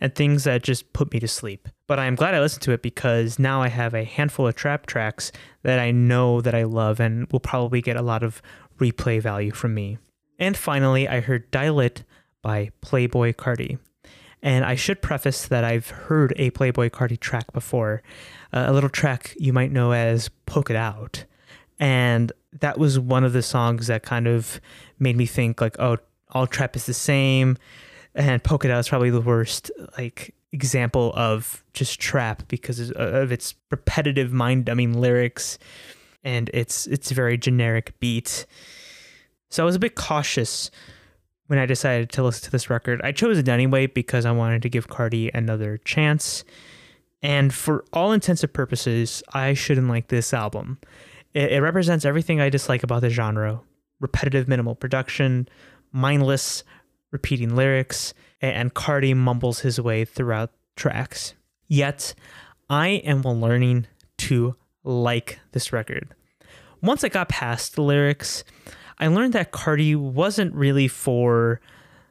and 0.00 0.14
things 0.14 0.44
that 0.44 0.62
just 0.62 0.92
put 0.92 1.12
me 1.12 1.20
to 1.20 1.28
sleep. 1.28 1.68
But 1.86 1.98
I'm 1.98 2.14
glad 2.14 2.34
I 2.34 2.40
listened 2.40 2.62
to 2.62 2.72
it 2.72 2.82
because 2.82 3.38
now 3.38 3.60
I 3.62 3.68
have 3.68 3.94
a 3.94 4.04
handful 4.04 4.46
of 4.46 4.54
trap 4.54 4.86
tracks 4.86 5.32
that 5.62 5.78
I 5.78 5.90
know 5.90 6.40
that 6.40 6.54
I 6.54 6.62
love 6.62 7.00
and 7.00 7.30
will 7.30 7.40
probably 7.40 7.82
get 7.82 7.96
a 7.96 8.02
lot 8.02 8.22
of 8.22 8.40
replay 8.78 9.20
value 9.20 9.52
from 9.52 9.74
me. 9.74 9.98
And 10.38 10.56
finally, 10.56 11.08
I 11.08 11.20
heard 11.20 11.50
Die 11.50 11.70
Lit 11.70 12.04
by 12.42 12.70
Playboi 12.80 13.34
Carti. 13.34 13.78
And 14.42 14.64
I 14.64 14.74
should 14.74 15.02
preface 15.02 15.46
that 15.48 15.64
I've 15.64 15.88
heard 15.90 16.32
a 16.36 16.50
Playboi 16.52 16.90
Carti 16.90 17.18
track 17.18 17.52
before, 17.52 18.02
a 18.56 18.72
little 18.72 18.90
track 18.90 19.34
you 19.38 19.52
might 19.52 19.72
know 19.72 19.92
as 19.92 20.28
Poke 20.46 20.70
It 20.70 20.76
Out. 20.76 21.24
And 21.78 22.32
that 22.60 22.78
was 22.78 22.98
one 22.98 23.24
of 23.24 23.32
the 23.32 23.42
songs 23.42 23.88
that 23.88 24.02
kind 24.02 24.26
of 24.26 24.60
made 24.98 25.16
me 25.16 25.26
think 25.26 25.60
like, 25.60 25.78
oh, 25.78 25.98
all 26.30 26.46
trap 26.46 26.74
is 26.74 26.86
the 26.86 26.94
same 26.94 27.56
and 28.16 28.42
Poke 28.42 28.64
It 28.64 28.70
Out 28.70 28.80
is 28.80 28.88
probably 28.88 29.10
the 29.10 29.20
worst 29.20 29.70
like 29.96 30.34
example 30.52 31.12
of 31.14 31.62
just 31.74 32.00
trap 32.00 32.42
because 32.48 32.90
of 32.92 33.30
its 33.30 33.54
repetitive 33.70 34.32
mind-numbing 34.32 34.98
lyrics 34.98 35.58
and 36.24 36.48
its 36.54 36.86
its 36.86 37.10
very 37.10 37.36
generic 37.36 37.92
beat. 38.00 38.46
So 39.50 39.62
I 39.62 39.66
was 39.66 39.76
a 39.76 39.78
bit 39.78 39.94
cautious 39.94 40.70
when 41.46 41.58
I 41.58 41.66
decided 41.66 42.10
to 42.10 42.24
listen 42.24 42.44
to 42.44 42.50
this 42.50 42.70
record. 42.70 43.00
I 43.04 43.12
chose 43.12 43.38
it 43.38 43.48
anyway 43.48 43.86
because 43.86 44.24
I 44.24 44.32
wanted 44.32 44.62
to 44.62 44.68
give 44.68 44.88
Carti 44.88 45.30
another 45.32 45.78
chance. 45.78 46.42
And 47.26 47.52
for 47.52 47.84
all 47.92 48.12
intents 48.12 48.44
and 48.44 48.52
purposes, 48.52 49.20
I 49.34 49.52
shouldn't 49.54 49.88
like 49.88 50.06
this 50.06 50.32
album. 50.32 50.78
It, 51.34 51.54
it 51.54 51.60
represents 51.60 52.04
everything 52.04 52.40
I 52.40 52.50
dislike 52.50 52.84
about 52.84 53.00
the 53.00 53.10
genre 53.10 53.60
repetitive, 53.98 54.46
minimal 54.46 54.76
production, 54.76 55.48
mindless, 55.90 56.62
repeating 57.10 57.56
lyrics, 57.56 58.14
and 58.40 58.74
Carti 58.74 59.16
mumbles 59.16 59.60
his 59.60 59.80
way 59.80 60.04
throughout 60.04 60.52
tracks. 60.76 61.34
Yet, 61.66 62.14
I 62.70 62.88
am 62.88 63.22
learning 63.22 63.88
to 64.18 64.54
like 64.84 65.40
this 65.50 65.72
record. 65.72 66.14
Once 66.80 67.02
I 67.02 67.08
got 67.08 67.28
past 67.28 67.74
the 67.74 67.82
lyrics, 67.82 68.44
I 69.00 69.08
learned 69.08 69.32
that 69.32 69.50
Carti 69.50 69.96
wasn't 69.96 70.54
really 70.54 70.86
for 70.86 71.60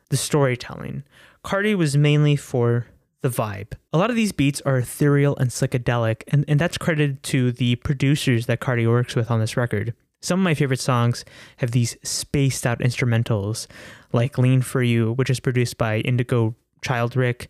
the 0.09 0.17
storytelling. 0.17 1.03
Carti 1.45 1.73
was 1.73 1.95
mainly 1.95 2.35
for 2.35 2.87
the 3.25 3.41
vibe. 3.41 3.73
A 3.91 3.97
lot 3.97 4.11
of 4.11 4.15
these 4.15 4.31
beats 4.31 4.61
are 4.61 4.77
ethereal 4.77 5.35
and 5.37 5.49
psychedelic, 5.49 6.21
and, 6.27 6.45
and 6.47 6.59
that's 6.59 6.77
credited 6.77 7.23
to 7.23 7.51
the 7.51 7.75
producers 7.77 8.45
that 8.45 8.59
Carti 8.59 8.87
works 8.87 9.15
with 9.15 9.31
on 9.31 9.39
this 9.39 9.57
record. 9.57 9.95
Some 10.21 10.39
of 10.39 10.43
my 10.43 10.53
favorite 10.53 10.79
songs 10.79 11.25
have 11.57 11.71
these 11.71 11.97
spaced 12.03 12.67
out 12.67 12.79
instrumentals, 12.81 13.65
like 14.13 14.37
Lean 14.37 14.61
for 14.61 14.83
You, 14.83 15.13
which 15.13 15.31
is 15.31 15.39
produced 15.39 15.75
by 15.79 16.01
Indigo 16.01 16.55
Childrick, 16.83 17.47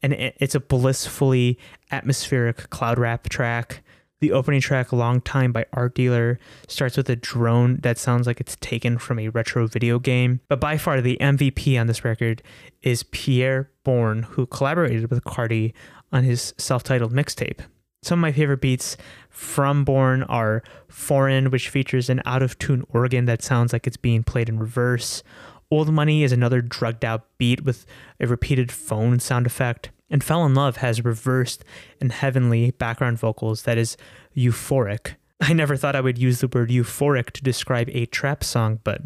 and 0.00 0.12
it's 0.12 0.54
a 0.54 0.60
blissfully 0.60 1.58
atmospheric 1.90 2.70
cloud 2.70 2.96
rap 2.96 3.28
track. 3.28 3.82
The 4.20 4.32
opening 4.32 4.62
track, 4.62 4.92
Long 4.94 5.20
Time 5.20 5.52
by 5.52 5.66
Art 5.74 5.94
Dealer, 5.94 6.38
starts 6.68 6.96
with 6.96 7.10
a 7.10 7.16
drone 7.16 7.76
that 7.82 7.98
sounds 7.98 8.26
like 8.26 8.40
it's 8.40 8.56
taken 8.60 8.96
from 8.96 9.18
a 9.18 9.28
retro 9.28 9.66
video 9.66 9.98
game. 9.98 10.40
But 10.48 10.58
by 10.58 10.78
far, 10.78 11.02
the 11.02 11.18
MVP 11.20 11.78
on 11.78 11.86
this 11.86 12.02
record 12.02 12.42
is 12.80 13.02
Pi'erre 13.02 13.68
Bourne, 13.84 14.22
who 14.22 14.46
collaborated 14.46 15.10
with 15.10 15.22
Carti 15.24 15.74
on 16.12 16.24
his 16.24 16.54
self 16.56 16.82
titled 16.82 17.12
mixtape. 17.12 17.60
Some 18.02 18.20
of 18.20 18.22
my 18.22 18.32
favorite 18.32 18.62
beats 18.62 18.96
from 19.28 19.84
Bourne 19.84 20.22
are 20.22 20.62
Foreign, 20.88 21.50
which 21.50 21.68
features 21.68 22.08
an 22.08 22.22
out 22.24 22.42
of 22.42 22.58
tune 22.58 22.86
organ 22.88 23.26
that 23.26 23.42
sounds 23.42 23.74
like 23.74 23.86
it's 23.86 23.98
being 23.98 24.22
played 24.22 24.48
in 24.48 24.58
reverse. 24.58 25.22
Old 25.70 25.92
Money 25.92 26.22
is 26.22 26.32
another 26.32 26.62
drugged 26.62 27.04
out 27.04 27.26
beat 27.36 27.64
with 27.64 27.84
a 28.18 28.26
repeated 28.26 28.72
phone 28.72 29.18
sound 29.18 29.44
effect. 29.44 29.90
And 30.10 30.22
Fell 30.22 30.44
in 30.46 30.54
Love 30.54 30.76
has 30.76 31.04
reversed 31.04 31.64
and 32.00 32.12
heavenly 32.12 32.70
background 32.70 33.18
vocals 33.18 33.62
that 33.62 33.78
is 33.78 33.96
euphoric. 34.36 35.16
I 35.40 35.52
never 35.52 35.76
thought 35.76 35.96
I 35.96 36.00
would 36.00 36.18
use 36.18 36.40
the 36.40 36.48
word 36.48 36.70
euphoric 36.70 37.30
to 37.32 37.42
describe 37.42 37.90
a 37.90 38.06
trap 38.06 38.42
song, 38.42 38.80
but 38.84 39.02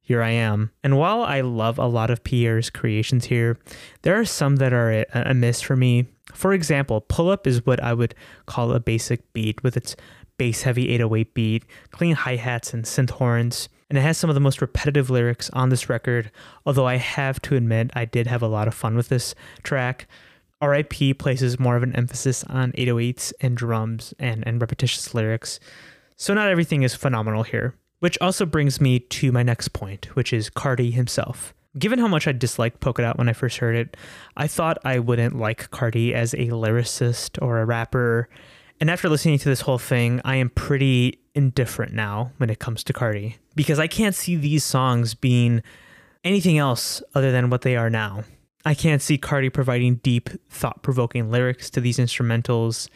here 0.00 0.22
I 0.22 0.30
am. 0.30 0.72
And 0.82 0.98
while 0.98 1.22
I 1.22 1.42
love 1.42 1.78
a 1.78 1.86
lot 1.86 2.10
of 2.10 2.24
Pi'erre's 2.24 2.70
creations 2.70 3.26
here, 3.26 3.58
there 4.02 4.18
are 4.18 4.24
some 4.24 4.56
that 4.56 4.72
are 4.72 5.04
a 5.12 5.34
miss 5.34 5.60
for 5.60 5.76
me. 5.76 6.06
For 6.34 6.52
example, 6.52 7.02
Pull 7.02 7.30
Up 7.30 7.46
is 7.46 7.64
what 7.64 7.80
I 7.82 7.94
would 7.94 8.14
call 8.46 8.72
a 8.72 8.80
basic 8.80 9.32
beat 9.32 9.62
with 9.62 9.76
its 9.76 9.94
bass 10.36 10.62
heavy 10.62 10.88
808 10.88 11.34
beat, 11.34 11.64
clean 11.90 12.14
hi 12.14 12.36
hats, 12.36 12.72
and 12.72 12.84
synth 12.84 13.10
horns. 13.10 13.68
And 13.88 13.98
it 13.98 14.02
has 14.02 14.16
some 14.16 14.30
of 14.30 14.34
the 14.34 14.40
most 14.40 14.60
repetitive 14.60 15.10
lyrics 15.10 15.50
on 15.50 15.68
this 15.68 15.88
record, 15.88 16.30
although 16.64 16.86
I 16.86 16.96
have 16.96 17.40
to 17.42 17.56
admit 17.56 17.90
I 17.94 18.04
did 18.04 18.26
have 18.26 18.42
a 18.42 18.48
lot 18.48 18.66
of 18.66 18.74
fun 18.74 18.96
with 18.96 19.10
this 19.10 19.34
track. 19.62 20.08
RIP 20.62 21.18
places 21.18 21.58
more 21.58 21.76
of 21.76 21.82
an 21.82 21.94
emphasis 21.96 22.44
on 22.44 22.72
808s 22.72 23.32
and 23.40 23.56
drums 23.56 24.14
and, 24.18 24.46
and 24.46 24.60
repetitious 24.60 25.14
lyrics, 25.14 25.60
so 26.16 26.34
not 26.34 26.48
everything 26.48 26.82
is 26.82 26.94
phenomenal 26.94 27.42
here. 27.42 27.74
Which 28.00 28.18
also 28.20 28.46
brings 28.46 28.80
me 28.80 28.98
to 28.98 29.30
my 29.30 29.42
next 29.42 29.74
point, 29.74 30.16
which 30.16 30.32
is 30.32 30.48
Carti 30.48 30.92
himself. 30.92 31.52
Given 31.78 31.98
how 31.98 32.08
much 32.08 32.26
I 32.26 32.32
disliked 32.32 32.80
Polka 32.80 33.02
Dot 33.02 33.18
when 33.18 33.28
I 33.28 33.32
first 33.32 33.58
heard 33.58 33.76
it, 33.76 33.96
I 34.36 34.46
thought 34.46 34.78
I 34.84 34.98
wouldn't 34.98 35.38
like 35.38 35.70
Carti 35.70 36.12
as 36.12 36.34
a 36.34 36.48
lyricist 36.48 37.40
or 37.42 37.60
a 37.60 37.66
rapper. 37.66 38.28
And 38.80 38.90
after 38.90 39.08
listening 39.08 39.38
to 39.38 39.48
this 39.48 39.60
whole 39.60 39.78
thing, 39.78 40.20
I 40.24 40.36
am 40.36 40.48
pretty 40.48 41.20
indifferent 41.34 41.92
now 41.92 42.32
when 42.38 42.50
it 42.50 42.58
comes 42.58 42.82
to 42.84 42.92
Carti 42.92 43.36
because 43.54 43.78
I 43.78 43.86
can't 43.86 44.14
see 44.14 44.36
these 44.36 44.64
songs 44.64 45.14
being 45.14 45.62
anything 46.24 46.58
else 46.58 47.02
other 47.14 47.30
than 47.30 47.50
what 47.50 47.62
they 47.62 47.76
are 47.76 47.90
now. 47.90 48.24
I 48.64 48.74
can't 48.74 49.02
see 49.02 49.18
Carti 49.18 49.52
providing 49.52 49.96
deep, 49.96 50.28
thought 50.50 50.82
provoking 50.82 51.30
lyrics 51.30 51.70
to 51.70 51.80
these 51.80 51.98
instrumentals. 51.98 52.88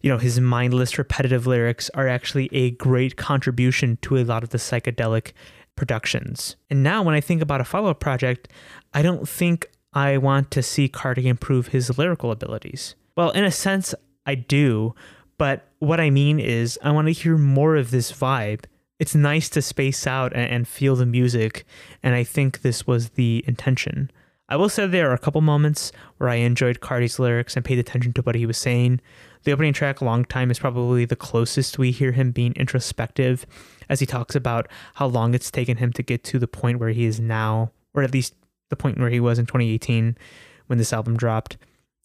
You 0.00 0.10
know, 0.10 0.18
his 0.18 0.40
mindless, 0.40 0.98
repetitive 0.98 1.46
lyrics 1.46 1.90
are 1.94 2.08
actually 2.08 2.48
a 2.52 2.72
great 2.72 3.16
contribution 3.16 3.98
to 4.02 4.16
a 4.16 4.24
lot 4.24 4.42
of 4.42 4.50
the 4.50 4.58
psychedelic 4.58 5.32
productions. 5.76 6.56
And 6.70 6.82
now 6.82 7.02
when 7.02 7.14
I 7.14 7.20
think 7.20 7.42
about 7.42 7.60
a 7.60 7.64
follow 7.64 7.90
up 7.90 8.00
project, 8.00 8.48
I 8.92 9.02
don't 9.02 9.28
think 9.28 9.70
I 9.92 10.18
want 10.18 10.50
to 10.52 10.62
see 10.62 10.88
Carti 10.88 11.24
improve 11.24 11.68
his 11.68 11.98
lyrical 11.98 12.30
abilities. 12.30 12.94
Well, 13.16 13.30
in 13.30 13.44
a 13.44 13.50
sense, 13.50 13.94
I 14.26 14.34
do, 14.36 14.94
but 15.38 15.68
what 15.80 16.00
I 16.00 16.10
mean 16.10 16.38
is 16.38 16.78
I 16.82 16.92
want 16.92 17.08
to 17.08 17.12
hear 17.12 17.36
more 17.36 17.76
of 17.76 17.90
this 17.90 18.12
vibe. 18.12 18.64
It's 18.98 19.14
nice 19.14 19.48
to 19.50 19.62
space 19.62 20.06
out 20.06 20.32
and, 20.34 20.68
feel 20.68 20.94
the 20.94 21.06
music, 21.06 21.64
and 22.02 22.14
I 22.14 22.22
think 22.22 22.62
this 22.62 22.86
was 22.86 23.10
the 23.10 23.44
intention. 23.48 24.10
I 24.52 24.56
will 24.56 24.68
say 24.68 24.86
there 24.86 25.10
are 25.10 25.14
a 25.14 25.18
couple 25.18 25.40
moments 25.40 25.92
where 26.18 26.28
I 26.28 26.34
enjoyed 26.34 26.80
Carti's 26.80 27.18
lyrics 27.18 27.56
and 27.56 27.64
paid 27.64 27.78
attention 27.78 28.12
to 28.12 28.20
what 28.20 28.34
he 28.34 28.44
was 28.44 28.58
saying. 28.58 29.00
The 29.44 29.52
opening 29.52 29.72
track, 29.72 30.02
Long 30.02 30.26
Time, 30.26 30.50
is 30.50 30.58
probably 30.58 31.06
the 31.06 31.16
closest 31.16 31.78
we 31.78 31.90
hear 31.90 32.12
him 32.12 32.32
being 32.32 32.52
introspective 32.52 33.46
as 33.88 34.00
he 34.00 34.04
talks 34.04 34.34
about 34.34 34.68
how 34.96 35.06
long 35.06 35.32
it's 35.32 35.50
taken 35.50 35.78
him 35.78 35.90
to 35.94 36.02
get 36.02 36.22
to 36.24 36.38
the 36.38 36.46
point 36.46 36.80
where 36.80 36.90
he 36.90 37.06
is 37.06 37.18
now, 37.18 37.72
or 37.94 38.02
at 38.02 38.12
least 38.12 38.34
the 38.68 38.76
point 38.76 38.98
where 38.98 39.08
he 39.08 39.20
was 39.20 39.38
in 39.38 39.46
2018 39.46 40.18
when 40.66 40.78
this 40.78 40.92
album 40.92 41.16
dropped. 41.16 41.56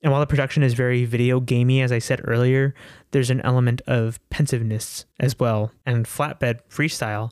And 0.01 0.13
while 0.13 0.21
the 0.21 0.25
production 0.25 0.63
is 0.63 0.73
very 0.73 1.03
video 1.03 1.41
gamey, 1.41 1.81
as 1.81 1.91
I 1.91 1.99
said 1.99 2.21
earlier, 2.23 2.73
there's 3.11 3.29
an 3.29 3.41
element 3.41 3.81
of 3.87 4.21
pensiveness 4.29 5.05
as 5.19 5.37
well. 5.37 5.73
And 5.85 6.05
Flatbed 6.05 6.61
Freestyle, 6.69 7.29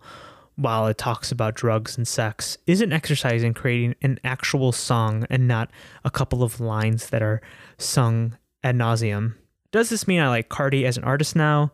while 0.55 0.87
it 0.87 0.97
talks 0.97 1.31
about 1.31 1.55
drugs 1.55 1.97
and 1.97 2.07
sex, 2.07 2.57
is 2.65 2.81
an 2.81 2.93
exercise 2.93 3.43
in 3.43 3.53
creating 3.53 3.95
an 4.01 4.19
actual 4.23 4.71
song 4.71 5.25
and 5.29 5.47
not 5.47 5.69
a 6.03 6.11
couple 6.11 6.43
of 6.43 6.59
lines 6.59 7.09
that 7.09 7.21
are 7.21 7.41
sung 7.77 8.37
ad 8.63 8.75
nauseum. 8.75 9.35
Does 9.71 9.89
this 9.89 10.07
mean 10.07 10.21
I 10.21 10.29
like 10.29 10.49
Carti 10.49 10.85
as 10.85 10.97
an 10.97 11.03
artist 11.03 11.35
now? 11.35 11.71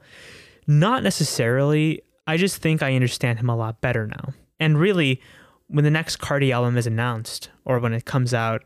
Not 0.65 1.03
necessarily. 1.03 2.01
I 2.25 2.37
just 2.37 2.57
think 2.57 2.81
I 2.81 2.95
understand 2.95 3.39
him 3.39 3.49
a 3.49 3.55
lot 3.55 3.81
better 3.81 4.07
now. 4.07 4.33
And 4.59 4.79
really, 4.79 5.21
when 5.67 5.85
the 5.85 5.91
next 5.91 6.17
Carti 6.17 6.51
album 6.51 6.77
is 6.77 6.87
announced 6.87 7.49
or 7.65 7.79
when 7.79 7.93
it 7.93 8.05
comes 8.05 8.33
out, 8.33 8.63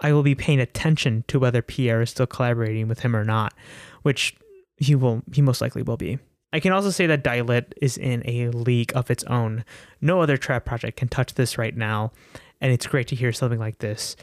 I 0.00 0.12
will 0.12 0.22
be 0.22 0.34
paying 0.34 0.60
attention 0.60 1.24
to 1.28 1.38
whether 1.38 1.62
Pi'erre 1.62 2.02
is 2.02 2.10
still 2.10 2.26
collaborating 2.26 2.88
with 2.88 3.00
him 3.00 3.16
or 3.16 3.24
not, 3.24 3.52
which 4.02 4.36
he 4.76 4.94
will 4.94 5.22
he 5.32 5.42
most 5.42 5.60
likely 5.60 5.82
will 5.82 5.96
be. 5.96 6.18
I 6.52 6.60
can 6.60 6.72
also 6.72 6.90
say 6.90 7.06
that 7.06 7.22
Die 7.22 7.42
Lit 7.42 7.74
is 7.80 7.98
in 7.98 8.22
a 8.24 8.48
league 8.48 8.92
of 8.94 9.10
its 9.10 9.24
own. 9.24 9.64
No 10.00 10.22
other 10.22 10.36
trap 10.36 10.64
project 10.64 10.98
can 10.98 11.08
touch 11.08 11.34
this 11.34 11.58
right 11.58 11.76
now, 11.76 12.12
and 12.60 12.72
it's 12.72 12.86
great 12.86 13.08
to 13.08 13.16
hear 13.16 13.32
something 13.32 13.58
like 13.58 13.78
this 13.78 14.16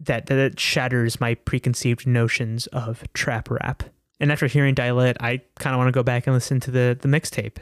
that 0.00 0.26
that 0.26 0.58
shatters 0.58 1.20
my 1.20 1.34
preconceived 1.34 2.06
notions 2.06 2.66
of 2.68 3.04
trap 3.12 3.50
rap. 3.50 3.82
And 4.18 4.30
after 4.30 4.46
hearing 4.46 4.74
Die 4.74 4.92
Lit, 4.92 5.16
I 5.20 5.40
kind 5.58 5.74
of 5.74 5.78
want 5.78 5.88
to 5.88 5.92
go 5.92 6.02
back 6.02 6.26
and 6.26 6.34
listen 6.34 6.60
to 6.60 6.70
the 6.70 6.96
the 7.00 7.08
mixtape, 7.08 7.58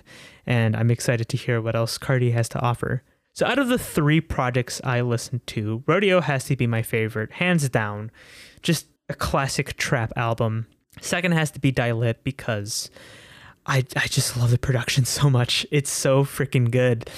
and 0.47 0.77
I'm 0.77 0.91
excited 0.91 1.29
to 1.29 1.37
hear 1.37 1.61
what 1.61 1.77
else 1.77 1.99
Carti 1.99 2.33
has 2.33 2.49
to 2.51 2.61
offer. 2.61 3.03
So 3.33 3.47
out 3.47 3.59
of 3.59 3.69
the 3.69 3.79
three 3.79 4.21
projects 4.21 4.81
I 4.83 5.01
listened 5.01 5.47
to, 5.49 5.85
Rodeo 5.87 6.21
has 6.21 6.45
to 6.45 6.57
be 6.57 6.67
my 6.67 6.83
favorite, 6.83 7.33
hands 7.33 7.69
down. 7.69 8.11
Just 8.63 8.87
a 9.09 9.15
classic 9.15 9.77
trap 9.77 10.13
album. 10.17 10.67
Second 11.01 11.33
has 11.33 11.53
to 11.53 11.61
be 11.61 11.71
Die 11.71 11.93
Lit 11.93 12.25
because 12.25 12.91
I 13.69 13.85
I 13.95 14.07
just 14.07 14.37
love 14.37 14.51
the 14.51 14.59
production 14.59 15.05
so 15.05 15.31
much. 15.31 15.67
It's 15.71 15.91
so 15.91 16.25
freaking 16.25 16.71
good. 16.71 17.09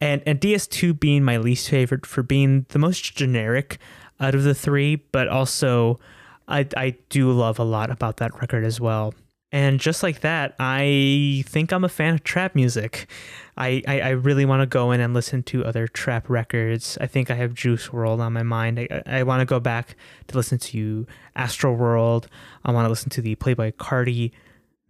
And 0.00 0.22
and 0.26 0.40
DS2 0.40 0.98
being 0.98 1.22
my 1.22 1.36
least 1.36 1.68
favorite 1.68 2.06
for 2.06 2.22
being 2.22 2.66
the 2.70 2.78
most 2.78 3.14
generic 3.14 3.78
out 4.18 4.34
of 4.34 4.42
the 4.42 4.54
three, 4.54 4.96
but 4.96 5.28
also 5.28 6.00
I 6.48 6.66
I 6.76 6.96
do 7.10 7.30
love 7.30 7.58
a 7.58 7.64
lot 7.64 7.90
about 7.90 8.16
that 8.16 8.40
record 8.40 8.64
as 8.64 8.80
well. 8.80 9.14
And 9.52 9.78
just 9.78 10.02
like 10.02 10.22
that, 10.22 10.56
I 10.58 11.44
think 11.46 11.72
I'm 11.72 11.84
a 11.84 11.88
fan 11.88 12.14
of 12.14 12.24
trap 12.24 12.56
music. 12.56 13.08
I, 13.56 13.84
I, 13.86 14.00
I 14.00 14.08
really 14.08 14.44
want 14.44 14.62
to 14.62 14.66
go 14.66 14.90
in 14.90 15.00
and 15.00 15.14
listen 15.14 15.44
to 15.44 15.64
other 15.64 15.86
trap 15.86 16.28
records. 16.28 16.98
I 17.00 17.06
think 17.06 17.30
I 17.30 17.34
have 17.34 17.54
Juice 17.54 17.86
WRLD 17.86 18.18
on 18.18 18.32
my 18.32 18.42
mind. 18.42 18.80
I, 18.80 19.02
I 19.06 19.22
want 19.22 19.42
to 19.42 19.46
go 19.46 19.60
back 19.60 19.94
to 20.26 20.36
listen 20.36 20.58
to 20.58 21.06
Astroworld. 21.36 22.26
I 22.64 22.72
want 22.72 22.86
to 22.86 22.88
listen 22.88 23.10
to 23.10 23.22
the 23.22 23.36
Playboi 23.36 23.74
Carti 23.74 24.32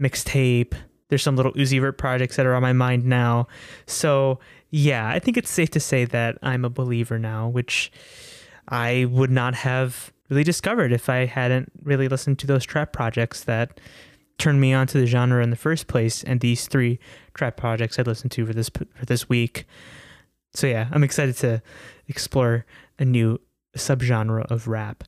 mixtape. 0.00 0.74
There's 1.08 1.22
some 1.22 1.36
Lil 1.36 1.52
Uzi 1.52 1.80
Vert 1.80 1.98
projects 1.98 2.36
that 2.36 2.46
are 2.46 2.54
on 2.54 2.62
my 2.62 2.72
mind 2.72 3.04
now. 3.04 3.46
So 3.86 4.40
yeah, 4.70 5.08
I 5.08 5.18
think 5.18 5.36
it's 5.36 5.50
safe 5.50 5.70
to 5.70 5.80
say 5.80 6.04
that 6.06 6.38
I'm 6.42 6.64
a 6.64 6.70
believer 6.70 7.18
now, 7.18 7.48
which 7.48 7.92
I 8.68 9.06
would 9.10 9.30
not 9.30 9.54
have 9.54 10.12
really 10.28 10.44
discovered 10.44 10.92
if 10.92 11.08
I 11.08 11.26
hadn't 11.26 11.70
really 11.82 12.08
listened 12.08 12.38
to 12.40 12.46
those 12.46 12.64
trap 12.64 12.92
projects 12.92 13.44
that 13.44 13.78
turned 14.38 14.60
me 14.60 14.74
onto 14.74 14.98
the 14.98 15.06
genre 15.06 15.42
in 15.42 15.50
the 15.50 15.56
first 15.56 15.86
place. 15.86 16.24
And 16.24 16.40
these 16.40 16.66
three 16.66 16.98
trap 17.34 17.56
projects 17.56 17.98
I 17.98 18.02
listened 18.02 18.32
to 18.32 18.46
for 18.46 18.52
this 18.52 18.68
for 18.68 19.06
this 19.06 19.28
week. 19.28 19.66
So 20.54 20.66
yeah, 20.66 20.88
I'm 20.90 21.04
excited 21.04 21.36
to 21.36 21.62
explore 22.08 22.64
a 22.98 23.04
new 23.04 23.40
subgenre 23.76 24.50
of 24.50 24.66
rap. 24.68 25.04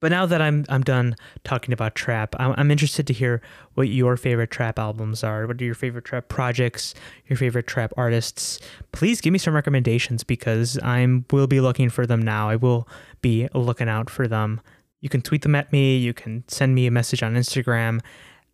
But 0.00 0.10
now 0.10 0.26
that 0.26 0.40
I'm 0.40 0.64
I'm 0.68 0.82
done 0.82 1.16
talking 1.44 1.72
about 1.72 1.94
trap, 1.94 2.36
I'm, 2.38 2.54
I'm 2.56 2.70
interested 2.70 3.06
to 3.08 3.12
hear 3.12 3.42
what 3.74 3.88
your 3.88 4.16
favorite 4.16 4.50
trap 4.50 4.78
albums 4.78 5.24
are. 5.24 5.46
What 5.46 5.60
are 5.60 5.64
your 5.64 5.74
favorite 5.74 6.04
trap 6.04 6.28
projects? 6.28 6.94
Your 7.26 7.36
favorite 7.36 7.66
trap 7.66 7.92
artists? 7.96 8.60
Please 8.92 9.20
give 9.20 9.32
me 9.32 9.38
some 9.38 9.54
recommendations 9.54 10.22
because 10.22 10.78
I'm 10.82 11.24
will 11.32 11.48
be 11.48 11.60
looking 11.60 11.90
for 11.90 12.06
them 12.06 12.22
now. 12.22 12.48
I 12.48 12.56
will 12.56 12.88
be 13.22 13.48
looking 13.54 13.88
out 13.88 14.08
for 14.08 14.28
them. 14.28 14.60
You 15.00 15.08
can 15.08 15.22
tweet 15.22 15.42
them 15.42 15.54
at 15.54 15.72
me. 15.72 15.96
You 15.96 16.14
can 16.14 16.44
send 16.48 16.74
me 16.74 16.86
a 16.86 16.92
message 16.92 17.22
on 17.22 17.34
Instagram 17.34 18.00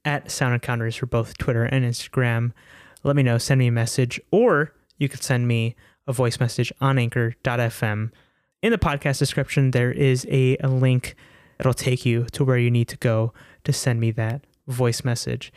at 0.05 0.31
Sound 0.31 0.55
Encounters 0.55 0.97
for 0.97 1.07
both 1.07 1.37
Twitter 1.39 1.65
and 1.65 1.85
Instagram. 1.85 2.53
Let 3.03 3.17
me 3.17 3.23
know. 3.23 3.39
Send 3.39 3.59
me 3.59 3.67
a 3.67 3.73
message, 3.73 4.21
or 4.31 4.73
you 4.99 5.09
could 5.09 5.23
send 5.23 5.47
me 5.47 5.77
a 6.07 6.13
voice 6.13 6.41
message 6.41 6.73
on 6.81 6.99
Anchor.fm. 6.99 8.11
In 8.63 8.73
the 8.73 8.79
podcast 8.79 9.19
description, 9.19 9.73
there 9.73 9.93
is 9.93 10.27
a, 10.31 10.57
a 10.59 10.69
link 10.69 11.15
It'll 11.59 11.75
take 11.75 12.05
you 12.05 12.25
to 12.33 12.45
where 12.45 12.59
you 12.59 12.71
need 12.71 12.89
to 12.89 12.97
go 12.97 13.33
to 13.65 13.73
send 13.73 14.01
me 14.01 14.11
that 14.13 14.45
voice 14.67 15.05
message. 15.05 15.53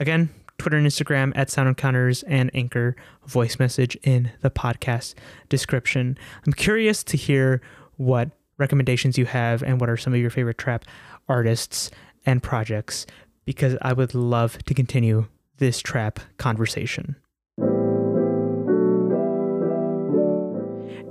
Again, 0.00 0.30
Twitter 0.58 0.76
and 0.76 0.86
Instagram 0.86 1.32
at 1.34 1.50
Sound 1.50 1.68
Encounters 1.68 2.22
and 2.24 2.50
Anchor 2.54 2.96
voice 3.26 3.58
message 3.58 3.96
in 4.02 4.30
the 4.40 4.50
podcast 4.50 5.14
description. 5.48 6.16
I'm 6.46 6.52
curious 6.52 7.02
to 7.04 7.16
hear 7.16 7.60
what 7.96 8.30
recommendations 8.58 9.18
you 9.18 9.26
have 9.26 9.62
and 9.62 9.80
what 9.80 9.90
are 9.90 9.96
some 9.96 10.14
of 10.14 10.20
your 10.20 10.30
favorite 10.30 10.58
trap 10.58 10.84
artists 11.28 11.90
and 12.24 12.42
projects 12.42 13.06
because 13.44 13.76
I 13.82 13.92
would 13.92 14.14
love 14.14 14.58
to 14.64 14.74
continue 14.74 15.26
this 15.58 15.80
trap 15.80 16.20
conversation. 16.38 17.16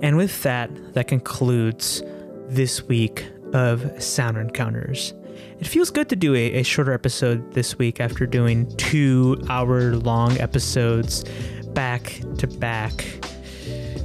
And 0.01 0.17
with 0.17 0.43
that, 0.43 0.93
that 0.93 1.07
concludes 1.07 2.03
this 2.49 2.84
week 2.84 3.26
of 3.54 4.01
Sound 4.01 4.38
Encounters. 4.38 5.14
It 5.60 5.68
feels 5.68 5.89
good 5.89 6.10
to 6.10 6.16
do 6.16 6.36
a, 6.36 6.60
a 6.60 6.64
shorter 6.64 6.93
episode 6.93 7.54
this 7.54 7.78
week 7.78 7.99
after 7.99 8.26
doing 8.26 8.76
two 8.78 9.41
hour 9.49 9.95
long 9.95 10.38
episodes 10.39 11.24
back 11.68 12.22
to 12.38 12.47
back. 12.47 13.06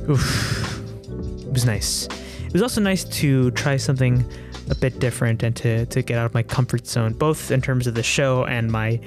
Oof. 0.09 0.79
It 1.41 1.53
was 1.53 1.65
nice. 1.65 2.07
It 2.47 2.53
was 2.53 2.63
also 2.63 2.81
nice 2.81 3.05
to 3.05 3.51
try 3.53 3.77
something 3.77 4.25
a 4.71 4.75
bit 4.75 4.99
different 5.01 5.43
and 5.43 5.57
to, 5.57 5.87
to 5.87 6.03
get 6.03 6.19
out 6.19 6.27
of 6.27 6.35
my 6.35 6.43
comfort 6.43 6.87
zone, 6.87 7.13
both 7.15 7.51
in 7.51 7.61
terms 7.61 7.87
of 7.87 7.95
the 7.95 8.03
show 8.03 8.45
and 8.45 8.71
my 8.71 9.01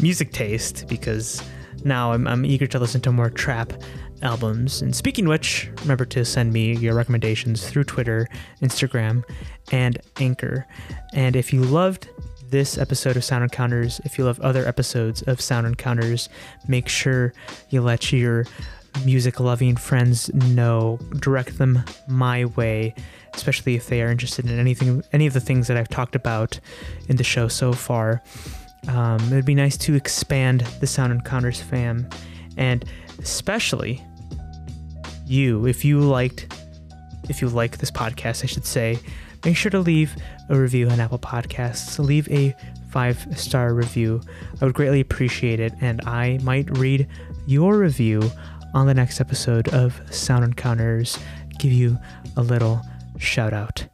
music 0.00 0.32
taste, 0.32 0.86
because 0.88 1.42
now 1.84 2.12
I'm, 2.12 2.26
I'm 2.26 2.44
eager 2.44 2.66
to 2.68 2.78
listen 2.78 3.00
to 3.02 3.12
more 3.12 3.30
trap 3.30 3.72
albums. 4.22 4.82
And 4.82 4.94
speaking 4.94 5.28
which, 5.28 5.70
remember 5.80 6.04
to 6.06 6.24
send 6.24 6.52
me 6.52 6.76
your 6.76 6.94
recommendations 6.94 7.68
through 7.68 7.84
Twitter, 7.84 8.28
Instagram, 8.62 9.24
and 9.72 9.98
Anchor. 10.18 10.66
And 11.12 11.36
if 11.36 11.52
you 11.52 11.62
loved 11.62 12.08
this 12.50 12.78
episode 12.78 13.16
of 13.16 13.24
Sound 13.24 13.44
Encounters, 13.44 14.00
if 14.04 14.18
you 14.18 14.24
love 14.24 14.40
other 14.40 14.66
episodes 14.66 15.22
of 15.22 15.40
Sound 15.40 15.66
Encounters, 15.66 16.28
make 16.66 16.88
sure 16.88 17.32
you 17.70 17.82
let 17.82 18.12
your 18.12 18.46
music 19.04 19.38
loving 19.38 19.76
friends 19.76 20.32
know, 20.34 20.98
direct 21.18 21.58
them 21.58 21.84
my 22.08 22.46
way, 22.46 22.94
especially 23.34 23.74
if 23.74 23.88
they 23.88 24.02
are 24.02 24.10
interested 24.10 24.46
in 24.48 24.58
anything, 24.58 25.02
any 25.12 25.26
of 25.26 25.34
the 25.34 25.40
things 25.40 25.68
that 25.68 25.76
I've 25.76 25.88
talked 25.88 26.16
about 26.16 26.58
in 27.08 27.16
the 27.16 27.24
show 27.24 27.48
so 27.48 27.72
far. 27.72 28.22
Um, 28.88 29.20
it 29.24 29.34
would 29.34 29.44
be 29.44 29.54
nice 29.54 29.76
to 29.78 29.94
expand 29.94 30.60
the 30.80 30.86
Sound 30.86 31.12
Encounters 31.12 31.60
fam, 31.60 32.08
and 32.56 32.84
especially 33.18 34.02
you, 35.26 35.66
if 35.66 35.84
you 35.84 36.00
liked, 36.00 36.54
if 37.28 37.40
you 37.40 37.48
like 37.48 37.78
this 37.78 37.90
podcast, 37.90 38.42
I 38.42 38.46
should 38.46 38.64
say, 38.64 38.98
make 39.44 39.56
sure 39.56 39.70
to 39.70 39.80
leave 39.80 40.16
a 40.48 40.58
review 40.58 40.88
on 40.88 41.00
Apple 41.00 41.18
Podcasts. 41.18 41.98
Leave 41.98 42.28
a 42.30 42.54
five 42.90 43.26
star 43.38 43.74
review. 43.74 44.20
I 44.60 44.64
would 44.64 44.74
greatly 44.74 45.00
appreciate 45.00 45.60
it, 45.60 45.72
and 45.80 46.00
I 46.06 46.38
might 46.42 46.76
read 46.78 47.06
your 47.46 47.76
review 47.76 48.30
on 48.74 48.86
the 48.86 48.94
next 48.94 49.20
episode 49.20 49.68
of 49.68 50.00
Sound 50.10 50.44
Encounters. 50.44 51.18
Give 51.58 51.72
you 51.72 51.98
a 52.36 52.42
little 52.42 52.80
shout 53.18 53.52
out. 53.52 53.86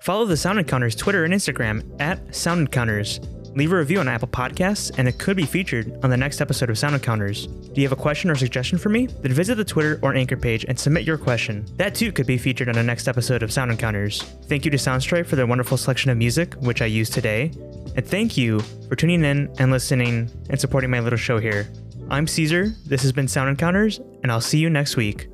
Follow 0.00 0.24
the 0.24 0.36
Sound 0.36 0.58
Encounters 0.58 0.94
Twitter 0.94 1.24
and 1.24 1.34
Instagram 1.34 1.82
at 2.00 2.34
Sound 2.34 2.60
Encounters. 2.60 3.20
Leave 3.58 3.72
a 3.72 3.76
review 3.76 3.98
on 3.98 4.06
Apple 4.06 4.28
Podcasts, 4.28 4.96
and 4.98 5.08
it 5.08 5.18
could 5.18 5.36
be 5.36 5.44
featured 5.44 5.92
on 6.04 6.10
the 6.10 6.16
next 6.16 6.40
episode 6.40 6.70
of 6.70 6.78
Sound 6.78 6.94
Encounters. 6.94 7.48
Do 7.48 7.80
you 7.80 7.88
have 7.88 7.98
a 7.98 8.00
question 8.00 8.30
or 8.30 8.36
suggestion 8.36 8.78
for 8.78 8.88
me? 8.88 9.06
Then 9.06 9.32
visit 9.32 9.56
the 9.56 9.64
Twitter 9.64 9.98
or 10.00 10.14
Anchor 10.14 10.36
page 10.36 10.64
and 10.68 10.78
submit 10.78 11.02
your 11.02 11.18
question. 11.18 11.66
That 11.76 11.96
too 11.96 12.12
could 12.12 12.28
be 12.28 12.38
featured 12.38 12.68
on 12.68 12.76
the 12.76 12.84
next 12.84 13.08
episode 13.08 13.42
of 13.42 13.52
Sound 13.52 13.72
Encounters. 13.72 14.22
Thank 14.44 14.64
you 14.64 14.70
to 14.70 14.76
Soundstripe 14.76 15.26
for 15.26 15.34
their 15.34 15.44
wonderful 15.44 15.76
selection 15.76 16.12
of 16.12 16.18
music, 16.18 16.54
which 16.60 16.82
I 16.82 16.86
use 16.86 17.10
today. 17.10 17.50
And 17.96 18.06
thank 18.06 18.36
you 18.36 18.60
for 18.88 18.94
tuning 18.94 19.24
in 19.24 19.52
and 19.58 19.72
listening 19.72 20.30
and 20.50 20.60
supporting 20.60 20.90
my 20.90 21.00
little 21.00 21.18
show 21.18 21.40
here. 21.40 21.68
I'm 22.10 22.28
Caesar, 22.28 22.72
this 22.86 23.02
has 23.02 23.10
been 23.10 23.26
Sound 23.26 23.50
Encounters, 23.50 23.98
and 24.22 24.30
I'll 24.30 24.40
see 24.40 24.58
you 24.58 24.70
next 24.70 24.96
week. 24.96 25.26